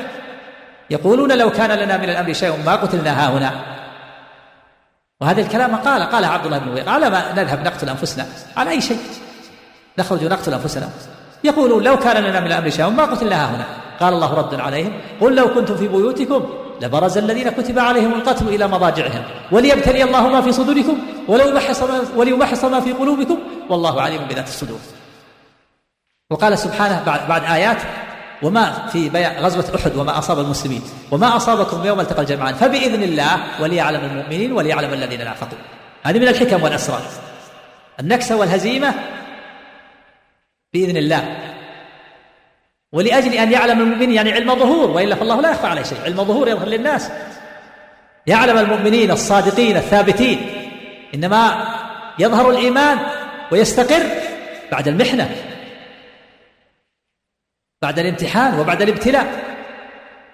يقولون 0.90 1.38
لو 1.38 1.50
كان 1.50 1.72
لنا 1.72 1.98
من 1.98 2.10
الأمر 2.10 2.34
شيء 2.34 2.58
ما 2.66 2.76
قتلنا 2.76 3.12
ها 3.26 3.38
هنا 3.38 3.52
وهذا 5.22 5.42
الكلام 5.42 5.76
قال 5.76 6.04
قال 6.04 6.26
عبد 6.26 6.46
الله 6.46 6.58
بن 6.58 6.72
أبي 6.72 6.90
على 6.90 7.10
ما 7.10 7.32
نذهب 7.32 7.66
نقتل 7.66 7.90
أنفسنا. 7.90 8.26
على 8.58 8.70
أي 8.70 8.82
شيء؟ 8.82 8.98
نخرج 10.00 10.24
نقتل 10.24 10.54
أنفسنا. 10.54 10.90
يقولون 11.44 11.84
لو 11.84 12.00
كان 12.00 12.24
لنا 12.24 12.40
من 12.40 12.48
الأمر 12.48 12.70
شيء 12.70 12.90
ما 12.90 13.06
قتلنا 13.06 13.36
ها 13.36 13.56
هنا 13.56 13.66
قال 14.00 14.14
الله 14.14 14.34
رد 14.34 14.60
عليهم 14.60 14.94
قل 15.22 15.36
لو 15.36 15.54
كنتم 15.54 15.78
في 15.78 15.88
بيوتكم 15.88 16.65
لبرز 16.82 17.18
الذين 17.18 17.50
كتب 17.50 17.80
عليهم 17.80 18.14
القتل 18.14 18.48
إلى 18.48 18.68
مضاجعهم. 18.68 19.24
وليبتلي 19.52 20.04
الله 20.04 20.30
ما 20.30 20.42
في 20.42 20.52
صدوركم 20.52 20.98
وليمحص 21.28 21.84
ما, 21.84 22.02
وليمحص 22.16 22.64
ما 22.64 22.80
في 22.80 22.92
قلوبكم 22.92 23.38
والله 23.70 24.02
عليم 24.02 24.22
بذات 24.30 24.48
الصدور. 24.48 24.80
وقال 26.32 26.58
سبحانه 26.58 27.04
بعد, 27.06 27.28
بعد 27.28 27.44
آيات 27.44 27.78
وما 28.44 28.88
في 28.88 29.10
بيع 29.10 29.40
غزوة 29.40 29.76
أحد 29.76 29.96
وما 29.96 30.18
أصاب 30.18 30.40
المسلمين 30.40 30.82
وما 31.12 31.36
أصابكم 31.36 31.86
يوم 31.86 32.00
التقى 32.00 32.22
الجمعان 32.22 32.56
فبإذن 32.56 33.04
الله 33.04 33.62
وليعلم 33.62 34.06
المؤمنين 34.06 34.52
وليعلم 34.52 34.94
الذين 34.94 35.26
نافقوا. 35.26 35.58
هذه 36.04 36.20
من 36.20 36.28
الحكم 36.28 36.64
والأسرار. 36.64 37.02
النكسة 38.00 38.36
والهزيمة 38.36 38.94
بإذن 40.74 40.98
الله. 40.98 41.55
ولأجل 42.94 43.34
أن 43.34 43.52
يعلم 43.52 43.82
المؤمنين 43.82 44.12
يعني 44.12 44.32
علم 44.32 44.56
ظهور 44.56 44.92
وإلا 44.92 45.16
فالله 45.16 45.42
لا 45.42 45.52
يخفى 45.52 45.68
عليه 45.68 45.84
شيء. 45.84 45.98
علم 46.06 46.24
ظهور 46.24 46.48
يظهر 46.48 46.68
للناس. 46.68 47.12
يعلم 48.28 48.58
المؤمنين 48.58 49.12
الصادقين 49.12 49.78
الثابتين. 49.78 50.40
إنما 51.16 51.68
يظهر 52.20 52.50
الإيمان 52.50 52.98
ويستقر 53.52 54.04
بعد 54.72 54.88
المحنة 54.88 55.36
بعد 57.82 58.00
الامتحان 58.00 58.60
وبعد 58.60 58.82
الابتلاء. 58.82 59.56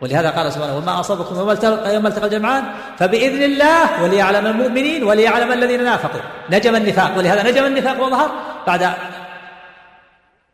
ولهذا 0.01 0.29
قال 0.29 0.53
سبحانه 0.53 0.77
وما 0.77 0.99
أصابكم 0.99 1.35
يوم 1.35 1.49
التقى 1.49 1.93
يوم 1.93 2.07
التقى 2.07 2.25
الجمعان 2.25 2.63
فبإذن 2.97 3.43
الله 3.43 4.03
وليعلم 4.03 4.47
المؤمنين 4.47 5.03
وليعلم 5.03 5.51
الذين 5.51 5.83
نافقوا. 5.83 6.21
نجم 6.49 6.75
النفاق 6.75 7.17
ولهذا 7.17 7.51
نجم 7.51 7.65
النفاق 7.65 8.01
وظهر 8.01 8.31
بعد 8.67 8.93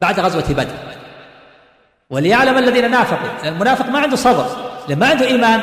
بعد 0.02 0.20
غزوة 0.20 0.45
بدر. 0.50 0.97
وليعلم 2.10 2.58
الذين 2.58 2.91
نافقوا. 2.91 3.49
المنافق 3.49 3.86
ما 3.86 3.99
عنده 3.99 4.16
صبر. 4.16 4.45
ما 4.89 5.08
عنده 5.08 5.28
إيمان 5.28 5.62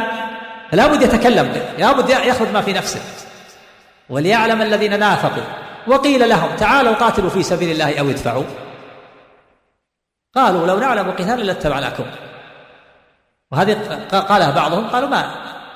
فلا 0.71 0.87
بد 0.87 1.03
يتكلم 1.03 1.53
لا 1.79 1.93
بد 1.93 2.11
يخرج 2.11 2.51
ما 2.53 2.61
في 2.61 2.73
نفسه. 2.73 3.01
وليعلم 4.09 4.63
الذين 4.63 4.99
نافقوا. 4.99 5.43
وقيل 5.87 6.29
لهم 6.29 6.57
تعالوا 6.57 6.95
قاتلوا 6.95 7.31
في 7.31 7.43
سبيل 7.43 7.71
الله 7.71 8.01
أو 8.01 8.11
ادفعوا. 8.11 8.45
قالوا 10.35 10.67
لو 10.67 10.79
نعلم 10.79 11.11
قتالا 11.11 11.43
لاتبعناكم. 11.43 12.05
وهذه 13.53 13.73
قالها 14.13 14.51
بعضهم. 14.51 14.89
قالوا 14.89 15.09
ما 15.09 15.35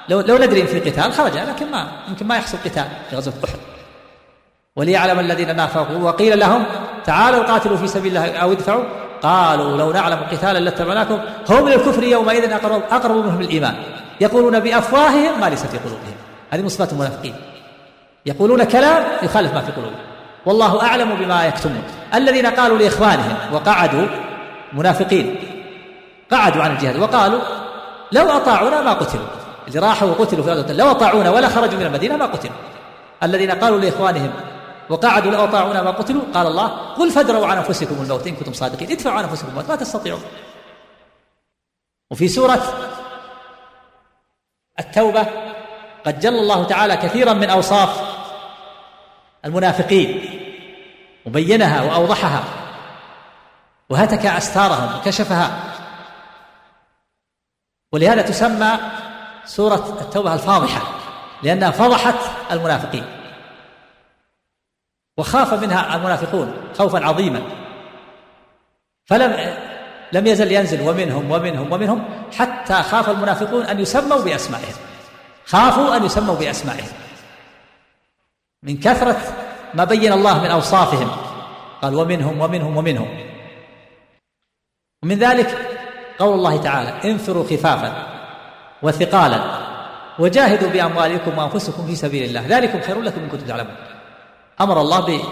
لو 0.09 0.21
لو 0.21 0.39
ندري 0.39 0.67
في 0.67 0.81
قتال 0.91 1.13
خرج 1.13 1.37
لكن 1.37 1.71
ما 1.71 1.89
يمكن 2.09 2.27
ما 2.27 2.37
يحصل 2.37 2.59
قتال 2.65 2.89
في 3.11 3.17
غزوة 3.17 3.35
أحد. 3.45 3.59
وليعلم 4.77 5.21
الذين 5.21 5.57
نافقوا. 5.57 5.99
وقيل 5.99 6.39
لهم 6.39 6.65
تعالوا 7.05 7.45
قاتلوا 7.45 7.77
في 7.77 7.87
سبيل 7.87 8.17
الله 8.17 8.37
أو 8.37 8.53
ادفعوا. 8.53 8.85
قالوا 9.23 9.77
لو 9.77 9.93
نعلم 9.93 10.19
قتالا 10.33 10.59
لاتبعناكم 10.59 11.19
هم 11.51 11.69
للكفر 11.69 12.03
يومئذ 12.03 12.53
اقرب 12.53 12.83
أقرب 12.91 13.17
منهم 13.17 13.41
الايمان 13.41 13.75
يقولون 14.21 14.61
بأفواههم 14.61 15.41
ما 15.41 15.47
ليس 15.47 15.67
في 15.67 15.79
قلوبهم. 15.79 16.15
هذه 16.51 16.67
صفات 16.67 16.93
المنافقين. 16.93 17.35
يقولون 18.27 18.65
كلام 18.65 19.05
يخالف 19.23 19.55
ما 19.55 19.61
في 19.61 19.73
قلوبهم. 19.73 20.01
والله 20.47 20.83
أعلم 20.83 21.15
بما 21.15 21.47
يكتمون. 21.47 21.83
الذين 22.15 22.47
قالوا 22.47 22.79
لإخوانهم 22.79 23.37
وقعدوا 23.53 24.07
منافقين 24.73 25.37
قعدوا 26.31 26.63
عن 26.63 26.71
الجهاد 26.71 26.97
وقالوا 26.97 27.41
لو 28.13 28.29
أطاعونا 28.29 28.83
ما 28.83 28.93
قتلوا. 28.93 29.27
اللي 29.69 29.79
راحوا 29.81 30.09
وقتلوا 30.09 30.45
في 30.45 30.51
غزوة 30.51 30.73
لو 30.73 30.91
أطاعونا 30.91 31.31
ولا 31.31 31.49
خرجوا 31.49 31.79
من 31.79 31.87
المدينة 31.87 32.17
ما 32.17 32.27
قتلوا. 32.27 32.55
الذين 33.23 33.51
قالوا 33.51 33.81
لإخوانهم 33.81 34.31
وقعدوا 34.91 35.33
لو 35.33 35.45
أطاعونا 35.45 35.83
ما 35.83 35.91
قتلوا. 35.91 36.23
قال 36.35 36.47
الله 36.47 36.95
قل 36.95 37.11
فادروا 37.11 37.47
عن 37.47 37.57
أنفسكم 37.57 38.03
الموت 38.03 38.27
إن 38.27 38.37
كنتم 38.37 38.53
صادقين. 38.53 38.91
ادفعوا 38.91 39.19
عن 39.19 39.25
أنفسكم 39.25 39.49
الموت 39.49 39.69
ما 39.69 39.77
تستطيعون. 39.77 40.23
وفي 42.11 42.29
سورة 42.29 42.63
التوبة 44.81 45.27
قد 46.07 46.21
جل 46.21 46.35
الله 46.35 46.65
تعالى 46.65 46.97
كثيرا 46.97 47.33
من 47.33 47.51
أوصاف 47.51 48.01
المنافقين 49.45 50.41
وبينها 51.27 51.83
وأوضحها 51.83 52.45
وهتك 53.91 54.27
أستارهم 54.27 54.99
وكشفها. 54.99 55.75
ولهذا 57.93 58.23
تسمى 58.23 58.79
سورة 59.45 59.99
التوبة 60.01 60.35
الفاضحة 60.35 60.83
لأنها 61.43 61.71
فضحت 61.71 62.15
المنافقين. 62.51 63.18
وخاف 65.19 65.55
منها 65.55 65.97
المنافقون 65.97 66.55
خوفا 66.79 67.05
عظيما. 67.05 67.43
فلم 69.07 69.55
لم 70.13 70.27
يزل 70.27 70.53
ينزل 70.53 70.89
ومنهم 70.89 71.31
ومنهم 71.31 71.73
ومنهم 71.73 72.05
حتى 72.39 72.75
خاف 72.75 73.11
المنافقون 73.11 73.63
أن 73.63 73.81
يسموا 73.81 74.23
بأسمائهم. 74.23 74.75
خافوا 75.47 75.97
أن 75.97 76.05
يسموا 76.05 76.35
بأسمائهم. 76.35 76.93
من 78.63 78.77
كثرة 78.81 79.17
ما 79.75 79.85
بين 79.85 80.13
الله 80.13 80.43
من 80.43 80.51
أوصافهم. 80.51 81.11
قال 81.83 81.95
ومنهم 81.95 82.41
ومنهم 82.41 82.77
ومنهم. 82.77 83.09
ومن 85.03 85.19
ذلك 85.19 85.59
قول 86.19 86.35
الله 86.35 86.63
تعالى 86.63 87.11
انفروا 87.11 87.45
خفافا 87.45 88.07
وثقالا 88.83 89.41
وجاهدوا 90.19 90.69
بأموالكم 90.69 91.39
وأنفسكم 91.39 91.87
في 91.87 91.97
سبيل 91.97 92.23
الله. 92.25 92.47
ذلكم 92.59 92.81
خير 92.81 93.01
لكم 93.01 93.21
إن 93.21 93.29
كنتم 93.29 93.47
تعلمون. 93.47 93.77
أمر 94.61 94.81
الله 94.81 95.23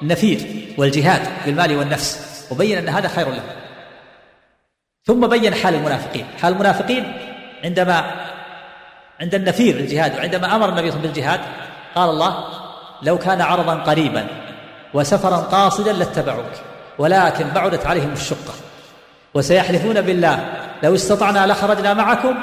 بالنفير 0.00 0.68
والجهاد 0.78 1.28
بالمال 1.46 1.76
والنفس 1.76 2.28
وبين 2.50 2.78
أن 2.78 2.88
هذا 2.88 3.08
خير 3.08 3.30
لكم 3.30 3.58
ثم 5.04 5.26
بين 5.26 5.54
حال 5.54 5.74
المنافقين. 5.74 6.26
حال 6.42 6.52
المنافقين 6.52 7.12
عندما 7.64 8.04
عند 9.20 9.34
النفير 9.34 9.76
للجهاد 9.76 10.16
وعندما 10.16 10.56
أمر 10.56 10.68
النبي 10.68 10.90
صلى 10.90 11.00
الله 11.00 11.10
عليه 11.10 11.10
وسلم 11.10 11.12
بالجهاد 11.12 11.40
قال 11.94 12.10
الله 12.10 12.44
لو 13.02 13.18
كان 13.18 13.40
عرضا 13.40 13.74
قريبا 13.74 14.26
وسفرا 14.94 15.36
قاصدا 15.36 15.92
لاتبعوك 15.92 16.52
ولكن 16.98 17.48
بعدت 17.48 17.86
عليهم 17.86 18.12
الشقة 18.12 18.54
وسيحلفون 19.34 20.00
بالله 20.00 20.48
لو 20.82 20.94
استطعنا 20.94 21.46
لخرجنا 21.46 21.94
معكم 21.94 22.34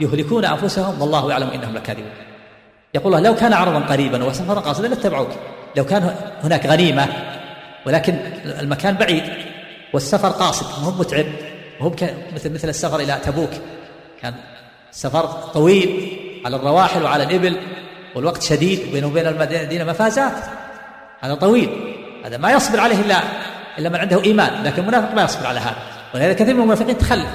يهلكون 0.00 0.44
أنفسهم 0.44 1.00
والله 1.00 1.30
يعلم 1.30 1.50
إنهم 1.50 1.74
لكاذبون. 1.74 2.10
يقول 2.94 3.14
الله 3.14 3.28
لو 3.30 3.36
كان 3.36 3.52
عرضا 3.52 3.80
قريبا 3.80 4.24
وسفرا 4.24 4.60
قاصدا 4.60 4.88
لاتبعوك 4.88 5.30
لو 5.76 5.84
كان 5.84 6.16
هناك 6.44 6.66
غنيمة 6.66 7.06
ولكن 7.86 8.14
المكان 8.44 8.94
بعيد 8.94 9.22
والسفر 9.92 10.28
قاصد 10.28 10.84
مو 10.84 10.90
متعب 10.90 11.26
وهو 11.80 11.90
مثل 12.34 12.52
مثل 12.52 12.68
السفر 12.68 13.00
إلى 13.00 13.18
تبوك. 13.24 13.50
كان 14.22 14.34
السفر 14.90 15.26
طويل 15.26 16.18
على 16.44 16.56
الرواحل 16.56 17.02
وعلى 17.02 17.24
الإبل 17.24 17.56
والوقت 18.14 18.42
شديد 18.42 18.92
بينه 18.92 19.06
وبين 19.06 19.26
المدينة 19.26 19.84
مفازات. 19.84 20.32
هذا 21.20 21.34
طويل 21.34 21.96
هذا 22.24 22.36
ما 22.36 22.52
يصبر 22.52 22.80
عليه 22.80 23.00
إلا 23.00 23.16
إلا 23.78 23.88
من 23.88 23.96
عنده 23.96 24.24
إيمان 24.24 24.64
لكن 24.64 24.82
المنافق 24.82 25.14
ما 25.14 25.22
يصبر 25.22 25.46
على 25.46 25.60
هذا. 25.60 25.76
ولهذا 26.14 26.32
كثير 26.32 26.54
من 26.54 26.60
المنافقين 26.60 26.98
تخلف. 26.98 27.30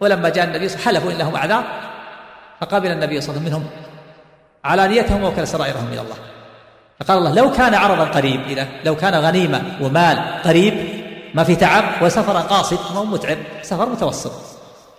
ولما 0.00 0.28
جاء 0.28 0.44
النبي 0.44 0.68
صلى 0.68 0.78
الله 0.78 0.88
عليه 0.88 0.98
وسلم 0.98 1.10
حلفوا 1.10 1.12
ان 1.12 1.18
لهم 1.18 1.36
اعذار 1.36 1.64
فقابل 2.60 2.90
النبي 2.90 3.20
صلى 3.20 3.36
الله 3.36 3.40
عليه 3.40 3.50
وسلم 3.50 3.62
منهم 3.62 3.84
علانيتهم 4.64 5.24
وكل 5.24 5.46
سرائرهم 5.46 5.88
إلى 5.92 6.00
الله. 6.00 6.16
فقال 7.00 7.18
الله 7.18 7.34
لو 7.34 7.52
كان 7.52 7.74
عرضا 7.74 8.04
قريب 8.04 8.40
إذا 8.48 8.68
لو 8.84 8.96
كان 8.96 9.14
غنيمة 9.14 9.62
ومال 9.80 10.42
قريب 10.44 11.04
ما 11.34 11.44
في 11.44 11.56
تعب 11.56 11.84
وسفر 12.02 12.36
قاصد 12.36 12.78
ما 12.94 13.00
هو 13.00 13.04
متعب 13.04 13.38
سفر 13.62 13.88
متوسط. 13.88 14.32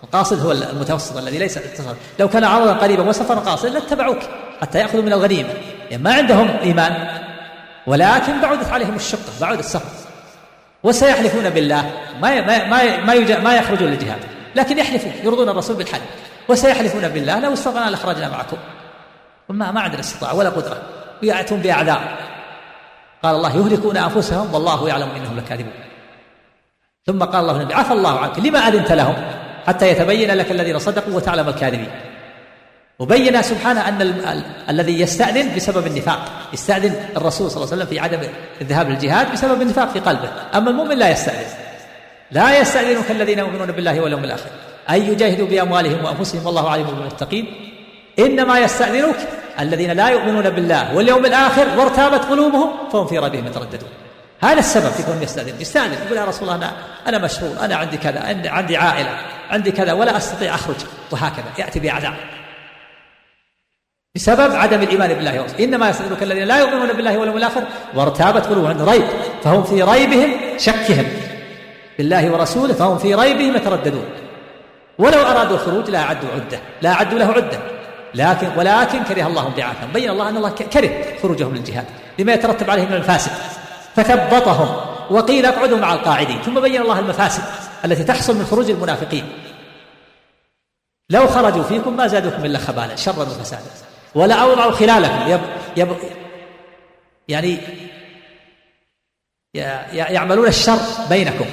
القاصد 0.03 0.45
هو 0.45 0.51
المتوسط 0.51 1.17
الذي 1.17 1.37
ليس 1.37 1.57
اتصال 1.57 1.95
لو 2.19 2.29
كان 2.29 2.43
عرضا 2.43 2.73
قريبا 2.73 3.03
وسفر 3.03 3.39
قاصد 3.39 3.65
لاتبعوك 3.65 4.19
حتى 4.61 4.79
يأخذوا 4.79 5.03
من 5.03 5.13
الغنيمة. 5.13 5.49
يعني 5.91 6.03
ما 6.03 6.13
عندهم 6.13 6.49
إيمان 6.63 7.07
ولكن 7.87 8.41
بعدت 8.41 8.69
عليهم 8.69 8.95
الشقة 8.95 9.31
بعد 9.41 9.59
السفر. 9.59 9.89
وسيحلفون 10.83 11.49
بالله 11.49 11.91
ما 12.21 12.41
ما 12.41 12.67
ما 12.67 12.97
ما, 12.97 13.39
ما 13.39 13.55
يخرجون 13.55 13.87
للجهاد. 13.87 14.19
لكن 14.55 14.77
يحلفون 14.77 15.13
يرضون 15.23 15.49
الرسول 15.49 15.75
بالحلف. 15.75 16.03
وسيحلفون 16.49 17.07
بالله 17.07 17.39
لو 17.39 17.53
استطعنا 17.53 17.89
لخرجنا 17.89 18.29
معكم. 18.29 18.57
وما 19.49 19.71
ما 19.71 19.81
عندنا 19.81 19.99
استطاعة 19.99 20.35
ولا 20.35 20.49
قدرة. 20.49 20.81
وياتون 21.23 21.59
باعذار 21.59 22.17
قال 23.23 23.35
الله 23.35 23.57
يهلكون 23.57 23.97
أنفسهم 23.97 24.53
والله 24.53 24.89
يعلم 24.89 25.09
إنهم 25.15 25.37
لكاذبون. 25.37 25.73
ثم 27.05 27.23
قال 27.23 27.41
الله 27.41 27.55
النبي 27.55 27.73
عفى 27.73 27.93
الله 27.93 28.19
عنك 28.19 28.39
لما 28.39 28.59
أذنت 28.59 28.91
لهم؟ 28.91 29.15
حتى 29.67 29.89
يتبين 29.89 30.31
لك 30.31 30.51
الذين 30.51 30.79
صدقوا 30.79 31.13
وتعلم 31.13 31.49
الكاذبين. 31.49 31.89
وبين 32.99 33.41
سبحانه 33.41 33.87
أن 33.87 34.01
ال 34.01 34.25
ال 34.25 34.43
الذي 34.69 35.01
يستأذن 35.01 35.55
بسبب 35.55 35.87
النفاق. 35.87 36.19
يستأذن 36.53 36.95
الرسول 37.17 37.51
صلى 37.51 37.63
الله 37.63 37.73
عليه 37.73 37.83
وسلم 37.83 37.85
في 37.85 37.99
عدم 37.99 38.19
الذهاب 38.61 38.89
للجهاد 38.89 39.31
بسبب 39.31 39.61
النفاق 39.61 39.89
في 39.89 39.99
قلبه. 39.99 40.29
أما 40.55 40.69
المؤمن 40.69 40.97
لا 40.97 41.09
يستأذن. 41.09 41.47
لا 42.31 42.59
يستأذنك 42.59 43.11
الذين 43.11 43.39
يؤمنون 43.39 43.71
بالله 43.71 43.99
واليوم 43.99 44.23
الآخر. 44.23 44.49
أن 44.89 45.01
يجاهدوا 45.01 45.47
بأموالهم 45.47 46.05
وأنفسهم 46.05 46.45
والله 46.45 46.69
عليم 46.69 46.85
بالمتقين. 46.85 47.74
إنما 48.19 48.59
يستأذنك 48.59 49.15
الذين 49.59 49.91
لا 49.91 50.09
يؤمنون 50.09 50.49
بالله 50.49 50.95
واليوم 50.95 51.25
الآخر 51.25 51.67
وارتابت 51.77 52.25
قلوبهم 52.25 52.89
فهم 52.93 53.07
في 53.07 53.19
ريبهم 53.19 53.47
يترددون. 53.47 53.89
هذا 54.41 54.59
السبب 54.59 54.89
في 54.89 55.03
كونه 55.03 55.23
يستأذن 55.23 55.61
يستأذن. 55.61 55.93
يقول 56.05 56.17
يا 56.17 56.25
رسول 56.25 56.43
الله 56.49 56.55
أنا 56.55 56.71
أنا 57.07 57.17
مشغول. 57.17 57.57
أنا 57.57 57.75
عندي 57.75 57.97
كذا. 57.97 58.19
عندي 58.45 58.77
عائلة. 58.77 59.09
عندي 59.49 59.71
كذا. 59.71 59.93
ولا 59.93 60.17
أستطيع 60.17 60.55
أخرج. 60.55 60.75
وهكذا. 61.11 61.45
يأتي 61.59 61.79
بأعذار 61.79 62.15
بسبب 64.15 64.55
عدم 64.55 64.81
الإيمان 64.81 65.13
بالله 65.13 65.41
ورسوله 65.41 65.63
إنما 65.63 65.89
يستأذنك 65.89 66.23
الذين 66.23 66.43
لا 66.43 66.59
يؤمنون 66.59 66.93
بالله 66.93 67.17
واليوم 67.17 67.37
الآخر 67.37 67.63
وارتابت 67.95 68.45
قلوبهم 68.45 68.67
عند 68.67 68.81
ريب. 68.81 69.05
فهم 69.43 69.63
في 69.63 69.83
ريبهم 69.83 70.57
شكهم 70.57 71.05
بالله 71.97 72.31
ورسوله. 72.31 72.73
فهم 72.73 72.97
في 72.97 73.15
ريبهم 73.15 73.55
يترددون. 73.55 74.05
ولو 74.97 75.21
أرادوا 75.21 75.55
الخروج 75.55 75.89
لا 75.89 75.99
أعدوا 75.99 76.29
عدة. 76.35 76.59
لا 76.81 76.91
أعدوا 76.91 77.19
له 77.19 77.31
عدة. 77.31 77.59
لكن 78.15 78.49
ولكن 78.57 79.03
كره 79.03 79.27
الله 79.27 79.49
بعاثهم 79.57 79.91
بين 79.93 80.09
الله 80.09 80.29
أن 80.29 80.37
الله 80.37 80.49
كره 80.49 81.19
خروجهم 81.21 81.55
للجهاد 81.55 81.85
لما 82.19 82.33
يترتب 82.33 82.69
عليه 82.69 82.85
من 82.85 82.93
الفاسد 82.93 83.31
فثبطهم 83.95 84.95
وقيل 85.09 85.45
اقعدوا 85.45 85.77
مع 85.77 85.93
القاعدين. 85.93 86.41
ثم 86.41 86.59
بين 86.59 86.81
الله 86.81 86.99
المفاسد 86.99 87.43
التي 87.85 88.03
تحصل 88.03 88.37
من 88.37 88.45
خروج 88.45 88.69
المنافقين. 88.69 89.29
لو 91.09 91.27
خرجوا 91.27 91.63
فيكم 91.63 91.97
ما 91.97 92.07
زادوكم 92.07 92.45
إلا 92.45 92.59
خبالا 92.59 92.95
شرا 92.95 93.21
وفسادا. 93.21 93.71
ولا 94.15 94.35
أوضعوا 94.35 94.71
خلالكم. 94.71 95.31
يب 95.31 95.41
يب 95.77 95.95
يعني 97.27 97.57
يعملون 99.93 100.47
الشر 100.47 100.79
بينكم 101.09 101.45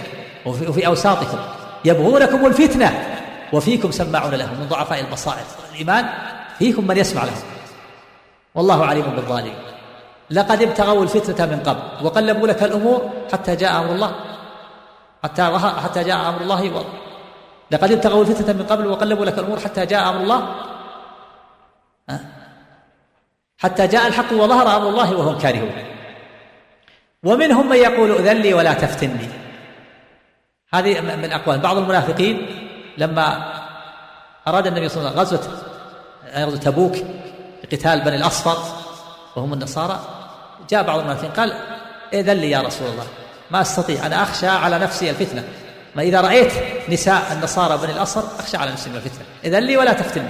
وفي 0.47 0.87
أوساطكم. 0.87 1.39
يبغونكم 1.85 2.47
الفتنة. 2.47 3.19
وفيكم 3.53 3.91
سماعون 3.91 4.35
لهم 4.35 4.61
من 4.61 4.69
ضعفاء 4.69 5.01
البصائر. 5.01 5.45
الإيمان 5.73 6.09
فيكم 6.63 6.87
من 6.87 6.97
يسمع 6.97 7.25
لهم 7.25 7.43
والله 8.55 8.87
عليم 8.87 9.03
بالظالمين 9.03 9.55
لقد 10.31 10.63
ابتغوا 10.63 11.03
الفتنة 11.03 11.47
من 11.47 11.61
قبل 11.67 12.07
وقلبوا 12.07 12.49
لك 12.49 12.63
الأمور 12.63 13.11
حتى 13.33 13.57
جاء 13.57 13.73
أمر 13.79 13.91
الله. 13.91 14.13
حتى 15.25 15.59
حتى 15.59 16.05
جاء 16.05 16.29
أمر 16.29 16.41
الله 16.41 16.85
لقد 17.71 17.93
ابتغوا 17.93 18.23
الفتنة 18.23 18.53
من 18.53 18.67
قبل 18.67 18.87
وقلبوا 18.87 19.25
لك 19.25 19.39
الأمور 19.39 19.61
حتى 19.61 19.87
جاء 19.87 20.09
أمر 20.09 20.21
الله. 20.21 20.41
حتى 23.59 23.87
جاء 23.87 24.07
الحق 24.07 24.33
وظهر 24.33 24.77
أمر 24.77 24.89
الله 24.89 25.17
وهم 25.17 25.39
كارهون. 25.39 25.75
ومنهم 27.25 27.69
من 27.69 27.77
يقول 27.77 28.11
أذن 28.11 28.37
لي 28.37 28.55
ولا 28.55 28.73
تفتني. 28.73 29.29
هذه 30.75 31.01
من 31.01 31.33
أقوال 31.33 31.59
بعض 31.59 31.77
المنافقين 31.77 32.37
لما 32.99 33.53
أراد 34.49 34.67
النبي 34.67 34.89
صلى 34.89 34.99
الله 34.99 35.11
عليه 35.11 35.21
وسلم 35.21 35.39
غزوة 35.39 35.72
غزوة 36.37 36.57
تبوك 36.57 36.97
قتال 37.73 38.01
بني 38.01 38.17
الأصفر 38.17 38.59
وهم 39.37 39.53
النصارى. 39.53 40.01
جاء 40.71 40.83
بعض 40.83 40.99
المنافقين 40.99 41.31
قال 41.31 41.55
إذن 42.13 42.37
لي 42.37 42.51
يا 42.51 42.61
رسول 42.61 42.89
الله 42.89 43.05
ما 43.51 43.61
أستطيع 43.61 44.07
أنا 44.07 44.23
أخشى 44.23 44.49
على 44.49 44.79
نفسي 44.79 45.11
الفتنة. 45.11 45.45
ما 45.95 46.03
إذا 46.03 46.21
رأيت 46.21 46.53
نساء 46.89 47.23
النصارى 47.33 47.79
بني 47.79 47.93
الأصر 47.93 48.23
أخشى 48.39 48.57
على 48.57 48.73
نفسي 48.73 48.91
الفتنة. 48.91 49.25
إذن 49.45 49.59
لي 49.59 49.77
ولا 49.77 49.93
تفتني. 49.93 50.29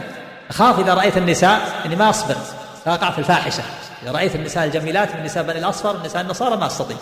أخاف 0.50 0.78
إذا 0.78 0.94
رأيت 0.94 1.16
النساء 1.16 1.60
أني 1.84 1.96
ما 1.96 2.10
أصبر. 2.10 2.36
فأقع 2.84 3.10
في 3.10 3.18
الفاحشة. 3.18 3.62
إذا 4.02 4.12
رأيت 4.12 4.34
النساء 4.34 4.64
الجميلات 4.64 5.16
من 5.16 5.24
نساء 5.24 5.42
بني 5.42 5.58
الأصفر 5.58 5.96
من 5.96 6.02
نساء 6.02 6.22
النصارى 6.22 6.56
ما 6.56 6.66
أستطيع. 6.66 6.96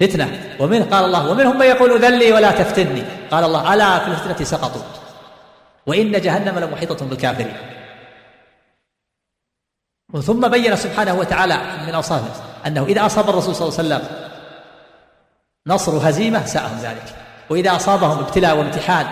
فتنة. 0.00 0.56
ومنه 0.60 0.84
قال 0.84 1.04
الله 1.04 1.30
ومنهم 1.30 1.58
من 1.58 1.66
يقول 1.66 2.04
أذن 2.04 2.18
لي 2.18 2.32
ولا 2.32 2.50
تفتني. 2.50 3.02
قال 3.30 3.44
الله 3.44 3.74
ألا 3.74 3.98
في 3.98 4.06
الفتنة 4.06 4.46
سقطوا. 4.46 4.82
وإن 5.86 6.12
جهنم 6.12 6.58
لمحيطة 6.58 7.06
بالكافرين. 7.06 7.52
ثم 10.18 10.48
بين 10.48 10.76
سبحانه 10.76 11.14
وتعالى 11.14 11.60
من 11.86 11.94
اوصافه 11.94 12.42
أنه 12.66 12.84
إذا 12.84 13.06
أصاب 13.06 13.28
الرسول 13.28 13.54
صلى 13.54 13.68
الله 13.68 13.78
عليه 13.78 13.88
وسلم 13.88 14.30
نصر 15.66 16.08
هزيمه 16.08 16.46
ساءهم 16.46 16.78
ذلك 16.82 17.14
وإذا 17.50 17.76
أصابهم 17.76 18.18
ابتلاء 18.18 18.56
وامتحان 18.56 19.06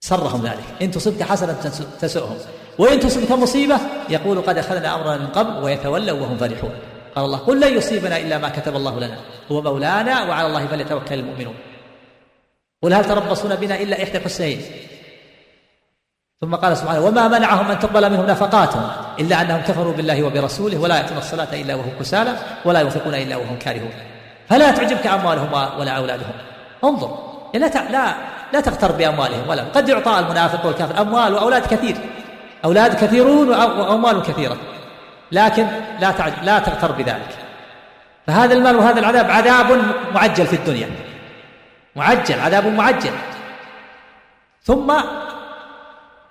سرهم 0.00 0.46
ذلك. 0.46 0.64
إن 0.82 0.90
تصبك 0.90 1.22
حسنة 1.22 1.72
تسؤهم 2.00 2.38
وإن 2.78 3.00
تصبك 3.00 3.32
مصيبة 3.32 3.78
يقول 4.08 4.40
قد 4.40 4.58
أخذنا 4.58 4.94
أمرنا 4.94 5.16
من 5.16 5.26
قبل 5.26 5.64
ويتولوا 5.64 6.20
وهم 6.20 6.36
فرحون. 6.36 6.72
قال 7.16 7.24
الله 7.24 7.38
قل 7.38 7.60
لن 7.60 7.76
يصيبنا 7.76 8.16
إلا 8.16 8.38
ما 8.38 8.48
كتب 8.48 8.76
الله 8.76 9.00
لنا 9.00 9.18
هو 9.52 9.62
مولانا 9.62 10.22
وعلى 10.22 10.46
الله 10.46 10.66
فليتوكل 10.66 11.14
المؤمنون. 11.14 11.54
قل 12.82 12.92
هل 12.92 13.04
تربصون 13.04 13.56
بنا 13.56 13.80
إلا 13.80 14.02
إحدى 14.02 14.18
الحسنين 14.18 14.62
ثم 16.40 16.54
قال 16.54 16.76
سبحانه 16.76 17.00
وما 17.00 17.28
منعهم 17.28 17.70
أن 17.70 17.78
تقبل 17.78 18.10
منهم 18.10 18.26
نفقاتهم 18.26 18.88
إلا 19.20 19.42
أنهم 19.42 19.60
كفروا 19.60 19.92
بالله 19.92 20.22
وبرسوله 20.22 20.78
ولا 20.78 20.96
يأتون 20.96 21.18
الصلاة 21.18 21.48
إلا 21.52 21.74
وهم 21.74 21.92
كسالى 22.00 22.36
ولا 22.64 22.80
ينفقون 22.80 23.14
إلا 23.14 23.36
وهم 23.36 23.58
كارهون. 23.58 23.92
فلا 24.48 24.70
تعجبك 24.70 25.06
أموالهم 25.06 25.52
ولا 25.52 25.92
أولادهم. 25.92 26.32
انظر 26.84 27.18
لا 27.54 27.68
لا 27.68 28.14
لا 28.52 28.60
تغتر 28.60 28.92
بأموالهم 28.92 29.48
ولا 29.48 29.62
قد 29.62 29.88
يعطى 29.88 30.18
المنافق 30.18 30.66
والكافر 30.66 31.00
أموال 31.00 31.34
وأولاد 31.34 31.66
كثير 31.66 31.96
أولاد 32.64 32.94
كثيرون 32.94 33.48
وأموال 33.48 34.22
كثيرة 34.22 34.56
لكن 35.32 35.66
لا 36.00 36.14
لا 36.42 36.58
تغتر 36.58 36.92
بذلك. 36.92 37.32
فهذا 38.26 38.54
المال 38.54 38.76
وهذا 38.76 39.00
العذاب 39.00 39.30
عذاب 39.30 39.82
معجل 40.14 40.46
في 40.46 40.56
الدنيا 40.56 40.90
معجل 41.96 42.40
عذاب 42.40 42.66
معجل. 42.66 43.12
ثم 44.62 44.92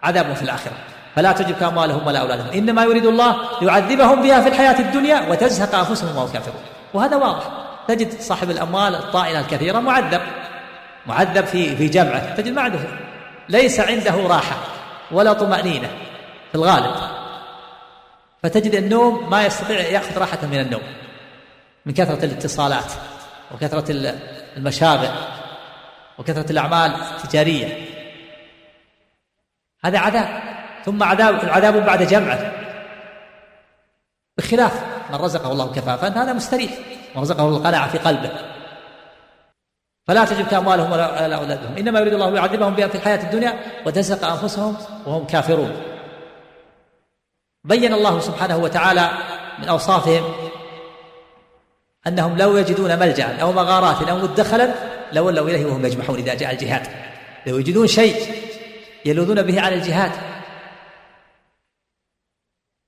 عذاب 0.03 0.33
في 0.33 0.41
الآخرة. 0.41 0.73
فلا 1.15 1.31
تعجبك 1.31 1.63
أموالهم 1.63 2.07
ولا 2.07 2.19
أولادهم. 2.19 2.49
إنما 2.49 2.83
يريد 2.83 3.05
الله 3.05 3.35
ليعذبهم 3.61 4.21
بها 4.21 4.41
في 4.41 4.49
الحياة 4.49 4.79
الدنيا 4.79 5.29
وتزهق 5.29 5.75
أنفسهم 5.75 6.17
وهم 6.17 6.31
كافرون. 6.33 6.61
وهذا 6.93 7.15
واضح. 7.15 7.43
تجد 7.87 8.21
صاحب 8.21 8.49
الأموال 8.49 8.95
الطائلة 8.95 9.39
الكثيرة 9.39 9.79
معذب. 9.79 10.21
معذب 11.07 11.45
في 11.45 11.75
في 11.75 11.87
جمعه. 11.87 12.35
تجد 12.35 12.53
ما 12.53 12.61
عنده. 12.61 12.79
ليس 13.49 13.79
عنده 13.79 14.15
راحة 14.27 14.55
ولا 15.11 15.33
طمأنينة 15.33 15.87
في 16.51 16.55
الغالب. 16.55 16.95
فتجد 18.43 18.75
النوم 18.75 19.29
ما 19.29 19.45
يستطيع 19.45 19.79
يأخذ 19.79 20.17
راحة 20.17 20.39
من 20.51 20.59
النوم. 20.59 20.81
من 21.85 21.93
كثرة 21.93 22.25
الاتصالات 22.25 22.91
وكثرة 23.53 23.85
المشاغل 24.57 25.09
وكثرة 26.17 26.51
الأعمال 26.51 26.95
التجارية. 27.23 27.88
هذا 29.85 29.99
عذاب. 29.99 30.41
ثم 30.85 31.03
عذاب 31.03 31.43
العذاب 31.43 31.85
بعد 31.85 32.03
جمعة. 32.03 32.51
بخلاف 34.37 34.83
من 35.09 35.15
رزقه 35.15 35.51
الله 35.51 35.71
كفافا 35.71 36.07
هذا 36.07 36.33
مستريح. 36.33 36.71
من 37.15 37.21
رزقه 37.21 37.49
القناعة 37.49 37.89
في 37.91 37.97
قلبه. 37.97 38.31
فلا 40.07 40.25
تعجبك 40.25 40.53
أموالهم 40.53 40.91
ولا 40.91 41.35
أولادهم. 41.35 41.77
إنما 41.77 41.99
يريد 41.99 42.13
الله 42.13 42.29
ليعذبهم 42.29 42.75
بها 42.75 42.87
في 42.87 42.95
الحياة 42.95 43.23
الدنيا 43.23 43.59
وتزهق 43.85 44.31
أنفسهم 44.31 44.77
وهم 45.05 45.25
كافرون. 45.25 45.81
بين 47.63 47.93
الله 47.93 48.19
سبحانه 48.19 48.57
وتعالى 48.57 49.09
من 49.59 49.69
أوصافهم 49.69 50.23
أنهم 52.07 52.37
لو 52.37 52.57
يجدون 52.57 52.99
ملجأ 52.99 53.41
أو 53.41 53.51
مغارات 53.51 54.09
أو 54.09 54.17
مدخلا 54.17 54.73
لولوا 55.13 55.49
إليه 55.49 55.65
وهم 55.65 55.85
يجمحون 55.85 56.17
إذا 56.17 56.33
جاء 56.33 56.51
الجهاد. 56.51 56.87
لو 57.47 57.57
يجدون 57.57 57.87
شيء 57.87 58.38
يلوذون 59.05 59.41
به 59.41 59.61
على 59.61 59.75
الجهاد. 59.75 60.11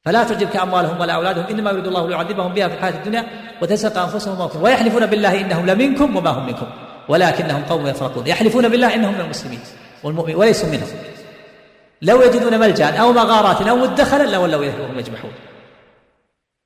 فلا 0.05 0.23
تعجبك 0.23 0.55
اموالهم 0.55 1.01
ولا 1.01 1.13
أولادهم 1.13 1.45
إنما 1.45 1.71
يريد 1.71 1.87
الله 1.87 2.07
ليعذبهم 2.07 2.53
بها 2.53 2.67
في 2.67 2.75
الحياة 2.75 2.91
الدنيا 2.91 3.25
وتزهق 3.61 3.97
أنفسهم 3.97 4.37
موتهم 4.37 4.63
ويحلفون 4.63 5.05
بالله 5.05 5.41
إنهم 5.41 5.65
لمنكم 5.65 6.15
وما 6.15 6.29
هم 6.29 6.45
منكم 6.45 6.67
ولكنهم 7.09 7.63
قوم 7.63 7.87
يفرقون. 7.87 8.27
يحلفون 8.27 8.69
بالله 8.69 8.95
إنهم 8.95 9.13
من 9.13 9.21
المسلمين 9.21 9.59
والمؤمنين 10.03 10.35
وليسوا 10.35 10.69
منهم. 10.69 10.87
لو 12.01 12.21
يجدون 12.21 12.59
ملجأ 12.59 12.97
أو 12.97 13.11
مغارات 13.11 13.61
أو 13.61 13.75
مدخلا 13.75 14.23
لولوا 14.23 14.63
إليه 14.63 14.83
وهم 14.83 14.99
يجمحون. 14.99 15.31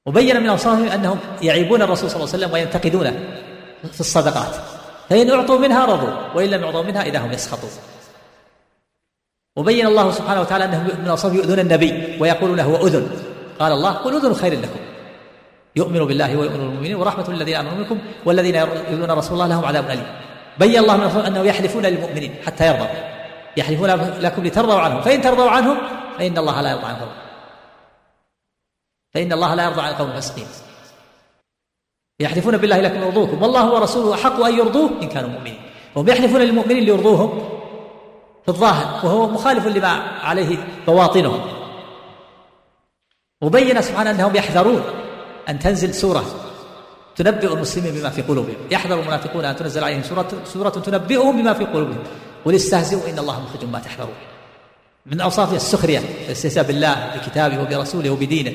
وبين 0.06 0.42
من 0.44 0.50
اوصافهم 0.50 0.88
أنهم 0.88 1.20
يعيبون 1.42 1.82
الرسول 1.82 2.10
صلى 2.10 2.16
الله 2.16 2.34
عليه 2.34 2.38
وسلم 2.38 2.54
وينتقدونه 2.54 3.20
في 3.94 4.00
الصدقات. 4.00 4.56
فإن 5.10 5.32
أعطوا 5.32 5.60
منها 5.60 5.86
رضوا 5.86 6.14
وإن 6.36 6.50
لم 6.50 6.64
يعطوا 6.64 6.84
منها 6.84 7.02
إذا 7.02 7.20
هم 7.20 7.32
يسخطون. 7.32 7.70
وبين 9.56 9.88
الله 9.88 10.12
سبحانه 10.12 10.42
وتعالى 10.42 10.66
انهم 10.66 10.84
من 11.04 11.08
اوصافه 11.08 11.36
يؤذون 11.36 11.60
النبي 11.60 12.18
ويقولون 12.20 12.60
هو 12.60 12.88
أذن. 12.88 13.10
قال 13.60 13.72
الله 13.72 13.92
قل 13.92 14.16
أذن 14.16 14.34
خير 14.34 14.54
لكم. 14.54 14.80
يؤمن 15.76 16.06
بالله 16.06 16.38
ويؤمن 16.38 16.60
المؤمنين 16.60 16.96
ورحمة 16.96 17.30
الذين 17.30 17.56
آمنوا 17.56 17.74
منكم 17.74 18.00
والذين 18.26 18.56
يؤذون 18.56 19.12
رسول 19.12 19.34
الله 19.34 19.48
لهم 19.48 19.66
عذاب 19.66 19.86
أليم. 19.86 20.08
بين 20.60 20.78
الله 20.78 20.98
من 20.98 21.26
أنه 21.26 21.42
يحلفون 21.42 21.86
للمؤمنين 21.86 22.36
حتى 22.46 22.68
يرضوا 22.68 22.88
يحلفون 23.58 23.90
لكم 24.20 24.44
لترضوا 24.44 24.80
عنهم. 24.80 25.02
فإن 25.02 25.22
ترضوا 25.22 25.50
عنهم 25.50 25.78
فإن 26.18 26.38
الله 26.38 26.62
لا 26.62 26.72
يرضى 26.72 26.86
عنهم 26.86 27.08
فإن 29.14 29.34
الله 29.34 29.56
لا 29.56 29.64
يرضى 29.64 29.82
عن 29.82 29.90
القوم 29.90 30.10
الفاسقين 30.10 30.48
يحلفون 32.20 32.58
بالله 32.58 32.82
لكم 32.82 33.02
يرضوكم. 33.02 33.42
والله 33.42 33.74
ورسوله 33.74 34.14
أحق 34.14 34.44
أن 34.44 34.58
يرضوه 34.58 34.90
إن 35.02 35.08
كانوا 35.08 35.30
مؤمنين. 35.30 35.62
وهم 35.96 36.08
يحلفون 36.10 36.42
للمؤمنين 36.42 36.84
ليرضوهم. 36.84 37.55
في 38.46 38.52
الظاهر 38.52 39.06
وهو 39.06 39.28
مخالف 39.28 39.68
لما 39.68 39.88
عليه 40.24 40.58
بواطنهم 40.88 41.42
وبين 43.42 43.82
سبحانه 43.82 44.12
أنهم 44.12 44.36
يحذرون 44.36 44.84
أن 45.50 45.60
تنزل 45.60 45.94
سورة 45.94 46.26
تنبئ 47.16 47.54
المسلمين 47.54 47.94
بما 47.94 48.10
في 48.10 48.22
قلوبهم. 48.22 48.56
يحذر 48.72 49.00
المنافقون 49.00 49.46
أن 49.46 49.56
تنزل 49.56 49.84
عليهم 49.84 50.04
سورة 50.04 50.28
سورة 50.46 50.70
تنبئهم 50.70 51.42
بما 51.42 51.54
في 51.54 51.66
قلوبهم. 51.66 52.04
قل 52.46 52.56
استهزئوا 52.56 53.10
إن 53.10 53.20
الله 53.20 53.42
مخرج 53.42 53.66
ما 53.66 53.80
تحذرون. 53.80 54.16
من 55.06 55.22
أوصاف 55.22 55.54
السخرية 55.54 56.00
الاستهزاء 56.28 56.64
بالله 56.64 57.16
بكتابه 57.16 57.62
وبرسوله 57.62 58.10
وبدينه. 58.10 58.54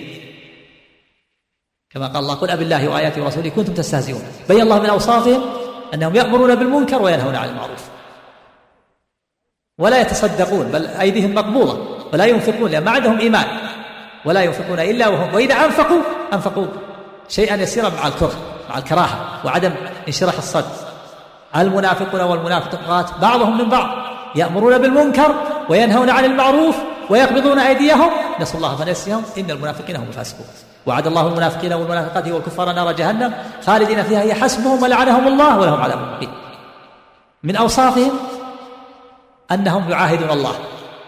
كما 1.91 2.07
قال 2.07 2.17
الله 2.17 2.35
قل 2.35 2.51
ابي 2.51 2.65
الله 2.65 2.89
وآياته 2.89 3.23
ورسوله 3.23 3.49
كنتم 3.49 3.75
تستهزئون. 3.75 4.23
بين 4.49 4.61
الله 4.61 4.81
من 4.81 4.87
أوصافهم 4.87 5.43
أنهم 5.95 6.17
يأمرون 6.17 6.55
بالمنكر 6.55 7.03
وينهون 7.03 7.35
عن 7.35 7.49
المعروف. 7.49 8.00
ولا 9.81 10.01
يتصدقون 10.01 10.67
بل 10.67 10.87
أيديهم 10.87 11.35
مقبوضة 11.35 11.79
ولا 12.13 12.25
ينفقون 12.25 12.71
لأن 12.71 12.85
ما 12.85 12.91
عندهم 12.91 13.19
إيمان 13.19 13.47
ولا 14.25 14.43
ينفقون 14.43 14.81
إلا 14.81 15.09
وهم. 15.09 15.35
وإذا 15.35 15.55
أنفقوا 15.55 16.01
أنفقوا 16.33 16.67
شيئا 17.29 17.57
يسيرا 17.57 17.89
مع 17.89 18.09
الكره 18.09 18.33
مع 18.71 18.79
الكراهة 18.79 19.41
وعدم 19.45 19.73
انشراح 20.09 20.37
الصدر 20.37 20.71
المنافقون 21.57 22.21
والمنافقات 22.21 23.07
بعضهم 23.23 23.59
من 23.59 23.69
بعض 23.69 23.89
يأمرون 24.35 24.79
بالمنكر 24.79 25.35
وينهون 25.69 26.11
عن 26.11 26.25
المعروف 26.25 26.77
ويقبضون 27.11 27.59
أيديهم. 27.59 28.11
نسوا 28.41 28.57
الله 28.57 28.77
فنسيهم 28.77 29.23
إن 29.39 29.51
المنافقين 29.51 29.97
هم 29.97 30.07
الفاسقون. 30.09 30.47
وعد 30.87 31.07
الله 31.07 31.27
المنافقين 31.27 31.73
والمنافقات 31.73 32.29
والكفار 32.29 32.73
نار 32.73 32.93
جهنم 32.93 33.35
خالدين 33.67 34.03
فيها. 34.03 34.23
هي 34.23 34.35
حسبهم 34.35 34.83
ولعنهم 34.83 35.29
الله 35.29 35.59
ولهم 35.59 35.81
عذاب 35.81 35.99
من 37.43 37.57
أوصافهم 37.57 38.11
أنهم 39.53 39.91
يعاهدون 39.91 40.31
الله. 40.31 40.55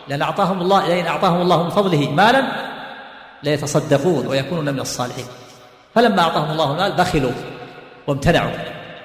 لأن 0.09 0.22
أعطاهم 0.22 0.61
الله 0.61 0.88
لأن 0.88 1.07
أعطاهم 1.07 1.40
الله 1.40 1.62
من 1.62 1.70
فضله 1.70 2.11
مالا 2.11 2.43
ليتصدقون 3.43 4.26
ويكونون 4.26 4.74
من 4.74 4.80
الصالحين. 4.80 5.26
فلما 5.95 6.22
أعطاهم 6.22 6.51
الله 6.51 6.72
المال 6.72 6.93
بخلوا 6.93 7.32
وامتنعوا. 8.07 8.51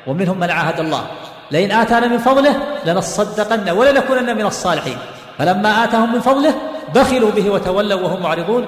ومنهم 0.07 0.39
من 0.39 0.49
عاهد 0.49 0.79
الله. 0.79 1.07
لئن 1.51 1.71
آتانا 1.71 2.07
من 2.07 2.17
فضله 2.17 2.63
لنصدقن 2.85 3.69
ولنكونن 3.69 4.37
من 4.37 4.45
الصالحين. 4.45 4.97
فلما 5.37 5.83
آتاهم 5.83 6.13
من 6.13 6.19
فضله 6.19 6.55
بخلوا 6.95 7.31
به 7.31 7.49
وتولوا 7.49 8.01
وهم 8.01 8.23
معرضون. 8.23 8.67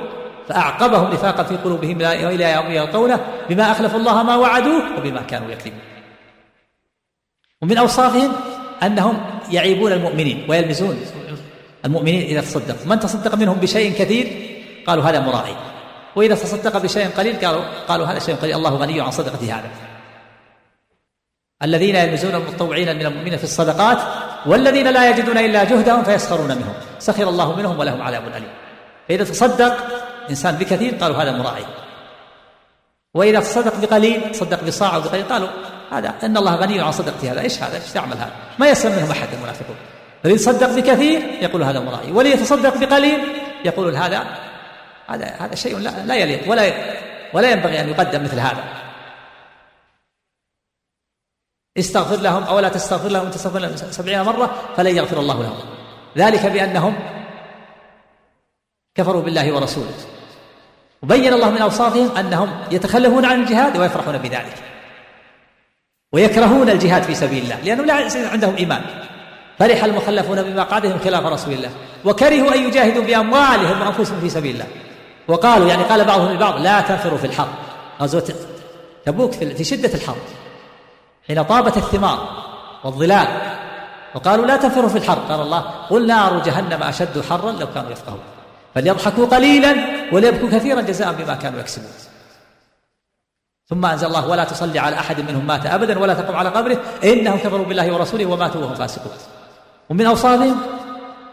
فأعقبهم 0.50 1.14
نفاقا 1.14 1.44
في 1.44 1.58
قلوبهم 1.58 2.02
إلى 2.02 2.52
يوم 2.52 2.72
يلقونه 2.72 3.20
بما 3.50 3.72
أخلفوا 3.72 4.00
الله 4.00 4.24
ما 4.24 4.36
وعدوه 4.36 4.82
وبما 4.98 5.22
كانوا 5.22 5.52
يكذبون. 5.52 5.80
ومن 7.62 7.78
أوصافهم 7.78 8.32
أنهم 8.84 9.22
يعيبون 9.52 9.92
المؤمنين 9.92 10.46
ويلمزون 10.50 11.00
المؤمنين 11.86 12.22
إذا 12.22 12.42
تصدقوا. 12.42 12.86
من 12.86 13.00
تصدق 13.00 13.36
منهم 13.36 13.58
بشيء 13.58 13.94
كثير؟ 13.94 14.28
قالوا 14.88 15.04
هذا 15.04 15.20
مراعي. 15.20 15.56
وإذا 16.16 16.36
تصدق 16.36 16.78
بشيء 16.78 17.10
قليل 17.10 17.46
قالوا 17.46 17.64
قالوا 17.88 18.06
هذا 18.06 18.20
شيء 18.20 18.36
قليل. 18.36 18.56
الله 18.56 18.76
غني 18.76 19.02
عن 19.02 19.12
صدقة 19.12 19.54
هذا. 19.56 19.70
الذين 21.64 21.96
يلمزون 21.96 22.36
المتطوعين 22.36 22.96
من 22.96 23.06
المؤمنين 23.06 23.38
في 23.38 23.44
الصدقات 23.44 23.98
والذين 24.46 24.88
لا 24.88 25.10
يجدون 25.10 25.38
إلا 25.38 25.64
جهدهم 25.64 26.04
فيسخرون 26.04 26.48
منهم. 26.48 26.74
سخر 27.00 27.30
الله 27.30 27.56
منهم 27.56 27.80
ولهم 27.80 28.02
عذاب 28.02 28.28
أليم. 28.28 28.52
فإذا 29.08 29.24
تصدق 29.24 29.78
إنسان 30.30 30.56
بكثير 30.56 30.96
قالوا 30.96 31.18
هذا 31.18 31.32
مراعي. 31.32 31.66
وإذا 33.14 33.40
تصدق 33.40 33.76
بقليل 33.82 34.32
تصدق 34.32 34.64
بصاع 34.64 34.96
أو 34.96 35.02
بقليل 35.02 35.24
قالوا 35.24 35.48
هذا 35.92 36.16
إن 36.24 36.38
الله 36.38 36.56
غني 36.56 36.82
عن 36.82 36.92
صدقتي 36.92 37.30
هذا. 37.30 37.42
إيش 37.42 37.64
هذا؟ 37.64 37.76
إيش 37.76 37.92
تعمل 37.92 38.18
هذا؟ 38.18 38.32
ما 38.60 38.70
يسلم 38.70 38.96
منهم 38.96 39.12
أحد 39.12 39.28
المنافقون. 39.34 39.76
الذي 40.26 40.36
يتصدق 40.36 40.76
بكثير 40.76 41.22
يقول 41.42 41.64
هذا 41.64 41.80
مرائي. 41.80 42.12
والذي 42.12 42.34
يتصدق 42.34 42.78
بقليل 42.78 43.20
يقول 43.66 43.96
هذا 43.96 44.24
هذا 45.08 45.26
هذا 45.26 45.56
شيء 45.56 45.78
لا, 45.78 45.90
لا 46.06 46.16
يليق. 46.16 46.50
ولا 46.50 46.74
ولا 47.34 47.52
ينبغي 47.52 47.82
أن 47.82 47.90
يقدم 47.90 48.24
مثل 48.24 48.40
هذا. 48.40 48.64
استغفر 51.78 52.16
لهم 52.16 52.44
أو 52.44 52.60
لا 52.60 52.70
تستغفر 52.70 53.10
لهم 53.10 53.30
تستغفر 53.30 53.60
لهم 53.60 53.76
سبعين 53.76 54.22
مرة 54.22 54.56
فلن 54.78 54.98
يغفر 54.98 55.20
الله 55.20 55.44
لهم. 55.44 55.58
ذلك 56.18 56.46
بأنهم 56.46 56.96
كفروا 58.96 59.22
بالله 59.22 59.56
ورسوله. 59.56 59.94
وبين 61.04 61.34
الله 61.34 61.50
من 61.50 61.62
أوصافهم 61.62 62.18
أنهم 62.18 62.50
يتخلفون 62.72 63.26
عن 63.26 63.42
الجهاد 63.42 63.78
ويفرحون 63.78 64.18
بذلك. 64.18 64.56
ويكرهون 66.14 66.70
الجهاد 66.70 67.03
في 67.03 67.16
سبيل 67.16 67.43
الله 67.43 67.60
لأنه 67.64 67.84
لا 67.84 67.93
عندهم 68.32 68.55
إيمان. 68.55 68.82
فرح 69.60 69.84
المخلفون 69.84 70.43
بمقعدهم 70.43 70.99
خلاف 70.99 71.26
رسول 71.26 71.53
الله 71.53 71.70
وكرهوا 72.05 72.55
أن 72.55 72.64
يجاهدوا 72.64 73.03
بأموالهم 73.03 73.82
وأنفسهم 73.82 74.20
في 74.20 74.30
سبيل 74.30 74.53
الله. 74.53 74.68
وقالوا 75.28 75.68
يعني 75.68 75.84
قال 75.84 76.05
بعضهم 76.05 76.32
لبعض 76.32 76.62
لا 76.62 76.82
تنفروا 76.82 77.18
في 77.18 77.28
الحرب. 77.28 77.49
غزوة 78.01 78.34
تبوك 79.05 79.32
في 79.32 79.64
شدة 79.64 79.93
الحرب 79.93 80.16
حين 81.28 81.43
طابت 81.43 81.78
الثمار 81.78 82.30
والظلال. 82.84 83.28
وقالوا 84.16 84.45
لا 84.45 84.57
تنفروا 84.57 84.89
في 84.89 84.97
الحرب. 84.97 85.22
قال 85.30 85.41
الله 85.41 85.60
قل 85.89 86.07
نار 86.07 86.39
جهنم 86.39 86.84
أشد 86.84 87.24
حرا 87.30 87.51
لو 87.51 87.68
كانوا 87.76 87.91
يفقهون. 87.91 88.20
فليضحكوا 88.76 89.26
قليلا 89.26 89.76
وليبكوا 90.12 90.49
كثيرا 90.49 90.82
جزاء 90.82 91.14
بما 91.14 91.36
كانوا 91.36 91.60
يكسبون. 91.60 91.91
ثم 93.70 93.86
أنزل 93.86 94.08
الله 94.08 94.28
ولا 94.28 94.44
تصلي 94.44 94.80
على 94.80 94.96
أحد 94.96 95.20
منهم 95.20 95.48
مات 95.48 95.66
أبدا 95.66 96.00
ولا 96.00 96.14
تقم 96.14 96.36
على 96.36 96.50
قبره. 96.50 96.78
إنهم 97.04 97.38
كفروا 97.38 97.66
بالله 97.66 97.94
ورسوله 97.94 98.26
وماتوا 98.26 98.62
وهم 98.62 98.76
فاسقون. 98.76 99.12
ومن 99.90 100.06
أوصافهم 100.06 100.58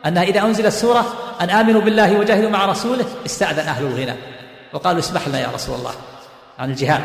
أنها 0.07 0.23
إذا 0.23 0.41
أنزلت 0.41 0.73
سورة 0.73 1.05
أن 1.41 1.51
آمنوا 1.51 1.81
بالله 1.81 2.19
وجاهدوا 2.19 2.51
مع 2.51 2.67
رسوله 2.67 3.05
استأذن 3.27 3.69
أهل 3.69 3.87
الغنى. 3.87 4.15
وقالوا 4.73 4.99
اسمح 4.99 5.29
لنا 5.29 5.41
يا 5.41 5.49
رسول 5.55 5.75
الله 5.75 5.95
عن 6.59 6.71
الجهاد. 6.71 7.03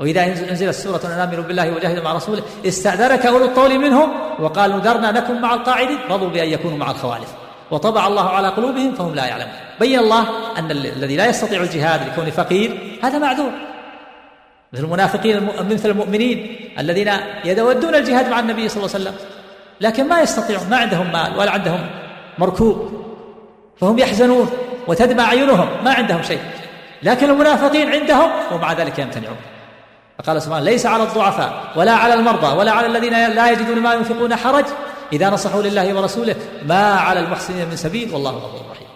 وإذا 0.00 0.24
أنزلت 0.24 0.74
سورة 0.74 1.00
أن 1.04 1.10
آمنوا 1.10 1.44
بالله 1.44 1.70
وجاهدوا 1.70 2.04
مع 2.04 2.12
رسوله 2.12 2.42
استأذنك 2.66 3.26
أولو 3.26 3.44
الطول 3.44 3.78
منهم 3.78 4.10
وقالوا 4.40 4.80
ذرنا 4.80 5.10
نكن 5.10 5.40
مع 5.40 5.54
القاعدين. 5.54 5.98
رضوا 6.10 6.28
بأن 6.28 6.48
يكونوا 6.48 6.78
مع 6.78 6.90
الخوالف. 6.90 7.34
وطبع 7.70 8.06
الله 8.06 8.28
على 8.28 8.48
قلوبهم 8.48 8.94
فهم 8.94 9.14
لا 9.14 9.26
يعلمون. 9.26 9.52
بين 9.80 9.98
الله 9.98 10.24
أن 10.58 10.70
الذي 10.70 11.16
لا 11.16 11.26
يستطيع 11.26 11.62
الجهاد 11.62 12.08
لكونه 12.08 12.30
فقير 12.30 12.98
هذا 13.02 13.18
معذور. 13.18 13.50
مثل 14.72 14.84
المنافقين 14.84 15.48
مثل 15.70 15.90
المؤمنين 15.90 16.70
الذين 16.78 17.12
يتودون 17.44 17.94
الجهاد 17.94 18.28
مع 18.28 18.40
النبي 18.40 18.68
صلى 18.68 18.84
الله 18.84 18.94
عليه 18.94 19.04
وسلم 19.04 19.14
لكن 19.80 20.08
ما 20.08 20.20
يستطيعون 20.20 20.70
ما 20.70 20.76
عندهم 20.76 21.12
مال 21.12 21.38
ولا 21.38 21.50
عندهم 21.50 21.86
مركوب. 22.38 23.04
فهم 23.80 23.98
يحزنون 23.98 24.50
وتدمع 24.86 25.24
عيونهم 25.24 25.68
ما 25.84 25.94
عندهم 25.94 26.22
شيء. 26.22 26.40
لكن 27.02 27.30
المنافقين 27.30 27.92
عندهم 27.92 28.30
ومع 28.52 28.72
ذلك 28.72 28.98
يمتنعون. 28.98 29.36
فقال 30.18 30.42
سبحانه 30.42 30.64
ليس 30.64 30.86
على 30.86 31.02
الضعفاء 31.02 31.72
ولا 31.76 31.92
على 31.92 32.14
المرضى 32.14 32.56
ولا 32.56 32.72
على 32.72 32.86
الذين 32.86 33.28
لا 33.28 33.50
يجدون 33.50 33.78
ما 33.78 33.94
ينفقون 33.94 34.36
حرج 34.36 34.64
إذا 35.12 35.30
نصحوا 35.30 35.62
لله 35.62 35.94
ورسوله 35.94 36.36
ما 36.66 36.94
على 36.94 37.20
المحسنين 37.20 37.68
من 37.68 37.76
سبيل 37.76 38.14
والله 38.14 38.30
غفور 38.30 38.70
رحيم. 38.70 38.86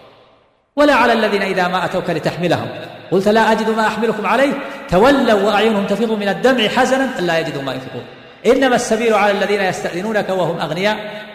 ولا 0.75 0.93
على 0.93 1.13
الذين 1.13 1.41
إذا 1.41 1.67
ما 1.67 1.85
أتوك 1.85 2.09
لتحملهم. 2.09 2.67
قلت 3.11 3.27
لا 3.27 3.51
أجد 3.51 3.69
ما 3.69 3.87
أحملكم 3.87 4.25
عليه. 4.25 4.53
تولوا 4.89 5.41
وأعينهم 5.41 5.85
تفيض 5.85 6.11
من 6.11 6.27
الدمع 6.27 6.67
حزنا 6.67 7.19
ألا 7.19 7.39
يجدوا 7.39 7.61
ما 7.61 7.73
ينفقون. 7.73 8.03
إنما 8.45 8.75
السبيل 8.75 9.13
على 9.13 9.31
الذين 9.31 9.61
يستأذنونك 9.61 10.29
وهم 10.29 10.59
أغنياء. 10.59 11.25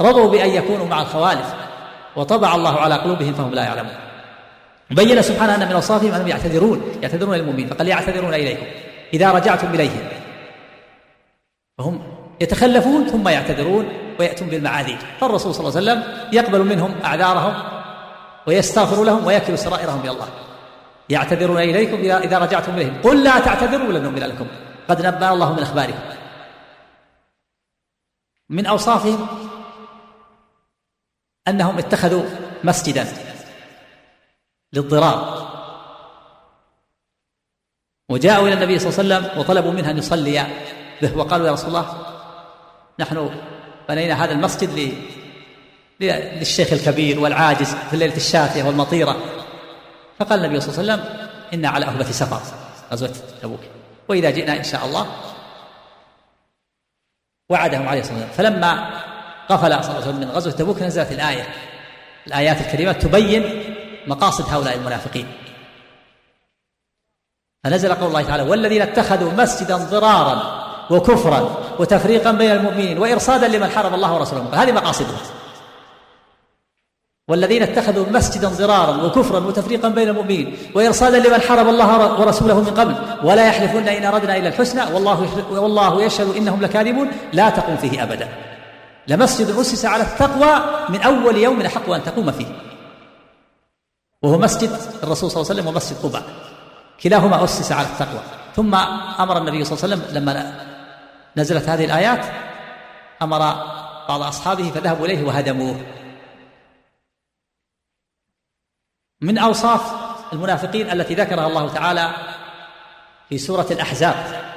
رضوا 0.00 0.30
بأن 0.30 0.50
يكونوا 0.50 0.86
مع 0.86 1.02
الخوالف. 1.02 1.54
وطبع 2.16 2.54
الله 2.54 2.80
على 2.80 2.94
قلوبهم 2.94 3.34
فهم 3.34 3.54
لا 3.54 3.64
يعلمون. 3.64 3.94
بين 4.90 5.22
سبحانه 5.22 5.54
أن 5.54 5.68
من 5.68 5.72
أوصافهم 5.72 6.14
أنهم 6.14 6.28
يعتذرون. 6.28 6.82
يعتذرون 7.02 7.34
للمؤمنين 7.34 7.68
فقال 7.68 7.88
يعتذرون 7.88 8.34
إليكم. 8.34 8.66
إذا 9.14 9.32
رجعتم 9.32 9.74
إليهم. 9.74 10.08
فهم 11.78 12.02
يتخلفون 12.40 13.06
ثم 13.06 13.28
يعتذرون. 13.28 13.88
ويأتون 14.18 14.48
بالمعاذير. 14.48 14.98
فالرسول 15.20 15.54
صلى 15.54 15.68
الله 15.68 15.78
عليه 15.78 16.00
وسلم 16.00 16.28
يقبل 16.32 16.64
منهم 16.64 17.00
أعذارهم 17.04 17.54
ويستغفر 18.46 19.04
لهم 19.04 19.26
ويكل 19.26 19.58
سرائرهم 19.58 20.00
إلى 20.00 20.10
الله. 20.10 20.28
يعتذرون 21.08 21.58
إليكم 21.58 21.96
إذا 21.96 22.38
رجعتم 22.38 22.74
إليهم. 22.74 23.02
قل 23.02 23.24
لا 23.24 23.40
تعتذروا 23.40 23.92
لن 23.92 24.02
نؤمن 24.02 24.18
لكم. 24.18 24.46
قد 24.88 25.06
نبأ 25.06 25.32
الله 25.32 25.52
من 25.52 25.62
أخباركم. 25.62 25.98
من 28.50 28.66
أوصافهم 28.66 29.26
أنهم 31.48 31.78
اتخذوا 31.78 32.24
مسجدا 32.64 33.06
للضرار. 34.72 35.48
وجاءوا 38.08 38.48
إلى 38.48 38.54
النبي 38.54 38.78
صلى 38.78 38.88
الله 38.88 39.14
عليه 39.14 39.26
وسلم 39.26 39.40
وطلبوا 39.40 39.72
منه 39.72 39.90
أن 39.90 39.98
يصلي. 39.98 40.46
به 41.02 41.16
وقالوا 41.18 41.46
يا 41.46 41.52
رسول 41.52 41.68
الله 41.68 41.86
نحن 43.00 43.30
بنينا 43.88 44.24
هذا 44.24 44.32
المسجد 44.32 44.94
للشيخ 46.00 46.72
الكبير 46.72 47.20
والعاجز 47.20 47.74
في 47.74 47.94
الليلة 47.94 48.16
الشاتية 48.16 48.62
والمطيرة. 48.62 49.16
فقال 50.18 50.44
النبي 50.44 50.60
صلى 50.60 50.80
الله 50.80 50.92
عليه 50.92 51.02
وسلم 51.02 51.28
إنا 51.54 51.68
على 51.68 51.86
أهبة 51.86 52.04
سفر. 52.04 52.40
غزوة 52.92 53.12
تبوك 53.42 53.60
وإذا 54.08 54.30
جئنا 54.30 54.56
إن 54.56 54.64
شاء 54.64 54.84
الله 54.84 55.06
وعدهم 57.50 57.88
عليه 57.88 58.00
الصلاة 58.00 58.18
والسلام. 58.18 58.52
فلما 58.52 59.00
غفل 59.50 59.84
صلى 59.84 59.90
الله 59.90 59.94
عليه 59.94 59.98
وسلم 59.98 60.20
من 60.20 60.30
غزوة 60.30 60.52
تبوك 60.52 60.82
نزلت 60.82 61.12
الآية. 61.12 61.46
الآيات 62.26 62.60
الكريمات 62.60 63.02
تبين 63.02 63.74
مقاصد 64.06 64.54
هؤلاء 64.54 64.76
المنافقين. 64.76 65.26
فنزل 67.64 67.94
قول 67.94 68.08
الله 68.08 68.22
تعالى 68.22 68.42
والذين 68.42 68.82
اتخذوا 68.82 69.32
مسجدا 69.32 69.76
ضرارا 69.76 70.57
وكفرا 70.90 71.50
وتفريقا 71.78 72.32
بين 72.32 72.50
المؤمنين 72.50 72.98
وإرصادا 72.98 73.48
لمن 73.48 73.70
حارب 73.70 73.94
الله 73.94 74.14
ورسوله. 74.14 74.48
هذه 74.52 74.72
مقاصدهم 74.72 75.16
والذين 77.28 77.62
اتخذوا 77.62 78.06
مسجدا 78.10 78.48
ضرارا 78.48 79.02
وكفرا 79.02 79.38
وتفريقا 79.38 79.88
بين 79.88 80.08
المؤمنين 80.08 80.56
وإرصادا 80.74 81.18
لمن 81.18 81.40
حارب 81.40 81.68
الله 81.68 82.20
ورسوله 82.20 82.60
من 82.60 82.74
قبل 82.74 82.94
ولا 83.22 83.46
يحلفون 83.46 83.88
إن 83.88 84.04
أردنا 84.04 84.36
إلا 84.36 84.48
الحسنى 84.48 84.94
والله 84.94 85.28
والله 85.50 86.02
يشهد 86.02 86.36
إنهم 86.36 86.62
لكاذبون. 86.62 87.10
لا 87.32 87.50
تقوم 87.50 87.76
فيه 87.76 88.02
أبدا. 88.02 88.28
لمسجد 89.08 89.56
أسس 89.56 89.84
على 89.84 90.02
التقوى 90.02 90.60
من 90.88 91.00
أول 91.00 91.36
يوم 91.36 91.60
أحق 91.60 91.90
أن 91.90 92.04
تقوم 92.04 92.30
فيه. 92.30 92.46
وهو 94.22 94.38
مسجد 94.38 94.70
الرسول 95.02 95.30
صلى 95.30 95.40
الله 95.40 95.50
عليه 95.50 95.60
وسلم 95.60 95.66
ومسجد 95.66 95.96
قباء. 96.02 96.22
كلاهما 97.02 97.44
أسس 97.44 97.72
على 97.72 97.86
التقوى. 97.86 98.20
ثم 98.56 98.74
أمر 99.20 99.38
النبي 99.38 99.64
صلى 99.64 99.72
الله 99.76 99.84
عليه 99.84 99.94
وسلم 99.94 100.16
لما 100.16 100.67
نزلت 101.38 101.68
هذه 101.68 101.84
الآيات 101.84 102.26
أمر 103.22 103.38
بعض 104.08 104.22
أصحابه 104.22 104.70
فذهبوا 104.70 105.06
إليه 105.06 105.26
وهدموه. 105.26 105.80
من 109.20 109.38
أوصاف 109.38 109.92
المنافقين 110.32 110.90
التي 110.90 111.14
ذكرها 111.14 111.46
الله 111.46 111.74
تعالى 111.74 112.14
في 113.28 113.38
سورة 113.38 113.66
الأحزاب. 113.70 114.48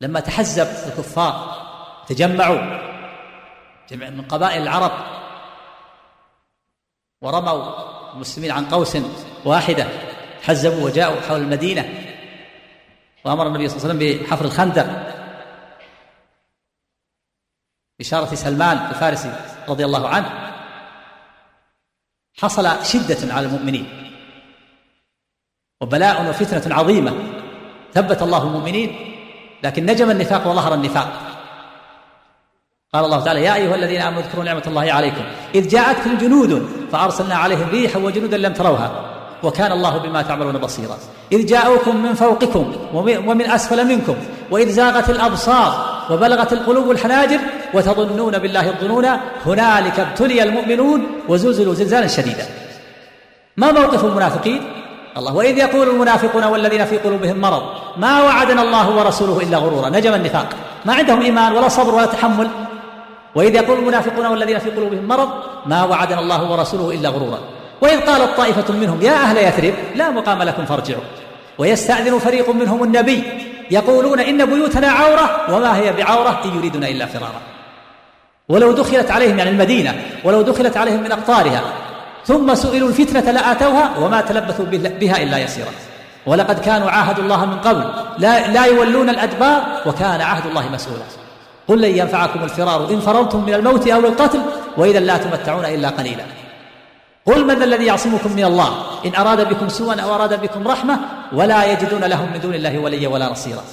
لما 0.00 0.20
تحزب 0.20 0.66
الكفار 0.86 1.66
تجمعوا 2.08 2.90
جمع 3.90 4.10
من 4.10 4.22
قبائل 4.22 4.62
العرب 4.62 4.92
ورموا 7.20 7.90
المسلمين 8.14 8.50
عن 8.50 8.66
قوس 8.66 8.98
واحدة 9.44 9.86
حزبوا 10.42 10.84
وجاءوا 10.84 11.20
حول 11.20 11.40
المدينة 11.40 12.09
وأمر 13.24 13.46
النبي 13.46 13.68
صلى 13.68 13.76
الله 13.76 13.88
عليه 13.88 13.94
وسلم 13.94 14.26
بحفر 14.26 14.44
الخندق 14.44 14.86
بشارة 17.98 18.34
سلمان 18.34 18.76
الفارسي 18.90 19.32
رضي 19.68 19.84
الله 19.84 20.08
عنه. 20.08 20.30
حصل 22.38 22.84
شدة 22.84 23.34
على 23.34 23.46
المؤمنين 23.46 24.12
وبلاء 25.80 26.28
وفتنة 26.28 26.74
عظيمة 26.74 27.12
ثبت 27.94 28.22
الله 28.22 28.42
المؤمنين 28.42 29.16
لكن 29.62 29.86
نجم 29.86 30.10
النفاق 30.10 30.46
وظهر 30.46 30.74
النفاق. 30.74 31.20
قال 32.92 33.04
الله 33.04 33.24
تعالى 33.24 33.42
يا 33.42 33.54
أيها 33.54 33.74
الذين 33.74 34.00
آمنوا 34.00 34.22
اذكروا 34.22 34.44
نعمة 34.44 34.62
الله 34.66 34.92
عليكم. 34.92 35.24
إذ 35.54 35.68
جاءتكم 35.68 36.18
جنود 36.18 36.68
فأرسلنا 36.92 37.34
عليهم 37.34 37.68
ريحا 37.70 37.98
وجنودا 37.98 38.36
لم 38.36 38.52
تروها. 38.52 39.19
وكان 39.42 39.72
الله 39.72 39.98
بما 39.98 40.22
تعملون 40.22 40.58
بصيرا. 40.58 40.98
إذ 41.32 41.46
جاءوكم 41.46 41.96
من 41.96 42.14
فوقكم 42.14 42.72
ومن 42.94 43.50
أسفل 43.50 43.86
منكم 43.86 44.14
وإذ 44.50 44.68
زاغت 44.70 45.10
الأبصار 45.10 46.00
وبلغت 46.10 46.52
القلوب 46.52 46.90
الحناجر 46.90 47.38
وتظنون 47.74 48.38
بالله 48.38 48.68
الظنون 48.68 49.06
هنالك 49.46 50.00
ابتلي 50.00 50.42
المؤمنون 50.42 51.06
وزلزلوا 51.28 51.74
زلزالا 51.74 52.06
شديدا. 52.06 52.46
ما 53.56 53.72
موقف 53.72 54.04
المنافقين؟ 54.04 54.60
الله. 55.16 55.34
وإذ 55.34 55.58
يقول 55.58 55.88
المنافقون 55.88 56.44
والذين 56.44 56.84
في 56.84 56.98
قلوبهم 56.98 57.38
مرض 57.40 57.62
ما 57.96 58.22
وعدنا 58.22 58.62
الله 58.62 58.96
ورسوله 58.96 59.40
إلا 59.42 59.58
غرورا 59.58 59.88
نجم 59.88 60.14
النفاق. 60.14 60.48
ما 60.84 60.94
عندهم 60.94 61.20
إيمان 61.22 61.52
ولا 61.52 61.68
صبر 61.68 61.94
ولا 61.94 62.06
تحمل. 62.06 62.48
وإذ 63.34 63.54
يقول 63.54 63.78
المنافقون 63.78 64.26
والذين 64.26 64.58
في 64.58 64.70
قلوبهم 64.70 65.08
مرض 65.08 65.28
ما 65.66 65.84
وعدنا 65.84 66.20
الله 66.20 66.50
ورسوله 66.50 66.94
إلا 66.94 67.08
غرورا. 67.08 67.38
وإذ 67.80 68.00
قالت 68.00 68.36
طائفة 68.36 68.74
منهم 68.74 69.02
يا 69.02 69.12
أهل 69.12 69.36
يثرب 69.36 69.74
لا 69.94 70.10
مقام 70.10 70.42
لكم 70.42 70.64
فارجعوا. 70.64 71.02
ويستأذن 71.58 72.18
فريق 72.18 72.50
منهم 72.50 72.82
النبي 72.82 73.22
يقولون 73.70 74.20
إن 74.20 74.44
بيوتنا 74.46 74.88
عورة 74.88 75.54
وما 75.54 75.76
هي 75.76 75.92
بعورة 75.92 76.40
إن 76.44 76.56
يريدون 76.58 76.84
إلا 76.84 77.06
فرارا. 77.06 77.40
ولو 78.48 78.72
دخلت 78.72 79.10
عليهم 79.10 79.38
يعني 79.38 79.50
المدينة 79.50 79.94
ولو 80.24 80.42
دخلت 80.42 80.76
عليهم 80.76 81.02
من 81.02 81.12
أقطارها 81.12 81.62
ثم 82.26 82.54
سئلوا 82.54 82.88
الفتنة 82.88 83.30
لآتوها 83.30 83.98
وما 83.98 84.20
تلبثوا 84.20 84.64
بها 85.00 85.22
إلا 85.22 85.38
يسيرا. 85.38 85.70
ولقد 86.26 86.60
كانوا 86.60 86.90
عاهدوا 86.90 87.24
الله 87.24 87.46
من 87.46 87.58
قبل 87.58 87.84
لا, 88.18 88.46
لا 88.46 88.64
يولون 88.64 89.08
الأدبار 89.10 89.62
وكان 89.86 90.20
عهد 90.20 90.46
الله 90.46 90.68
مسؤولا. 90.68 91.02
قل 91.68 91.80
لن 91.80 91.98
ينفعكم 91.98 92.44
الفرار 92.44 92.90
إن 92.90 93.00
فررتم 93.00 93.44
من 93.46 93.54
الموت 93.54 93.88
أو 93.88 94.00
القتل 94.00 94.40
وإذا 94.76 95.00
لا 95.00 95.16
تمتعون 95.16 95.64
إلا 95.64 95.88
قليلا. 95.88 96.24
قل 97.26 97.44
من 97.44 97.62
الذي 97.62 97.86
يعصمكم 97.86 98.32
من 98.32 98.44
الله؟ 98.44 98.82
إن 99.06 99.14
أراد 99.14 99.48
بكم 99.48 99.68
سوءا 99.68 100.00
أو 100.00 100.14
أراد 100.14 100.40
بكم 100.40 100.68
رحمة 100.68 101.00
ولا 101.32 101.72
يجدون 101.72 102.04
لهم 102.04 102.32
من 102.32 102.40
دون 102.40 102.54
الله 102.54 102.78
وليا 102.78 103.08
ولا 103.08 103.28
نصيرا. 103.28 103.64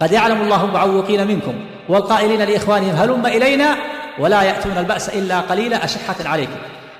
قد 0.00 0.12
يعلم 0.12 0.40
الله 0.40 0.64
المعوقين 0.64 1.26
منكم 1.26 1.54
والقائلين 1.88 2.42
لإخوانهم 2.42 2.96
هلم 2.96 3.26
إلينا؟ 3.26 3.76
ولا 4.18 4.42
يأتون 4.42 4.78
البأس 4.78 5.08
إلا 5.08 5.40
قليلا. 5.40 5.84
أشحة 5.84 6.16
عليكم. 6.24 6.56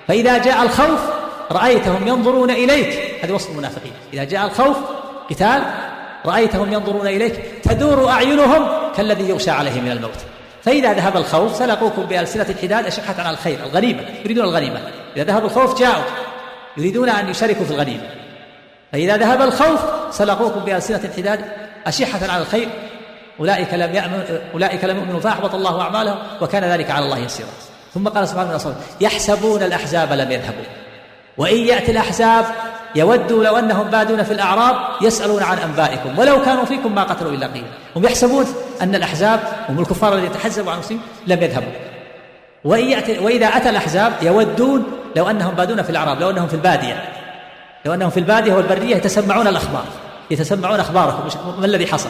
فإذا 0.07 0.37
جاء 0.37 0.63
الخوف 0.63 0.99
رأيتهم 1.51 2.07
ينظرون 2.07 2.49
إليك. 2.49 2.99
هذا 3.23 3.33
وصف 3.33 3.49
المنافقين. 3.49 3.93
إذا 4.13 4.23
جاء 4.23 4.45
الخوف 4.45 4.77
قتال 5.29 5.61
رأيتهم 6.25 6.73
ينظرون 6.73 7.07
إليك 7.07 7.61
تدور 7.63 8.09
أعينهم 8.09 8.67
كالذي 8.97 9.29
يغشى 9.29 9.51
عليه 9.51 9.81
من 9.81 9.91
الموت. 9.91 10.34
فإذا 10.65 10.93
ذهب 10.93 11.17
الخوف 11.17 11.55
سلقوكم 11.55 12.01
بألسنة 12.03 12.45
الحداد 12.49 12.85
أشحة 12.85 13.15
على 13.19 13.29
الخير 13.29 13.59
الغنيمة 13.63 14.01
يريدون 14.25 14.45
الغنيمة. 14.45 14.79
إذا 15.17 15.23
ذهب 15.23 15.45
الخوف 15.45 15.79
جاءوا 15.79 16.03
يريدون 16.77 17.09
أن 17.09 17.29
يشاركوا 17.29 17.65
في 17.65 17.71
الغنيمة. 17.71 18.03
فإذا 18.91 19.17
ذهب 19.17 19.41
الخوف 19.41 19.79
سلقوكم 20.11 20.59
بألسنة 20.59 21.01
الحداد 21.03 21.39
أشحة 21.87 22.31
على 22.31 22.41
الخير. 22.41 22.69
أولئك 23.39 23.73
لم 23.73 23.95
يأمن 23.95 24.39
أولئك 24.53 24.83
لم 24.85 24.97
يؤمنوا 24.97 25.19
فأحبط 25.19 25.55
الله 25.55 25.81
أعمالهم 25.81 26.17
وكان 26.41 26.63
ذلك 26.63 26.91
على 26.91 27.05
الله 27.05 27.17
يسيرا. 27.17 27.49
ثم 27.93 28.07
قال 28.07 28.27
سبحانه 28.27 28.55
وتعالى 28.55 28.75
يحسبون 29.01 29.63
الأحزاب 29.63 30.13
لم 30.13 30.31
يذهبوا. 30.31 30.65
وإن 31.37 31.57
يأتي 31.57 31.91
الأحزاب 31.91 32.45
يودوا 32.95 33.43
لو 33.43 33.57
أنهم 33.57 33.87
بادون 33.87 34.23
في 34.23 34.33
الأعراب 34.33 34.75
يسألون 35.01 35.43
عن 35.43 35.57
أنبائكم 35.57 36.19
ولو 36.19 36.41
كانوا 36.41 36.65
فيكم 36.65 36.95
ما 36.95 37.03
قتلوا 37.03 37.31
إلا 37.31 37.47
قيلا 37.47 37.67
هم 37.95 38.05
يحسبون 38.05 38.45
أن 38.81 38.95
الأحزاب 38.95 39.39
هم 39.69 39.79
الكفار 39.79 40.13
الذين 40.13 40.31
تحزبوا 40.31 40.71
عن 40.71 40.77
المسلمين 40.77 41.03
لم 41.27 41.43
يذهبوا. 41.43 41.71
وإن 42.63 42.85
يأتي 42.85 43.19
وإذا 43.19 43.47
أتى 43.47 43.69
الأحزاب 43.69 44.13
يودون 44.21 44.83
لو 45.15 45.29
أنهم 45.29 45.55
بادون 45.55 45.81
في 45.81 45.89
الأعراب 45.89 46.21
لو 46.21 46.29
أنهم 46.29 46.47
في 46.47 46.53
البادية. 46.53 47.03
لو 47.85 47.93
أنهم 47.93 48.09
في 48.09 48.19
البادية 48.19 48.53
والبرية 48.53 48.95
يتسمعون 48.95 49.47
الأخبار 49.47 49.85
يتسمعون 50.31 50.79
أخباركم. 50.79 51.29
ما 51.59 51.65
الذي 51.65 51.87
حصل؟ 51.87 52.09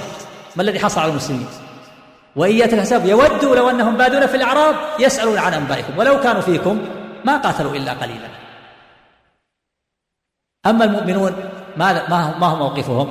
ما 0.55 0.63
الذي 0.63 0.79
حصل 0.79 1.01
على 1.01 1.11
المسلمين؟ 1.11 1.47
وإن 2.35 2.51
يأتي 2.51 2.75
الأحزاب 2.75 3.05
يودوا 3.05 3.55
لو 3.55 3.69
أنهم 3.69 3.97
بادون 3.97 4.25
في 4.27 4.37
الأعراب 4.37 4.75
يسألون 4.99 5.37
عن 5.37 5.53
أنبائكم 5.53 5.97
ولو 5.97 6.19
كانوا 6.19 6.41
فيكم 6.41 6.81
ما 7.25 7.37
قاتلوا 7.37 7.75
إلا 7.75 7.93
قليلا. 7.93 8.44
أما 10.67 10.83
المؤمنون 10.85 11.33
ما 11.77 12.09
ما 12.39 12.47
هو 12.47 12.55
موقفهم؟ 12.55 13.07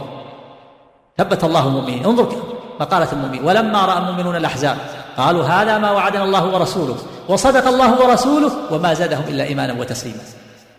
ثبت 1.18 1.44
الله 1.44 1.66
المؤمنين. 1.68 2.04
انظر 2.04 2.36
مقالة 2.80 3.12
المؤمنين. 3.12 3.44
ولما 3.44 3.84
رأى 3.84 3.98
المؤمنون 3.98 4.36
الأحزاب 4.36 4.76
قالوا 5.16 5.44
هذا 5.44 5.78
ما 5.78 5.90
وعدنا 5.90 6.24
الله 6.24 6.44
ورسوله 6.54 6.96
وصدق 7.28 7.68
الله 7.68 8.00
ورسوله 8.02 8.52
وما 8.70 8.94
زادهم 8.94 9.24
إلا 9.28 9.44
إيمانا 9.44 9.80
وتسليما. 9.80 10.22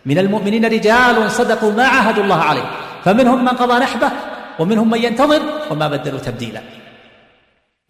من 0.06 0.18
المؤمنين 0.18 0.64
رجال 0.64 1.30
صدقوا 1.30 1.72
ما 1.72 1.86
عاهدوا 1.86 2.24
الله 2.24 2.40
عليه. 2.42 2.70
فمنهم 3.04 3.44
من 3.44 3.48
قضى 3.48 3.78
نحبه 3.78 4.10
ومنهم 4.58 4.90
من 4.90 5.02
ينتظر 5.04 5.42
وما 5.70 5.88
بدلوا 5.88 6.20
تبديلا. 6.20 6.60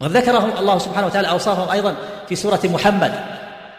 وقد 0.01 0.11
ذكرهم 0.17 0.51
الله 0.59 0.77
سبحانه 0.77 1.07
وتعالى 1.07 1.29
أوصافهم 1.29 1.69
أيضا 1.71 1.95
في 2.29 2.35
سورة 2.35 2.59
محمد. 2.63 3.13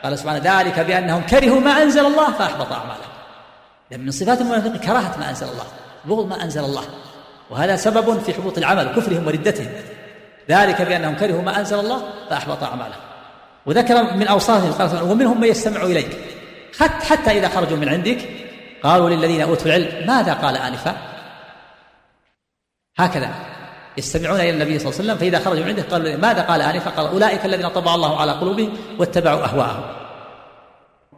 قال 0.04 0.18
سبحانه 0.18 0.40
ذلك 0.44 0.80
بأنهم 0.80 1.22
كرهوا 1.22 1.60
ما 1.60 1.82
أنزل 1.82 2.06
الله 2.06 2.32
فأحبط 2.32 2.72
أعمالهم. 2.72 3.17
لأن 3.90 4.04
من 4.04 4.10
صفات 4.10 4.40
المنافقين 4.40 4.76
كراهة 4.76 5.18
ما 5.18 5.30
أنزل 5.30 5.46
الله 5.46 5.64
بغض 6.04 6.26
ما 6.26 6.44
أنزل 6.44 6.64
الله. 6.64 6.84
وهذا 7.50 7.76
سبب 7.76 8.18
في 8.18 8.34
حبوط 8.34 8.58
العمل 8.58 8.88
كفرهم 8.96 9.26
وردتهم. 9.26 9.68
ذلك 10.50 10.82
بأنهم 10.82 11.16
كرهوا 11.16 11.42
ما 11.42 11.58
أنزل 11.60 11.80
الله 11.80 12.02
فأحبط 12.30 12.62
أعمالهم. 12.62 13.00
وذكر 13.66 14.14
من 14.16 14.26
أوصافهم 14.26 14.72
قال 14.72 15.02
ومنهم 15.02 15.40
من 15.40 15.48
يستمع 15.48 15.82
إليك. 15.82 16.18
حتى 16.78 17.30
إذا 17.30 17.48
خرجوا 17.48 17.76
من 17.76 17.88
عندك 17.88 18.18
قالوا 18.82 19.10
للذين 19.10 19.40
أوتوا 19.40 19.66
العلم 19.66 20.06
ماذا 20.06 20.34
قال 20.34 20.56
آنفا؟ 20.56 20.96
هكذا 22.96 23.30
يستمعون 23.96 24.40
إلى 24.40 24.50
النبي 24.50 24.78
صلى 24.78 24.88
الله 24.88 25.00
عليه 25.00 25.12
وسلم 25.12 25.18
فإذا 25.18 25.38
خرجوا 25.38 25.64
من 25.64 25.68
عنده 25.68 25.82
قالوا 25.82 26.16
ماذا 26.16 26.42
قال 26.42 26.62
آنفا؟ 26.62 26.90
قال 26.90 27.06
أولئك 27.06 27.44
الذين 27.44 27.68
طبع 27.68 27.94
الله 27.94 28.20
على 28.20 28.32
قلوبهم 28.32 28.76
واتبعوا 28.98 29.44
أهواءهم. 29.44 29.82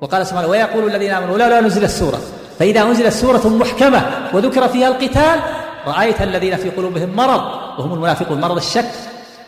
وقال 0.00 0.26
سبحانه 0.26 0.48
ويقول 0.48 0.90
الذين 0.90 1.10
آمنوا 1.10 1.38
لا 1.38 1.48
لا 1.48 1.60
نزل 1.60 1.84
السوره 1.84 2.20
فإذا 2.60 2.82
أنزلت 2.82 3.12
سورة 3.12 3.48
محكمة 3.48 4.30
وذكر 4.32 4.68
فيها 4.68 4.88
القتال 4.88 5.40
رأيت 5.86 6.22
الذين 6.22 6.56
في 6.56 6.70
قلوبهم 6.70 7.16
مرض 7.16 7.42
وهم 7.78 7.92
المنافقون 7.94 8.40
مرض 8.40 8.56
الشك 8.56 8.90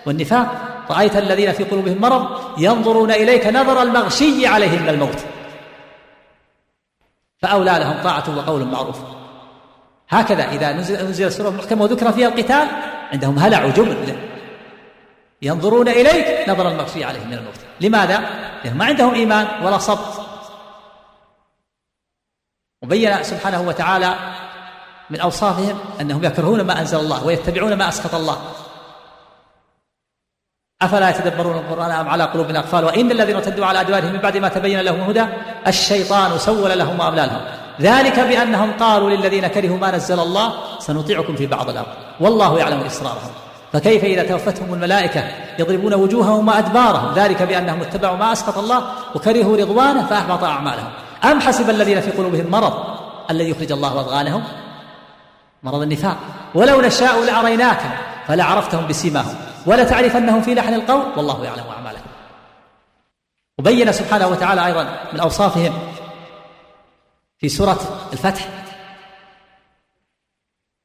والنفاق. 0.06 0.46
رأيت 0.90 1.16
الذين 1.16 1.52
في 1.52 1.64
قلوبهم 1.64 2.00
مرض 2.00 2.26
ينظرون 2.58 3.10
إليك 3.10 3.46
نظر 3.46 3.82
المغشي 3.82 4.46
عليه 4.46 4.78
من 4.78 4.88
الموت. 4.88 5.18
فأولى 7.42 7.70
لهم 7.70 8.02
طاعة 8.04 8.38
وقول 8.38 8.64
معروف. 8.64 8.96
هكذا 10.08 10.44
إذا 10.52 10.72
نزل 10.72 10.94
أنزل 10.96 11.26
السورة 11.26 11.48
المحكمة 11.48 11.82
وذكر 11.82 12.12
فيها 12.12 12.28
القتال 12.28 12.68
عندهم 13.12 13.38
هلع 13.38 13.64
وجبن. 13.64 14.16
ينظرون 15.42 15.88
إليك 15.88 16.48
نظر 16.48 16.68
المغشي 16.68 17.04
عليهم 17.04 17.26
من 17.26 17.34
الموت. 17.34 17.54
لماذا؟ 17.80 18.20
لأنهم 18.64 18.78
ما 18.78 18.84
عندهم 18.84 19.14
إيمان 19.14 19.46
ولا 19.64 19.78
صبر. 19.78 20.21
وبين 22.82 23.22
سبحانه 23.22 23.60
وتعالى 23.60 24.14
من 25.10 25.20
أوصافهم 25.20 25.78
أنهم 26.00 26.24
يكرهون 26.24 26.60
ما 26.60 26.80
أنزل 26.80 27.00
الله 27.00 27.26
ويتبعون 27.26 27.74
ما 27.74 27.88
أسخط 27.88 28.14
الله. 28.14 28.36
أفلا 30.82 31.10
يتدبرون 31.10 31.58
القرآن 31.58 31.90
أم 31.90 32.08
على 32.08 32.24
قلوب 32.24 32.50
أقفال؟ 32.50 32.84
وإن 32.84 33.10
الذين 33.10 33.36
ارتدوا 33.36 33.66
على 33.66 33.80
أدوارهم 33.80 34.12
من 34.12 34.18
بعد 34.18 34.36
ما 34.36 34.48
تبين 34.48 34.80
لهم 34.80 35.00
الهدى 35.00 35.26
الشيطان 35.66 36.38
سول 36.38 36.78
لهم 36.78 37.00
وأملى 37.00 37.26
لهم 37.26 37.40
ذلك 37.80 38.20
بأنهم 38.20 38.72
قالوا 38.72 39.10
للذين 39.10 39.46
كرهوا 39.46 39.78
ما 39.78 39.90
نزل 39.90 40.20
الله 40.20 40.52
سنطيعكم 40.78 41.36
في 41.36 41.46
بعض 41.46 41.70
الأمر. 41.70 41.86
والله 42.20 42.58
يعلم 42.58 42.80
إسرارهم. 42.80 43.30
فكيف 43.72 44.04
إذا 44.04 44.22
توفتهم 44.22 44.74
الملائكة 44.74 45.24
يضربون 45.58 45.94
وجوههم 45.94 46.48
وأدبارهم؟ 46.48 47.14
ذلك 47.14 47.42
بأنهم 47.42 47.80
اتبعوا 47.80 48.16
ما 48.16 48.32
أسخط 48.32 48.58
الله 48.58 48.84
وكرهوا 49.14 49.56
رضوانه 49.56 50.06
فأحبط 50.06 50.44
أعمالهم. 50.44 50.90
أم 51.24 51.40
حسب 51.40 51.70
الذين 51.70 52.00
في 52.00 52.10
قلوبهم 52.10 52.50
مرض 52.50 52.96
الذي 53.30 53.50
يخرج 53.50 53.72
الله 53.72 54.00
أضغانهم؟ 54.00 54.44
مرض 55.62 55.82
النفاق. 55.82 56.16
ولو 56.54 56.80
نشاء 56.80 57.24
لأريناك 57.24 57.80
فلعرفتهم 58.26 58.86
بسيماهم 58.86 59.34
ولتعرفنهم 59.66 60.42
في 60.42 60.54
لحن 60.54 60.74
القول. 60.74 61.02
والله 61.16 61.44
يعلم 61.44 61.64
أعمالهم. 61.76 62.02
وبين 63.58 63.92
سبحانه 63.92 64.26
وتعالى 64.26 64.66
أيضا 64.66 64.98
من 65.12 65.20
أوصافهم 65.20 65.72
في 67.38 67.48
سورة 67.48 67.80
الفتح 68.12 68.48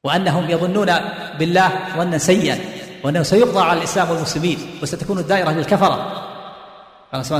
وأنهم 0.04 0.50
يظنون 0.50 0.94
بالله 1.38 1.70
ظنا 1.96 2.18
سيئا 2.18 2.58
وأنه 3.04 3.22
سيقضى 3.22 3.60
على 3.60 3.78
الإسلام 3.78 4.10
والمسلمين 4.10 4.78
وستكون 4.82 5.18
الدائرة 5.18 5.50
للكفرة. 5.50 6.24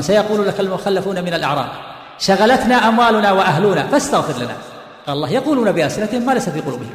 سيقول 0.00 0.48
لك 0.48 0.60
المخلفون 0.60 1.24
من 1.24 1.34
الأعراب 1.34 1.68
شغلتنا 2.18 2.88
أموالنا 2.88 3.32
وأهلنا 3.32 3.82
فاستغفر 3.86 4.42
لنا. 4.42 4.56
قال 5.06 5.16
الله 5.16 5.30
يقولون 5.30 5.72
بألسنتهم 5.72 6.26
ما 6.26 6.32
ليس 6.32 6.48
في 6.48 6.60
قلوبهم. 6.60 6.94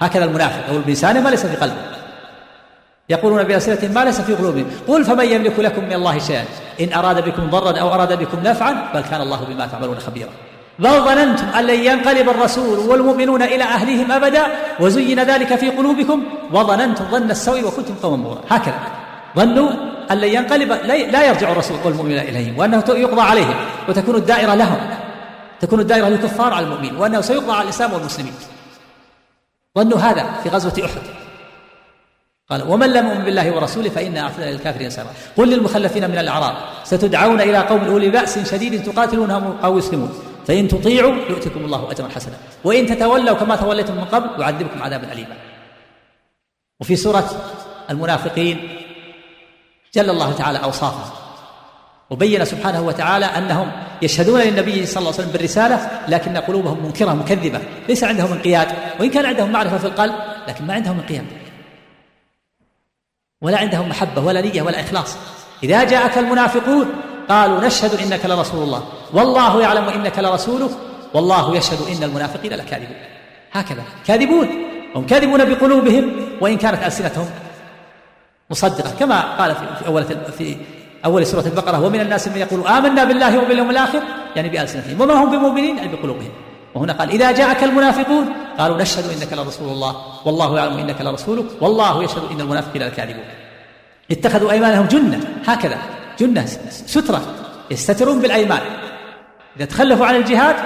هكذا 0.00 0.24
المنافق 0.24 0.68
يقول 0.68 0.82
بلسانه 0.82 1.20
ما 1.20 1.28
ليس 1.28 1.46
في 1.46 1.56
قلبه. 1.56 1.76
يقولون 3.08 3.42
بألسنتهم 3.42 3.94
ما 3.94 4.04
ليس 4.04 4.20
في 4.20 4.34
قلوبهم. 4.34 4.70
قل 4.88 5.04
فمن 5.04 5.24
يملك 5.24 5.58
لكم 5.58 5.84
من 5.84 5.92
الله 5.92 6.18
شيئا؟ 6.18 6.44
إن 6.80 6.92
أراد 6.92 7.24
بكم 7.24 7.50
ضرا 7.50 7.78
أو 7.80 7.94
أراد 7.94 8.18
بكم 8.18 8.40
نفعا 8.40 8.90
بل 8.94 9.00
كان 9.00 9.20
الله 9.20 9.44
بما 9.44 9.66
تعملون 9.66 9.98
خبيرا. 9.98 10.30
بل 10.78 10.90
ظننتم 10.90 11.46
أن 11.58 11.64
لن 11.64 11.80
ينقلب 11.84 12.28
الرسول 12.28 12.78
والمؤمنون 12.78 13.42
إلى 13.42 13.64
أهليهم 13.64 14.12
أبدا 14.12 14.46
وزين 14.80 15.20
ذلك 15.20 15.54
في 15.56 15.70
قلوبكم 15.70 16.22
وظننتم 16.52 17.04
ظن 17.10 17.30
السوء 17.30 17.64
وكنتم 17.66 17.94
قوما 18.02 18.16
بورا 18.16 18.40
هكذا. 18.50 18.80
ظنوا 19.38 19.70
أن 20.10 20.18
لن 20.18 20.28
ينقلب 20.28 20.72
لا 21.14 21.26
يرجع 21.26 21.52
الرسول 21.52 21.78
والمؤمنون 21.84 22.18
إليهم 22.18 22.58
وأنه 22.58 22.84
يقضى 22.88 23.20
عليهم 23.20 23.54
وتكون 23.88 24.14
الدائرة 24.14 24.54
لهم 24.54 24.78
تكون 25.60 25.80
الدائرة 25.80 26.08
للكفار 26.08 26.54
على 26.54 26.66
المؤمنين 26.66 26.96
وأنه 26.96 27.20
سيقضى 27.20 27.52
على 27.52 27.62
الإسلام 27.62 27.92
والمسلمين. 27.92 28.32
ظنوا 29.78 29.98
هذا 29.98 30.26
في 30.42 30.48
غزوة 30.48 30.84
أحد. 30.84 31.02
قال 32.50 32.70
ومن 32.70 32.92
لم 32.92 33.06
يؤمن 33.06 33.24
بالله 33.24 33.56
ورسوله 33.56 33.90
فإنا 33.90 34.20
أعتدنا 34.20 34.50
للكافرين 34.50 34.90
سبعا 34.90 35.12
قل 35.36 35.50
للمخلفين 35.50 36.10
من 36.10 36.18
الأعراب 36.18 36.54
ستدعون 36.84 37.40
إلى 37.40 37.58
قوم 37.58 37.84
أولي 37.84 38.08
بأس 38.08 38.50
شديد 38.50 38.82
تقاتلونهم 38.82 39.56
أو 39.64 39.78
يسلمون 39.78 40.12
فإن 40.46 40.68
تطيعوا 40.68 41.14
يؤتكم 41.30 41.60
الله 41.60 41.90
أجرا 41.90 42.08
حسنا 42.08 42.34
وإن 42.64 42.86
تتولوا 42.86 43.36
كما 43.36 43.56
توليتم 43.56 43.94
من 43.94 44.04
قبل 44.04 44.40
يعذبكم 44.40 44.82
عذابا 44.82 45.12
أليما. 45.12 45.36
وفي 46.80 46.96
سورة 46.96 47.30
المنافقين 47.90 48.77
جل 49.94 50.10
الله 50.10 50.32
تعالى 50.32 50.58
أوصافهم 50.58 51.10
وبين 52.10 52.44
سبحانه 52.44 52.82
وتعالى 52.82 53.26
أنهم 53.26 53.70
يشهدون 54.02 54.40
للنبي 54.40 54.86
صلى 54.86 54.98
الله 54.98 55.12
عليه 55.12 55.22
وسلم 55.22 55.32
بالرسالة 55.32 55.90
لكن 56.08 56.36
قلوبهم 56.36 56.84
منكرة 56.84 57.12
مكذبة. 57.12 57.60
ليس 57.88 58.04
عندهم 58.04 58.32
انقياد. 58.32 58.68
وإن 59.00 59.10
كان 59.10 59.26
عندهم 59.26 59.50
معرفة 59.50 59.78
في 59.78 59.86
القلب 59.86 60.14
لكن 60.48 60.66
ما 60.66 60.74
عندهم 60.74 60.98
انقياد. 60.98 61.24
ولا 63.42 63.58
عندهم 63.58 63.88
محبة 63.88 64.24
ولا 64.24 64.40
نية 64.40 64.62
ولا 64.62 64.80
إخلاص. 64.80 65.16
إذا 65.62 65.84
جاءك 65.84 66.18
المنافقون 66.18 66.86
قالوا 67.28 67.66
نشهد 67.66 67.94
إنك 68.00 68.26
لرسول 68.26 68.62
الله. 68.62 68.88
والله 69.12 69.62
يعلم 69.62 69.84
إنك 69.88 70.18
لرسوله. 70.18 70.70
والله 71.14 71.56
يشهد 71.56 71.96
إن 71.96 72.02
المنافقين 72.02 72.52
لكاذبون. 72.52 72.96
هكذا. 73.52 73.82
كاذبون. 74.06 74.48
هم 74.94 75.06
كاذبون 75.06 75.54
بقلوبهم 75.54 76.12
وإن 76.40 76.56
كانت 76.56 76.82
ألسنتهم 76.82 77.30
مصدقة 78.50 78.90
كما 78.98 79.36
قال 79.36 79.54
في 79.54 79.86
اول 79.86 80.04
في 80.38 80.56
أول 81.04 81.26
سورة 81.26 81.46
البقرة 81.46 81.84
ومن 81.84 82.00
الناس 82.00 82.28
من 82.28 82.36
يقول 82.36 82.66
آمنا 82.66 83.04
بالله 83.04 83.38
وباليوم 83.38 83.70
الآخر 83.70 84.02
يعني 84.36 84.48
بألسنتهم. 84.48 85.00
وما 85.00 85.14
هم 85.14 85.30
بمؤمنين؟ 85.30 85.76
يعني 85.76 85.88
بقلوبهم. 85.96 86.30
وهنا 86.74 86.92
قال 86.92 87.10
إذا 87.10 87.32
جاءك 87.32 87.64
المنافقون 87.64 88.28
قالوا 88.58 88.76
نشهد 88.76 89.04
إنك 89.04 89.32
لرسول 89.32 89.68
الله 89.68 89.96
والله 90.24 90.58
يعلم 90.58 90.78
إنك 90.78 91.00
لرسوله 91.00 91.44
والله 91.60 92.04
يشهد 92.04 92.22
إن 92.30 92.40
المنافقين 92.40 92.82
لكاذبون 92.82 93.24
اتخذوا 94.10 94.52
أيمانهم 94.52 94.86
جنة 94.86 95.20
هكذا 95.46 95.78
جنة 96.18 96.46
سترة 96.70 97.22
يستترون 97.70 98.20
بالأيمان. 98.20 98.60
إذا 99.56 99.64
تخلفوا 99.64 100.06
عن 100.06 100.16
الجهاد 100.16 100.56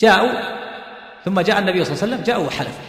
جاءوا 0.00 0.30
ثم 1.24 1.40
جاء 1.40 1.58
النبي 1.58 1.84
صلى 1.84 1.92
الله 1.94 2.02
عليه 2.02 2.12
وسلم 2.14 2.24
جاءوا 2.24 2.46
وحلفوا. 2.46 2.84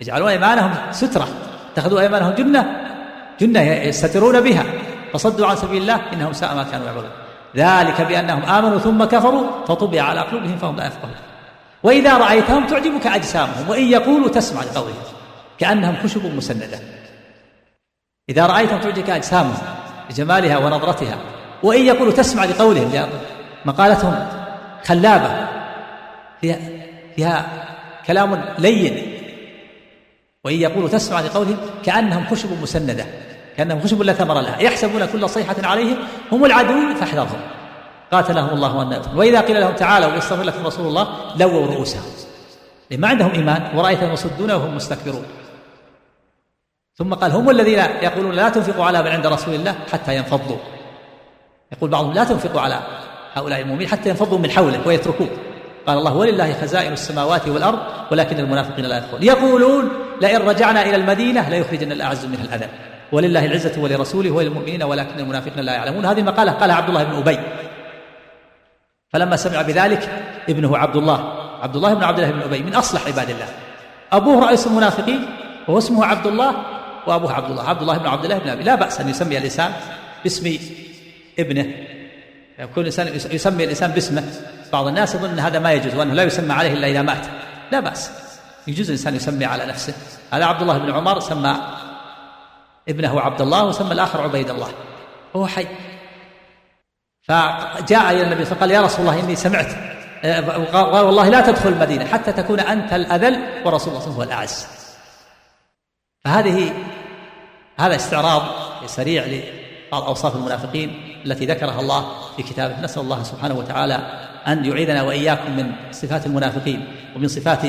يجعلون 0.00 0.28
أيمانهم 0.28 0.74
سترة. 0.90 1.28
اتخذوا 1.76 2.00
أيمانهم 2.00 2.32
جنة. 2.32 2.62
جنة 3.40 3.60
يستترون 3.60 4.40
بها. 4.40 4.64
فصدوا 5.12 5.46
عن 5.46 5.56
سبيل 5.56 5.82
الله 5.82 6.00
إنهم 6.12 6.32
ساء 6.32 6.54
ما 6.54 6.62
كانوا 6.62 6.86
يعملون 6.86 7.10
ذلك 7.56 8.00
بأنهم 8.00 8.42
آمنوا 8.42 8.78
ثم 8.78 9.04
كفروا 9.04 9.64
فطبع 9.68 10.02
على 10.02 10.20
قلوبهم 10.20 10.58
فهم 10.58 10.76
لا 10.76 10.86
يفقهون. 10.86 11.14
وإذا 11.82 12.16
رأيتهم 12.16 12.66
تعجبك 12.66 13.06
أجسامهم 13.06 13.68
وإن 13.68 13.82
يقولوا 13.82 14.28
تسمع 14.28 14.62
لقولهم. 14.62 15.02
كأنهم 15.58 15.96
خشب 16.02 16.34
مسندة. 16.34 16.78
إذا 18.28 18.46
رأيتهم 18.46 18.80
تعجبك 18.80 19.10
أجسامهم 19.10 19.56
لجمالها 20.10 20.58
ونظرتها 20.58 21.18
وإن 21.62 21.82
يقولوا 21.82 22.12
تسمع 22.12 22.44
لقولهم 22.44 23.08
مقالتهم 23.64 24.26
خلابة 24.84 25.46
فيها 26.40 26.58
فيها 27.16 27.46
كلام 28.06 28.44
لين. 28.58 29.15
وإن 30.46 30.60
يقولوا 30.60 30.88
تسمع 30.88 31.20
لقولهم 31.20 31.56
كأنهم 31.84 32.26
خشب 32.26 32.62
مسندة 32.62 33.06
كأنهم 33.56 33.80
خشب 33.80 34.02
لا 34.02 34.12
ثمر 34.12 34.40
لها 34.40 34.60
يحسبون 34.60 35.06
كل 35.06 35.28
صيحة 35.28 35.56
عليهم 35.62 35.96
هم 36.32 36.44
العدو 36.44 36.94
فاحذرهم. 36.94 37.40
قاتلهم 38.12 38.48
الله 38.48 38.82
أن 38.82 39.02
وإذا 39.16 39.40
قيل 39.40 39.60
لهم 39.60 39.74
تعالوا 39.74 40.14
يستغفر 40.14 40.42
لكم 40.42 40.66
رسول 40.66 40.86
الله 40.86 41.08
لووا 41.36 41.66
رؤوسهم. 41.66 42.02
لأن 42.90 43.00
ما 43.00 43.08
عندهم 43.08 43.30
إيمان 43.30 43.78
ورأيتهم 43.78 44.12
يصدون 44.12 44.50
وهم 44.50 44.76
مستكبرون. 44.76 45.24
ثم 46.94 47.14
قال 47.14 47.30
هم 47.30 47.50
الذين 47.50 47.78
يقولون 47.78 48.34
لا 48.34 48.48
تنفقوا 48.48 48.84
على 48.84 49.02
من 49.02 49.08
عند 49.08 49.26
رسول 49.26 49.54
الله 49.54 49.74
حتى 49.92 50.16
ينفضوا. 50.16 50.58
يقول 51.72 51.90
بعضهم 51.90 52.12
لا 52.12 52.24
تنفقوا 52.24 52.60
على 52.60 52.80
هؤلاء 53.34 53.60
المؤمنين 53.60 53.88
حتى 53.88 54.08
ينفضوا 54.08 54.38
من 54.38 54.50
حوله 54.50 54.80
ويتركوه 54.86 55.28
قال 55.86 55.98
الله 55.98 56.14
ولله 56.14 56.52
خزائن 56.52 56.92
السماوات 56.92 57.48
والأرض 57.48 57.78
ولكن 58.12 58.38
المنافقين 58.38 58.84
لا 58.84 58.96
يدخلون 58.98 59.22
يقولون 59.22 60.05
لئن 60.20 60.42
رجعنا 60.42 60.82
إلى 60.82 60.96
المدينة 60.96 61.48
ليخرجن 61.48 61.92
الأعز 61.92 62.24
منها 62.24 62.44
الاذل 62.44 62.68
ولله 63.12 63.46
العزة 63.46 63.80
ولرسوله 63.80 64.30
وللمؤمنين 64.30 64.82
ولكن 64.82 65.18
المنافقين 65.18 65.64
لا 65.64 65.72
يعلمون. 65.72 66.06
هذه 66.06 66.18
المقاله 66.18 66.52
قالها 66.52 66.76
عبد 66.76 66.88
الله 66.88 67.04
بن 67.04 67.16
أبي. 67.16 67.38
فلما 69.12 69.36
سمع 69.36 69.62
بذلك 69.62 70.24
ابنه 70.48 70.78
عبد 70.78 70.96
الله 70.96 71.46
عبد 71.62 71.76
الله 71.76 71.94
بن 71.94 72.04
عبد 72.04 72.18
الله 72.18 72.30
بن 72.30 72.40
أبي 72.42 72.62
من 72.62 72.74
أصلح 72.74 73.06
عباد 73.06 73.30
الله. 73.30 73.46
أبوه 74.12 74.46
رئيس 74.46 74.66
المنافقين 74.66 75.28
وهو 75.68 75.78
اسمه 75.78 76.06
عبد 76.06 76.26
الله 76.26 76.56
وأبوه 77.06 77.32
عبد 77.32 77.50
الله. 77.50 77.68
عبد 77.68 77.80
الله 77.80 77.98
بن 77.98 78.06
عبد 78.06 78.24
الله 78.24 78.38
بن 78.38 78.48
أبي. 78.48 78.62
لا 78.62 78.74
بأس 78.74 79.00
أن 79.00 79.08
يسمي 79.08 79.38
الإنسان 79.38 79.72
باسم 80.22 80.58
ابنه. 81.38 81.66
يكون 82.58 82.82
الانسان 82.82 83.08
يسمي 83.30 83.64
الإنسان 83.64 83.90
باسمه. 83.90 84.24
بعض 84.72 84.86
الناس 84.86 85.14
يظن 85.14 85.38
هذا 85.38 85.58
ما 85.58 85.72
يجوز 85.72 85.94
وأنه 85.94 86.14
لا 86.14 86.22
يسمى 86.22 86.52
عليه 86.52 86.72
إلا 86.72 86.86
إذا 86.86 87.02
مات. 87.02 87.26
لا 87.72 87.80
بأس. 87.80 88.25
يجوز 88.66 88.86
الإنسان 88.86 89.16
يسمي 89.16 89.44
على 89.44 89.66
نفسه. 89.66 89.94
هذا 90.32 90.44
عبد 90.44 90.62
الله 90.62 90.78
بن 90.78 90.90
عمر 90.90 91.20
سمى 91.20 91.56
ابنه 92.88 93.20
عبد 93.20 93.40
الله 93.40 93.64
وسمى 93.64 93.92
الآخر 93.92 94.20
عبيد 94.20 94.50
الله. 94.50 94.68
وهو 95.34 95.46
حي. 95.46 95.66
فجاء 97.22 98.10
إلى 98.10 98.22
النبي 98.22 98.44
فقال 98.44 98.70
يا 98.70 98.80
رسول 98.80 99.00
الله 99.00 99.20
إني 99.20 99.36
سمعت. 99.36 99.96
قال 100.72 101.04
والله 101.04 101.28
لا 101.28 101.40
تدخل 101.40 101.68
المدينة 101.68 102.04
حتى 102.04 102.32
تكون 102.32 102.60
أنت 102.60 102.92
الأذل 102.92 103.62
ورسول 103.64 103.94
الله 103.94 104.04
هو 104.04 104.22
الأعز. 104.22 104.66
فهذه 106.24 106.72
هذا 107.78 107.96
استعراض 107.96 108.42
سريع 108.86 109.24
لبعض 109.24 110.02
أوصاف 110.02 110.36
المنافقين 110.36 111.20
التي 111.26 111.46
ذكرها 111.46 111.80
الله 111.80 112.12
في 112.36 112.42
كتابه. 112.42 112.80
نسأل 112.80 113.02
الله 113.02 113.22
سبحانه 113.22 113.54
وتعالى 113.54 113.94
أن 114.46 114.64
يعيذنا 114.64 115.02
وإياكم 115.02 115.56
من 115.56 115.72
صفات 115.90 116.26
المنافقين 116.26 116.94
ومن 117.16 117.28
صفات 117.28 117.64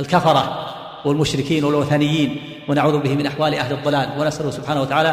الكفرة 0.00 0.66
والمشركين 1.04 1.64
والوثنيين 1.64 2.36
ونعوذ 2.68 2.98
به 2.98 3.14
من 3.14 3.26
أحوال 3.26 3.54
أهل 3.54 3.72
الضلال 3.72 4.08
ونسأله 4.18 4.50
سبحانه 4.50 4.82
وتعالى 4.82 5.08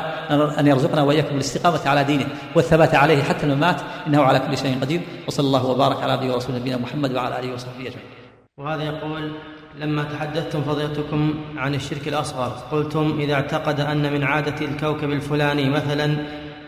أن 0.60 0.68
يرزقنا 0.68 1.04
وإياكم 1.04 1.36
الاستقامه 1.36 1.88
على 1.88 2.04
دينه 2.04 2.26
والثبات 2.56 2.96
عليه 2.96 3.24
حتى 3.24 3.46
الممات 3.46 3.82
إنه 4.08 4.22
على 4.22 4.40
كل 4.40 4.58
شيء 4.58 4.78
قدير 4.82 5.02
وصلى 5.28 5.48
الله 5.48 5.66
وبارك 5.66 6.04
على 6.04 6.12
عبده 6.12 6.34
ورسوله 6.34 6.58
نبينا 6.58 6.78
محمد 6.78 7.16
وعلى 7.16 7.40
آله 7.40 7.54
وصحبه 7.54 7.82
أجمعين. 7.82 8.18
وهذا 8.58 8.84
يقول 8.84 9.32
لما 9.80 10.04
تحدثتم 10.04 10.62
فضيلتكم 10.62 11.34
عن 11.58 11.76
الشرك 11.76 12.08
الأصغر 12.08 12.48
قلتم 12.72 13.18
إذا 13.20 13.34
اعتقد 13.34 13.80
أن 13.80 14.14
من 14.14 14.24
عادة 14.24 14.66
الكوكب 14.66 15.12
الفلاني 15.12 15.70
مثلا 15.70 16.18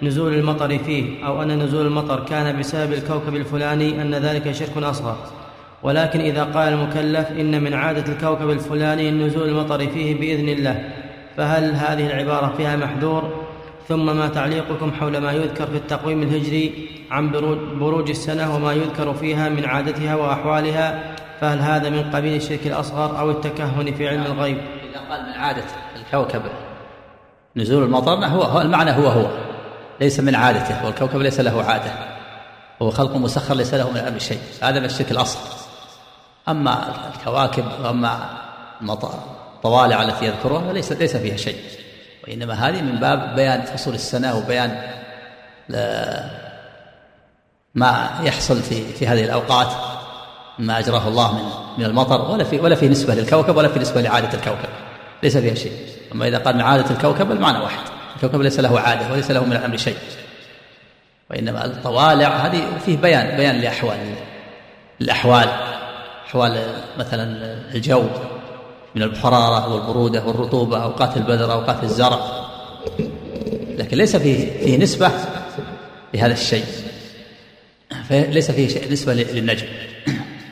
نزول 0.01 0.34
المطر 0.34 0.78
فيه 0.78 1.26
أو 1.28 1.41
أن 1.41 1.59
نزول 1.63 1.86
المطر 1.86 2.26
كان 2.26 2.60
بسبب 2.60 2.94
الكوكب 2.94 3.35
الفلاني 3.35 4.02
أن 4.02 4.15
ذلك 4.15 4.52
شرك 4.52 4.77
أصغر 4.77 5.18
ولكن 5.84 6.19
إذا 6.19 6.43
قال 6.43 6.73
المكلف 6.73 7.31
إن 7.31 7.64
من 7.64 7.73
عادة 7.73 8.14
الكوكب 8.14 8.49
الفلاني 8.49 9.11
نزول 9.11 9.49
المطر 9.49 9.88
فيه 9.88 10.19
بإذن 10.19 10.49
الله 10.49 10.89
فهل 11.38 11.76
هذه 11.76 12.07
العبارة 12.07 12.53
فيها 12.57 12.76
محذور 12.76 13.45
ثم 13.88 14.18
ما 14.18 14.27
تعليقكم 14.27 14.91
حول 14.91 15.18
ما 15.18 15.31
يذكر 15.31 15.68
في 15.68 15.77
التقويم 15.77 16.23
الهجري 16.23 16.89
عن 17.11 17.31
بروج 17.80 18.10
السنة 18.10 18.56
وما 18.56 18.73
يذكر 18.73 19.14
فيها 19.14 19.49
من 19.49 19.65
عادتها 19.65 20.15
وأحوالها 20.15 21.15
فهل 21.41 21.60
هذا 21.60 21.89
من 21.89 22.11
قبيل 22.11 22.35
الشرك 22.35 22.68
الأصغر 22.68 23.19
أو 23.19 23.31
التكهن 23.31 23.93
في 23.93 24.07
علم 24.07 24.26
الغيب؟ 24.26 24.57
إذا 24.57 24.99
قال 25.10 25.22
من 25.22 25.34
عادة 25.34 25.64
الكوكب 25.95 26.41
نزول 27.56 27.84
المطر 27.84 28.11
هو, 28.11 28.41
هو 28.41 28.61
المعنى 28.61 28.91
هو 28.91 29.07
هو 29.07 29.27
ليس 30.01 30.19
من 30.19 30.35
عادته 30.35 30.85
والكوكب 30.85 31.22
ليس 31.22 31.39
له 31.39 31.64
عادة 31.64 31.91
هو 32.81 32.89
خلق 32.89 33.15
مسخر 33.15 33.56
ليس 33.56 33.73
له 33.73 33.89
من 33.91 33.97
الامر 33.97 34.19
شيء 34.19 34.39
هذا 34.61 34.80
من 34.80 34.85
الشرك 34.85 35.11
الأصغر 35.11 35.69
أما 36.49 36.93
الكواكب 37.15 37.65
وأما 37.84 38.19
الطوالع 39.55 40.03
التي 40.03 40.26
يذكرها 40.26 40.73
ليس 40.73 40.91
ليس 40.91 41.17
فيها 41.17 41.38
شيء. 41.38 41.57
وإنما 42.23 42.53
هذه 42.53 42.81
من 42.81 42.95
باب 42.95 43.35
بيان 43.35 43.61
فصول 43.61 43.93
السنة 43.93 44.38
وبيان 44.38 44.81
ما 47.76 48.09
يحصل 48.23 48.61
في 48.61 48.93
في 48.93 49.07
هذه 49.07 49.23
الأوقات 49.23 49.67
ما 50.59 50.80
أجراه 50.80 51.07
الله 51.07 51.34
من 51.34 51.43
من 51.77 51.85
المطر 51.85 52.31
ولا 52.31 52.43
في 52.43 52.59
ولا 52.59 52.76
في 52.76 52.88
نسبة 52.88 53.15
للكوكب 53.15 53.57
ولا 53.57 53.67
في 53.67 53.80
نسبة 53.80 54.01
لعادة 54.01 54.34
الكوكب. 54.34 54.69
ليس 55.23 55.38
فيها 55.38 55.55
شيء. 55.55 55.73
أما 56.11 56.27
إذا 56.27 56.38
قال 56.38 56.55
من 56.55 56.61
عادة 56.61 56.91
الكوكب 56.91 57.31
المعنى 57.31 57.59
واحد. 57.59 57.84
الكوكب 58.15 58.41
ليس 58.41 58.59
له 58.59 58.80
عادة 58.80 59.11
وليس 59.11 59.31
له 59.31 59.45
من 59.45 59.53
الأمر 59.53 59.77
شيء. 59.77 59.97
وإنما 61.30 61.65
الطوالع 61.65 62.27
هذه 62.27 62.63
فيه 62.85 62.97
بيان 62.97 63.38
بيان 63.38 63.61
لأحوال 63.61 63.97
الاحوال 65.01 65.49
أحوال 66.30 66.61
مثلا 66.99 67.23
الجو 67.76 68.03
من 68.95 69.03
الحرارة 69.03 69.73
والبروده 69.73 70.26
والرطوبه 70.26 70.84
اوقات 70.84 71.18
البذر 71.18 71.53
اوقات 71.53 71.84
الزرع 71.84 72.19
لكن 73.77 73.97
ليس 73.97 74.15
فيه 74.15 74.65
فيه 74.65 74.77
نسبة 74.77 75.11
لهذا 76.14 76.34
الشيء. 76.34 76.65
فليس 78.10 78.51
فيه 78.51 78.68
شيء 78.68 78.91
نسبة 78.91 79.14
للنجم. 79.14 79.68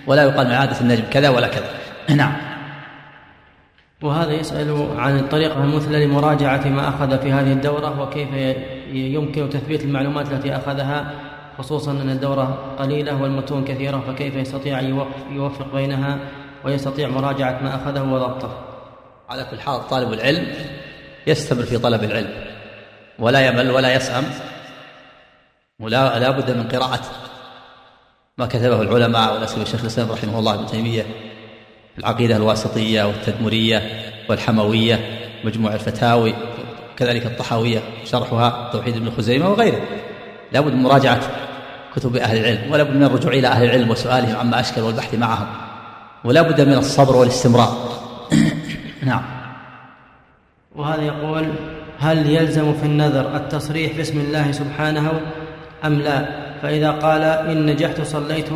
ولا 0.07 0.23
يقال 0.23 0.47
من 0.47 0.53
عاده 0.53 0.81
النجم 0.81 1.03
كذا 1.11 1.29
ولا 1.29 1.47
كذا. 1.47 1.69
نعم. 2.09 2.33
وهذا 4.01 4.31
يسأل 4.31 4.87
عن 4.97 5.19
الطريقة 5.19 5.63
المثلى 5.63 6.05
لمراجعة 6.05 6.67
ما 6.67 6.89
أخذ 6.89 7.19
في 7.19 7.31
هذه 7.31 7.51
الدورة 7.51 8.01
وكيف 8.01 8.29
يمكن 8.93 9.49
تثبيت 9.49 9.83
المعلومات 9.83 10.31
التي 10.31 10.55
أخذها 10.55 11.11
خصوصا 11.57 11.91
أن 11.91 12.09
الدورة 12.09 12.75
قليلة 12.79 13.21
والمتون 13.21 13.65
كثيرة 13.65 14.03
فكيف 14.07 14.35
يستطيع 14.35 14.79
أن 14.79 15.05
يوفق 15.31 15.73
بينها 15.73 16.19
ويستطيع 16.65 17.09
مراجعة 17.09 17.59
ما 17.63 17.75
أخذه 17.75 18.01
وضبطه؟ 18.01 18.61
على 19.29 19.47
كل 19.51 19.59
حال 19.59 19.88
طالب 19.88 20.13
العلم 20.13 20.47
يستمر 21.27 21.63
في 21.63 21.77
طلب 21.77 22.03
العلم 22.03 22.29
ولا 23.19 23.47
يمل 23.47 23.71
ولا 23.71 23.95
يسأم 23.95 24.23
ولا 25.79 26.19
لا 26.19 26.31
بد 26.31 26.51
من 26.51 26.67
قراءة 26.67 27.01
ما 28.38 28.45
كتبه 28.45 28.81
العلماء 28.81 29.35
ولا 29.35 29.45
سيما 29.45 29.63
الشيخ 29.63 29.81
الإسلام 29.81 30.11
رحمه 30.11 30.39
الله 30.39 30.53
ابن 30.53 30.65
تيمية 30.65 31.03
في 31.93 31.99
العقيدة 31.99 32.35
الواسطية 32.35 33.03
والتدمرية 33.03 34.01
والحموية 34.29 35.19
مجموع 35.43 35.73
الفتاوي 35.73 36.34
كذلك 36.97 37.25
الطحاوية 37.25 37.79
شرحها 38.05 38.69
توحيد 38.71 38.95
ابن 38.95 39.11
خزيمة 39.11 39.49
وغيره. 39.49 39.81
لا 40.51 40.59
بد 40.59 40.73
من 40.73 40.84
مراجعة 40.84 41.46
كتب 41.97 42.15
أهل 42.15 42.37
العلم 42.37 42.71
ولا 42.71 42.83
بد 42.83 42.95
من 42.95 43.03
الرجوع 43.03 43.33
إلى 43.33 43.47
أهل 43.47 43.63
العلم 43.63 43.89
وسؤالهم 43.89 44.35
عما 44.35 44.59
أشكل 44.59 44.81
والبحث 44.81 45.15
معهم 45.15 45.47
ولا 46.23 46.41
بد 46.41 46.61
من 46.61 46.73
الصبر 46.73 47.15
والاستمرار. 47.15 47.77
نعم. 49.09 49.21
وهذا 50.75 51.01
يقول 51.01 51.53
هل 51.99 52.29
يلزم 52.29 52.73
في 52.73 52.85
النذر 52.85 53.35
التصريح 53.35 53.97
باسم 53.97 54.19
الله 54.19 54.51
سبحانه 54.51 55.11
أم 55.85 55.93
لا؟ 55.93 56.25
فإذا 56.61 56.91
قال 56.91 57.21
إن 57.21 57.65
نجحت 57.65 58.01
صليت 58.01 58.49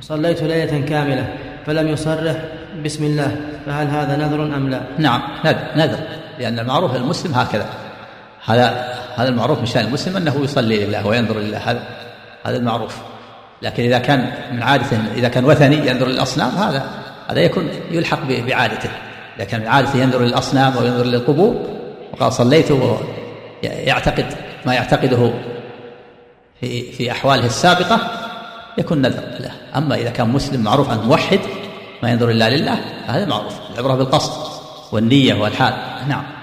صليت 0.00 0.42
ليلة 0.42 0.80
كاملة 0.80 1.34
فلم 1.66 1.88
يصرح 1.88 2.36
بسم 2.84 3.04
الله 3.04 3.36
فهل 3.66 3.86
هذا 3.86 4.16
نذر 4.16 4.42
أم 4.56 4.68
لا؟ 4.70 4.80
نعم 4.98 5.22
نذر 5.44 5.58
نذر 5.76 5.98
لأن 6.38 6.58
المعروف 6.58 6.96
المسلم 6.96 7.34
هكذا. 7.34 7.83
هذا 8.46 8.94
هذا 9.16 9.28
المعروف 9.28 9.58
من 9.58 9.66
شأن 9.66 9.86
المسلم 9.86 10.16
أنه 10.16 10.44
يصلي 10.44 10.84
لله 10.84 11.06
وينظر 11.06 11.38
لله 11.38 11.58
هذا 11.58 11.82
هذا 12.44 12.56
المعروف. 12.56 12.96
لكن 13.62 13.82
إذا 13.82 13.98
كان 13.98 14.32
من 14.52 14.62
عادته 14.62 14.98
إذا 15.14 15.28
كان 15.28 15.44
وثني 15.44 15.76
ينظر 15.88 16.06
للأصنام 16.08 16.50
هذا 16.50 16.84
هذا 17.28 17.40
يكون 17.40 17.68
يلحق 17.90 18.18
بعادته. 18.22 18.90
إذا 19.36 19.44
كان 19.44 19.60
من 19.60 19.66
عادته 19.66 19.98
ينظر 19.98 20.22
للأصنام 20.22 20.72
أو 20.72 20.84
ينظر 20.84 21.04
للقبور 21.04 21.54
وقال 22.12 22.32
صليت 22.32 22.68
يعتقد 23.62 24.26
ما 24.66 24.74
يعتقده 24.74 25.32
في 26.60 26.92
في 26.92 27.10
أحواله 27.10 27.46
السابقة 27.46 28.00
يكون 28.78 29.02
نذر 29.02 29.22
له. 29.40 29.50
أما 29.76 29.94
إذا 29.94 30.10
كان 30.10 30.28
مسلم 30.28 30.60
معروف 30.60 30.90
عنه 30.90 31.02
موحد 31.02 31.40
ما 32.02 32.10
ينظر 32.10 32.30
إلا 32.30 32.50
لله 32.56 32.78
هذا 33.06 33.24
معروف. 33.24 33.54
العبرة 33.74 33.94
بالقصد 33.94 34.50
والنية 34.92 35.34
والحال. 35.34 35.74
نعم. 36.08 36.33